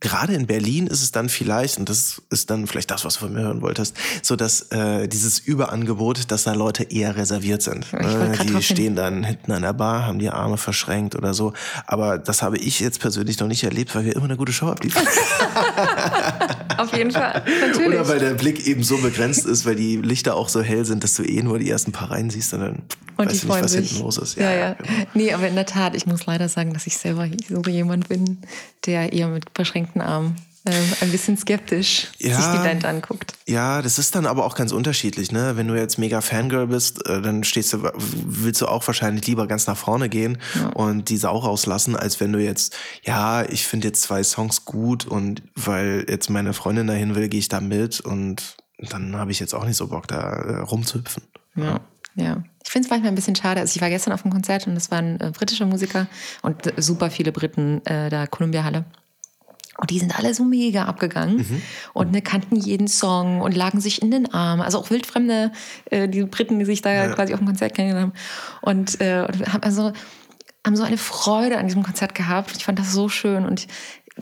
gerade 0.00 0.34
in 0.34 0.46
Berlin 0.46 0.86
ist 0.86 1.02
es 1.02 1.12
dann 1.12 1.28
vielleicht, 1.28 1.78
und 1.78 1.88
das 1.88 2.20
ist 2.30 2.50
dann 2.50 2.66
vielleicht 2.66 2.90
das, 2.90 3.04
was 3.04 3.14
du 3.14 3.20
von 3.20 3.32
mir 3.32 3.40
hören 3.40 3.62
wolltest, 3.62 3.96
so 4.22 4.36
dass 4.36 4.70
äh, 4.70 5.08
dieses 5.08 5.38
Überangebot, 5.38 6.30
dass 6.30 6.44
da 6.44 6.52
Leute 6.52 6.84
eher 6.84 7.16
reserviert 7.16 7.62
sind. 7.62 7.90
Ne? 7.92 8.32
Die 8.42 8.62
stehen 8.62 8.96
dann 8.96 9.24
hinten 9.24 9.52
an 9.52 9.62
der 9.62 9.72
Bar, 9.72 10.06
haben 10.06 10.18
die 10.18 10.28
Arme 10.28 10.58
verschränkt 10.58 11.16
oder 11.16 11.32
so. 11.32 11.52
Aber 11.86 12.18
das 12.18 12.42
habe 12.42 12.58
ich 12.58 12.80
jetzt 12.80 13.00
persönlich 13.00 13.40
noch 13.40 13.48
nicht 13.48 13.64
erlebt, 13.64 13.94
weil 13.94 14.04
wir 14.04 14.14
immer 14.14 14.26
eine 14.26 14.36
gute 14.36 14.52
Show 14.52 14.66
abliefern. 14.66 15.06
Auf 16.76 16.94
jeden 16.94 17.10
Fall, 17.10 17.42
natürlich. 17.60 17.88
Oder 17.88 18.08
weil 18.08 18.18
der 18.18 18.34
Blick 18.34 18.66
eben 18.66 18.82
so 18.82 18.98
begrenzt 18.98 19.46
ist, 19.46 19.64
weil 19.64 19.76
die 19.76 19.96
Lichter 19.96 20.34
auch 20.34 20.48
so 20.48 20.60
hell 20.60 20.84
sind, 20.84 21.02
dass 21.02 21.14
du 21.14 21.22
eh 21.22 21.42
nur 21.42 21.58
die 21.58 21.70
ersten 21.70 21.92
paar 21.92 22.10
Reihen 22.10 22.30
siehst 22.30 22.52
und 22.52 22.60
dann 22.60 22.82
und 23.16 23.26
weißt 23.26 23.42
du 23.42 23.46
nicht, 23.46 23.62
was 23.62 23.72
sich. 23.72 23.90
hinten 23.90 24.04
los 24.04 24.18
ist. 24.18 24.36
Ja, 24.36 24.50
ja. 24.50 24.58
ja. 24.58 24.74
Genau. 24.74 25.06
Nee, 25.14 25.32
aber 25.32 25.48
in 25.48 25.54
der 25.54 25.66
Tat, 25.66 25.94
ich 25.94 26.06
muss 26.06 26.26
leider 26.26 26.48
sagen, 26.48 26.72
dass 26.72 26.86
ich 26.86 26.96
selber 26.96 27.28
so 27.48 27.62
jemand 27.70 28.08
bin, 28.08 28.38
der 28.86 29.12
eher 29.12 29.28
mit 29.28 29.44
verschränkten 29.54 30.00
Armen 30.00 30.36
äh, 30.64 30.72
ein 31.02 31.10
bisschen 31.10 31.36
skeptisch 31.36 32.08
ja, 32.18 32.36
sich 32.36 32.46
die 32.46 32.66
Band 32.66 32.84
anguckt. 32.86 33.34
Ja, 33.46 33.82
das 33.82 33.98
ist 33.98 34.14
dann 34.14 34.24
aber 34.24 34.46
auch 34.46 34.54
ganz 34.54 34.72
unterschiedlich. 34.72 35.30
Ne? 35.30 35.56
Wenn 35.56 35.68
du 35.68 35.74
jetzt 35.74 35.98
mega 35.98 36.22
Fangirl 36.22 36.68
bist, 36.68 37.06
äh, 37.06 37.20
dann 37.20 37.44
stehst 37.44 37.74
du, 37.74 37.82
willst 37.96 38.62
du 38.62 38.66
auch 38.66 38.86
wahrscheinlich 38.86 39.26
lieber 39.26 39.46
ganz 39.46 39.66
nach 39.66 39.76
vorne 39.76 40.08
gehen 40.08 40.38
ja. 40.54 40.68
und 40.68 41.10
diese 41.10 41.30
auch 41.30 41.44
rauslassen, 41.44 41.96
als 41.96 42.18
wenn 42.20 42.32
du 42.32 42.42
jetzt, 42.42 42.74
ja, 43.02 43.44
ich 43.44 43.66
finde 43.66 43.88
jetzt 43.88 44.02
zwei 44.02 44.22
Songs 44.24 44.64
gut 44.64 45.06
und 45.06 45.42
weil 45.54 46.06
jetzt 46.08 46.30
meine 46.30 46.54
Freundin 46.54 46.86
dahin 46.86 47.14
will, 47.14 47.28
gehe 47.28 47.40
ich 47.40 47.48
da 47.48 47.60
mit 47.60 48.00
und 48.00 48.56
dann 48.78 49.16
habe 49.16 49.32
ich 49.32 49.40
jetzt 49.40 49.54
auch 49.54 49.66
nicht 49.66 49.76
so 49.76 49.88
Bock, 49.88 50.08
da 50.08 50.32
äh, 50.32 50.56
rumzuhüpfen. 50.60 51.24
Ja. 51.56 51.64
Ja, 51.64 51.80
ich 52.16 52.70
finde 52.70 52.86
es 52.86 52.90
manchmal 52.90 53.12
ein 53.12 53.14
bisschen 53.14 53.36
schade. 53.36 53.60
Also 53.60 53.76
ich 53.76 53.82
war 53.82 53.90
gestern 53.90 54.12
auf 54.12 54.24
einem 54.24 54.32
Konzert 54.32 54.66
und 54.66 54.76
es 54.76 54.90
waren 54.90 55.20
äh, 55.20 55.30
britische 55.30 55.66
Musiker 55.66 56.06
und 56.42 56.72
super 56.76 57.10
viele 57.10 57.32
Briten 57.32 57.84
äh, 57.86 58.08
da 58.08 58.26
Columbia 58.26 58.64
Halle. 58.64 58.84
Und 59.76 59.90
die 59.90 59.98
sind 59.98 60.16
alle 60.16 60.32
so 60.34 60.44
mega 60.44 60.84
abgegangen 60.84 61.38
mhm. 61.38 61.62
und 61.94 62.12
ne, 62.12 62.22
kannten 62.22 62.56
jeden 62.56 62.86
Song 62.86 63.40
und 63.40 63.56
lagen 63.56 63.80
sich 63.80 64.02
in 64.02 64.10
den 64.12 64.32
Arm. 64.32 64.60
Also 64.60 64.78
auch 64.78 64.90
wildfremde, 64.90 65.50
äh, 65.90 66.08
die 66.08 66.22
Briten, 66.24 66.60
die 66.60 66.64
sich 66.64 66.80
da 66.80 66.92
ja. 66.92 67.08
quasi 67.08 67.34
auf 67.34 67.40
dem 67.40 67.46
Konzert 67.46 67.74
kennengelernt 67.74 68.14
haben. 68.14 68.20
Und, 68.62 69.00
äh, 69.00 69.26
und 69.26 69.52
haben, 69.52 69.62
also, 69.64 69.92
haben 70.64 70.76
so 70.76 70.84
eine 70.84 70.96
Freude 70.96 71.58
an 71.58 71.66
diesem 71.66 71.82
Konzert 71.82 72.14
gehabt. 72.14 72.56
Ich 72.56 72.64
fand 72.64 72.78
das 72.78 72.92
so 72.92 73.08
schön. 73.08 73.44
Und 73.44 73.66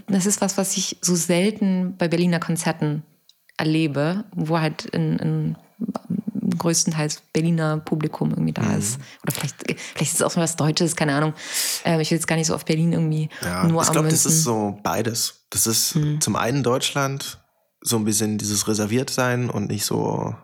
das 0.08 0.24
ist 0.24 0.40
was, 0.40 0.56
was 0.56 0.76
ich 0.76 0.96
so 1.02 1.14
selten 1.14 1.96
bei 1.98 2.08
Berliner 2.08 2.40
Konzerten 2.40 3.02
erlebe, 3.58 4.24
wo 4.34 4.58
halt 4.58 4.86
in, 4.86 5.18
in 5.18 5.56
größtenteils 6.58 7.22
Berliner 7.32 7.78
Publikum 7.78 8.30
irgendwie 8.30 8.52
da 8.52 8.62
mhm. 8.62 8.78
ist. 8.78 8.98
Oder 9.22 9.32
vielleicht, 9.32 9.56
vielleicht 9.66 10.12
ist 10.12 10.14
es 10.14 10.22
auch 10.22 10.36
was 10.36 10.56
Deutsches, 10.56 10.96
keine 10.96 11.14
Ahnung. 11.14 11.34
Äh, 11.84 12.00
ich 12.02 12.10
will 12.10 12.18
jetzt 12.18 12.26
gar 12.26 12.36
nicht 12.36 12.46
so 12.46 12.54
auf 12.54 12.64
Berlin 12.64 12.92
irgendwie 12.92 13.28
ja, 13.42 13.64
nur 13.64 13.82
Ich 13.82 13.90
glaube, 13.90 14.08
das 14.08 14.26
ist 14.26 14.42
so 14.42 14.78
beides. 14.82 15.46
Das 15.50 15.66
ist 15.66 15.94
mhm. 15.94 16.20
zum 16.20 16.36
einen 16.36 16.62
Deutschland 16.62 17.38
so 17.80 17.96
ein 17.96 18.04
bisschen 18.04 18.38
dieses 18.38 18.68
reserviert 18.68 19.10
sein 19.10 19.50
und 19.50 19.68
nicht 19.68 19.84
so 19.84 20.34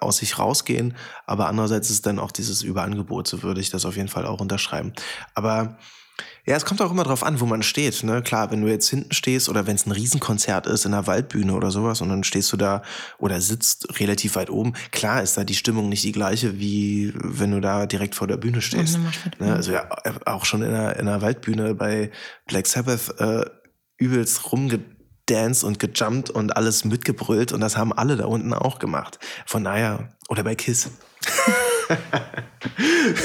aus 0.00 0.18
sich 0.18 0.38
rausgehen, 0.38 0.94
aber 1.26 1.48
andererseits 1.48 1.90
ist 1.90 2.06
dann 2.06 2.18
auch 2.18 2.32
dieses 2.32 2.62
Überangebot, 2.62 3.26
so 3.28 3.42
würde 3.42 3.60
ich 3.60 3.70
das 3.70 3.84
auf 3.84 3.96
jeden 3.96 4.08
Fall 4.08 4.26
auch 4.26 4.40
unterschreiben. 4.40 4.92
Aber 5.34 5.78
ja, 6.46 6.56
es 6.56 6.64
kommt 6.64 6.82
auch 6.82 6.90
immer 6.90 7.04
drauf 7.04 7.22
an, 7.22 7.40
wo 7.40 7.46
man 7.46 7.62
steht. 7.62 8.02
Ne? 8.02 8.22
Klar, 8.22 8.50
wenn 8.50 8.60
du 8.60 8.68
jetzt 8.68 8.88
hinten 8.88 9.12
stehst 9.14 9.48
oder 9.48 9.66
wenn 9.66 9.76
es 9.76 9.86
ein 9.86 9.92
Riesenkonzert 9.92 10.66
ist 10.66 10.84
in 10.84 10.92
einer 10.92 11.06
Waldbühne 11.06 11.54
oder 11.54 11.70
sowas 11.70 12.02
und 12.02 12.10
dann 12.10 12.22
stehst 12.22 12.52
du 12.52 12.56
da 12.56 12.82
oder 13.18 13.40
sitzt 13.40 13.98
relativ 13.98 14.36
weit 14.36 14.50
oben, 14.50 14.74
klar 14.92 15.22
ist 15.22 15.36
da 15.36 15.44
die 15.44 15.54
Stimmung 15.54 15.88
nicht 15.88 16.04
die 16.04 16.12
gleiche, 16.12 16.58
wie 16.58 17.14
wenn 17.16 17.50
du 17.50 17.60
da 17.60 17.86
direkt 17.86 18.14
vor 18.14 18.26
der 18.26 18.36
Bühne 18.36 18.60
stehst. 18.60 18.98
Ne? 19.38 19.54
Also 19.54 19.72
ja, 19.72 19.88
auch 20.26 20.44
schon 20.44 20.62
in 20.62 20.74
einer, 20.74 20.96
in 20.96 21.08
einer 21.08 21.22
Waldbühne 21.22 21.74
bei 21.74 22.10
Black 22.46 22.66
Sabbath 22.66 23.18
äh, 23.18 23.46
übelst 23.96 24.52
rumgedanced 25.30 25.64
und 25.64 25.78
gejumpt 25.78 26.30
und 26.30 26.56
alles 26.56 26.84
mitgebrüllt 26.84 27.52
und 27.52 27.60
das 27.60 27.76
haben 27.76 27.92
alle 27.92 28.16
da 28.16 28.26
unten 28.26 28.52
auch 28.54 28.78
gemacht. 28.78 29.18
Von 29.46 29.64
daher, 29.64 30.08
oder 30.28 30.44
bei 30.44 30.54
Kiss. 30.54 30.90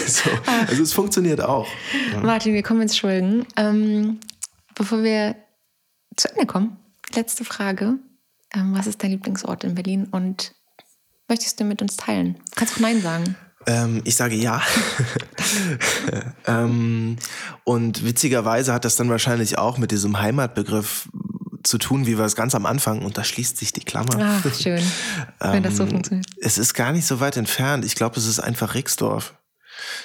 so, 0.07 0.29
also 0.67 0.83
es 0.83 0.93
funktioniert 0.93 1.41
auch. 1.41 1.67
Ja. 2.13 2.19
Martin, 2.21 2.53
wir 2.53 2.63
kommen 2.63 2.81
ins 2.81 2.97
Schulden. 2.97 3.45
Ähm, 3.57 4.19
bevor 4.75 5.03
wir 5.03 5.35
zu 6.15 6.29
Ende 6.29 6.45
kommen, 6.45 6.77
letzte 7.13 7.43
Frage. 7.43 7.95
Ähm, 8.53 8.73
was 8.75 8.87
ist 8.87 9.03
dein 9.03 9.11
Lieblingsort 9.11 9.63
in 9.63 9.75
Berlin 9.75 10.07
und 10.09 10.55
möchtest 11.27 11.59
du 11.59 11.65
mit 11.65 11.81
uns 11.81 11.97
teilen? 11.97 12.35
Du 12.35 12.55
kannst 12.55 12.75
auch 12.75 12.79
Nein 12.79 13.01
sagen. 13.01 13.35
Ähm, 13.67 14.01
ich 14.05 14.15
sage 14.15 14.35
ja. 14.35 14.61
ähm, 16.47 17.17
und 17.65 18.05
witzigerweise 18.05 18.73
hat 18.73 18.85
das 18.85 18.95
dann 18.95 19.09
wahrscheinlich 19.09 19.57
auch 19.57 19.77
mit 19.77 19.91
diesem 19.91 20.19
Heimatbegriff 20.19 21.09
zu 21.63 21.77
tun, 21.77 22.05
wie 22.05 22.17
wir 22.17 22.25
es 22.25 22.35
ganz 22.35 22.55
am 22.55 22.65
Anfang, 22.65 23.03
und 23.03 23.17
da 23.17 23.23
schließt 23.23 23.57
sich 23.57 23.73
die 23.73 23.83
Klammer. 23.83 24.15
Ach, 24.19 24.53
schön, 24.53 24.83
wenn 25.39 25.63
das 25.63 25.77
so 25.77 25.83
ähm, 25.83 25.89
funktioniert. 25.89 26.27
Es 26.41 26.57
ist 26.57 26.73
gar 26.73 26.91
nicht 26.91 27.05
so 27.05 27.19
weit 27.19 27.37
entfernt. 27.37 27.85
Ich 27.85 27.95
glaube, 27.95 28.17
es 28.17 28.25
ist 28.25 28.39
einfach 28.39 28.75
Rixdorf. 28.75 29.35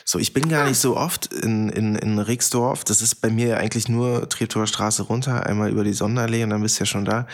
So, 0.04 0.18
ich 0.18 0.32
bin 0.32 0.48
gar 0.48 0.64
ah. 0.64 0.68
nicht 0.68 0.78
so 0.78 0.96
oft 0.96 1.32
in, 1.32 1.68
in, 1.68 1.96
in 1.96 2.18
Rixdorf. 2.18 2.84
Das 2.84 3.02
ist 3.02 3.16
bei 3.16 3.30
mir 3.30 3.46
ja 3.48 3.56
eigentlich 3.56 3.88
nur 3.88 4.28
Treptower 4.28 4.66
Straße 4.66 5.02
runter, 5.02 5.46
einmal 5.46 5.70
über 5.70 5.84
die 5.84 5.92
Sonnenallee 5.92 6.44
und 6.44 6.50
dann 6.50 6.62
bist 6.62 6.78
du 6.78 6.82
ja 6.82 6.86
schon 6.86 7.04
da. 7.04 7.26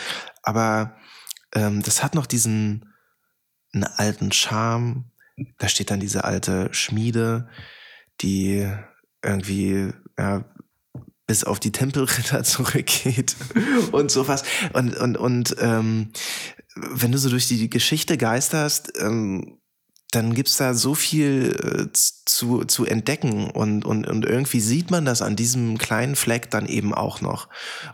Aber 0.43 0.97
ähm, 1.55 1.83
das 1.83 2.03
hat 2.03 2.15
noch 2.15 2.27
diesen 2.27 2.87
einen 3.73 3.85
alten 3.85 4.33
Charme. 4.33 5.11
Da 5.59 5.69
steht 5.69 5.91
dann 5.91 6.01
diese 6.01 6.25
alte 6.25 6.69
Schmiede, 6.73 7.49
die 8.21 8.71
irgendwie 9.23 9.93
ja, 10.19 10.45
bis 11.31 11.45
auf 11.45 11.61
die 11.61 11.71
Tempelritter 11.71 12.43
zurückgeht 12.43 13.37
und 13.93 14.11
sowas. 14.11 14.43
Und, 14.73 14.97
und, 14.97 15.17
und 15.17 15.55
ähm, 15.61 16.11
wenn 16.75 17.13
du 17.13 17.19
so 17.19 17.31
durch 17.31 17.47
die 17.47 17.71
Geschichte 17.71 18.19
geisterst, 18.19 18.95
ähm, 18.99 19.60
dann 20.11 20.35
gibt's 20.35 20.57
da 20.57 20.75
so 20.75 20.95
viel 20.95 21.57
äh, 21.63 21.93
zu, 21.93 22.65
zu 22.65 22.85
entdecken 22.85 23.51
und, 23.51 23.85
und, 23.85 24.09
und 24.09 24.25
irgendwie 24.25 24.61
sieht 24.61 24.91
man 24.91 25.05
das 25.05 25.23
an 25.23 25.37
diesem 25.37 25.79
kleinen 25.79 26.17
Fleck 26.17 26.51
dann 26.51 26.67
eben 26.67 26.93
auch 26.93 27.21
noch. 27.21 27.49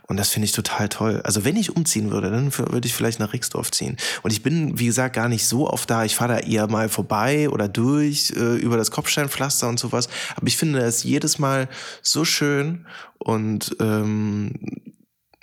Und 0.07 0.17
das 0.17 0.29
finde 0.29 0.45
ich 0.45 0.51
total 0.51 0.89
toll. 0.89 1.21
Also 1.23 1.45
wenn 1.45 1.55
ich 1.55 1.75
umziehen 1.75 2.09
würde, 2.11 2.31
dann 2.31 2.55
würde 2.57 2.87
ich 2.87 2.93
vielleicht 2.93 3.19
nach 3.19 3.33
Rixdorf 3.33 3.69
ziehen. 3.71 3.97
Und 4.23 4.31
ich 4.31 4.41
bin, 4.41 4.79
wie 4.79 4.87
gesagt, 4.87 5.15
gar 5.15 5.29
nicht 5.29 5.45
so 5.45 5.69
oft 5.69 5.89
da. 5.89 6.05
Ich 6.05 6.15
fahre 6.15 6.35
da 6.35 6.39
eher 6.39 6.67
mal 6.67 6.89
vorbei 6.89 7.49
oder 7.49 7.67
durch 7.67 8.33
äh, 8.35 8.55
über 8.55 8.77
das 8.77 8.89
Kopfsteinpflaster 8.89 9.69
und 9.69 9.79
sowas. 9.79 10.09
Aber 10.35 10.47
ich 10.47 10.57
finde 10.57 10.79
das 10.79 11.03
jedes 11.03 11.37
Mal 11.37 11.69
so 12.01 12.25
schön 12.25 12.85
und 13.19 13.75
ähm, 13.79 14.53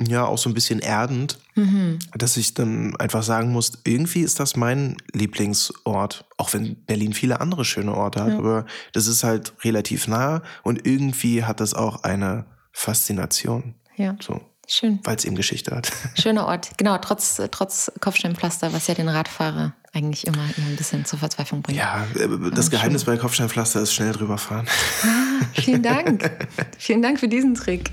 ja 0.00 0.24
auch 0.24 0.38
so 0.38 0.50
ein 0.50 0.54
bisschen 0.54 0.80
erdend, 0.80 1.38
mhm. 1.54 1.98
dass 2.14 2.36
ich 2.36 2.54
dann 2.54 2.96
einfach 2.96 3.22
sagen 3.22 3.52
muss, 3.52 3.72
irgendwie 3.84 4.20
ist 4.20 4.40
das 4.40 4.56
mein 4.56 4.96
Lieblingsort, 5.12 6.24
auch 6.36 6.52
wenn 6.52 6.76
Berlin 6.84 7.12
viele 7.12 7.40
andere 7.40 7.64
schöne 7.64 7.94
Orte 7.94 8.22
hat, 8.22 8.30
ja. 8.30 8.38
aber 8.38 8.66
das 8.92 9.06
ist 9.06 9.22
halt 9.22 9.52
relativ 9.62 10.08
nah 10.08 10.42
und 10.62 10.86
irgendwie 10.86 11.44
hat 11.44 11.60
das 11.60 11.74
auch 11.74 12.02
eine 12.02 12.46
Faszination. 12.72 13.74
Ja. 13.96 14.16
So. 14.20 14.40
Schön. 14.66 15.00
Weil 15.04 15.16
es 15.16 15.24
eben 15.24 15.36
Geschichte 15.36 15.74
hat. 15.74 15.92
Schöner 16.20 16.46
Ort, 16.46 16.70
genau, 16.76 16.96
trotz, 16.98 17.40
trotz 17.50 17.92
Kopfsteinpflaster, 18.00 18.72
was 18.72 18.86
ja 18.86 18.94
den 18.94 19.08
Radfahrer 19.08 19.72
eigentlich 19.92 20.26
immer 20.26 20.42
ein 20.42 20.76
bisschen 20.76 21.04
zur 21.04 21.18
Verzweiflung 21.18 21.62
bringt. 21.62 21.78
Ja, 21.78 22.04
äh, 22.16 22.50
das 22.52 22.70
Geheimnis 22.70 23.04
schön. 23.04 23.14
bei 23.14 23.20
Kopfsteinpflaster 23.20 23.80
ist 23.80 23.94
schnell 23.94 24.12
drüber 24.12 24.38
fahren. 24.38 24.66
Ah, 25.04 25.44
vielen 25.52 25.82
Dank. 25.84 26.30
vielen 26.78 27.02
Dank 27.02 27.20
für 27.20 27.28
diesen 27.28 27.54
Trick. 27.54 27.90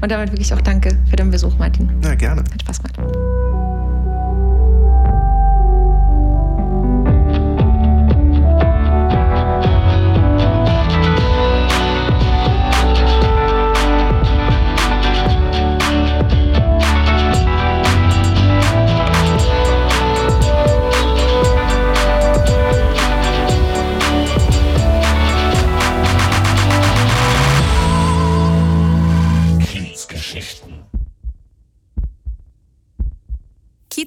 Und 0.00 0.10
damit 0.10 0.32
wirklich 0.32 0.52
auch 0.52 0.60
danke 0.60 0.98
für 1.08 1.16
den 1.16 1.30
Besuch, 1.30 1.56
Martin. 1.58 2.00
Ja, 2.02 2.14
gerne. 2.14 2.42
Hat 2.42 2.60
Spaß 2.60 2.82
gemacht. 2.82 3.23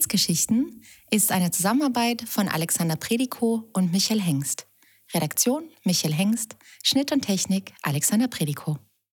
Kiezgeschichten 0.07 0.83
ist 1.11 1.33
eine 1.33 1.51
Zusammenarbeit 1.51 2.21
von 2.21 2.47
Alexander 2.47 2.95
Predikow 2.95 3.63
und 3.73 3.91
Michael 3.91 4.21
Hengst. 4.21 4.65
Redaktion 5.13 5.69
Michael 5.83 6.13
Hengst, 6.13 6.55
Schnitt 6.81 7.11
und 7.11 7.21
Technik 7.21 7.73
Alexander 7.81 8.29
Predikow. 8.29 8.77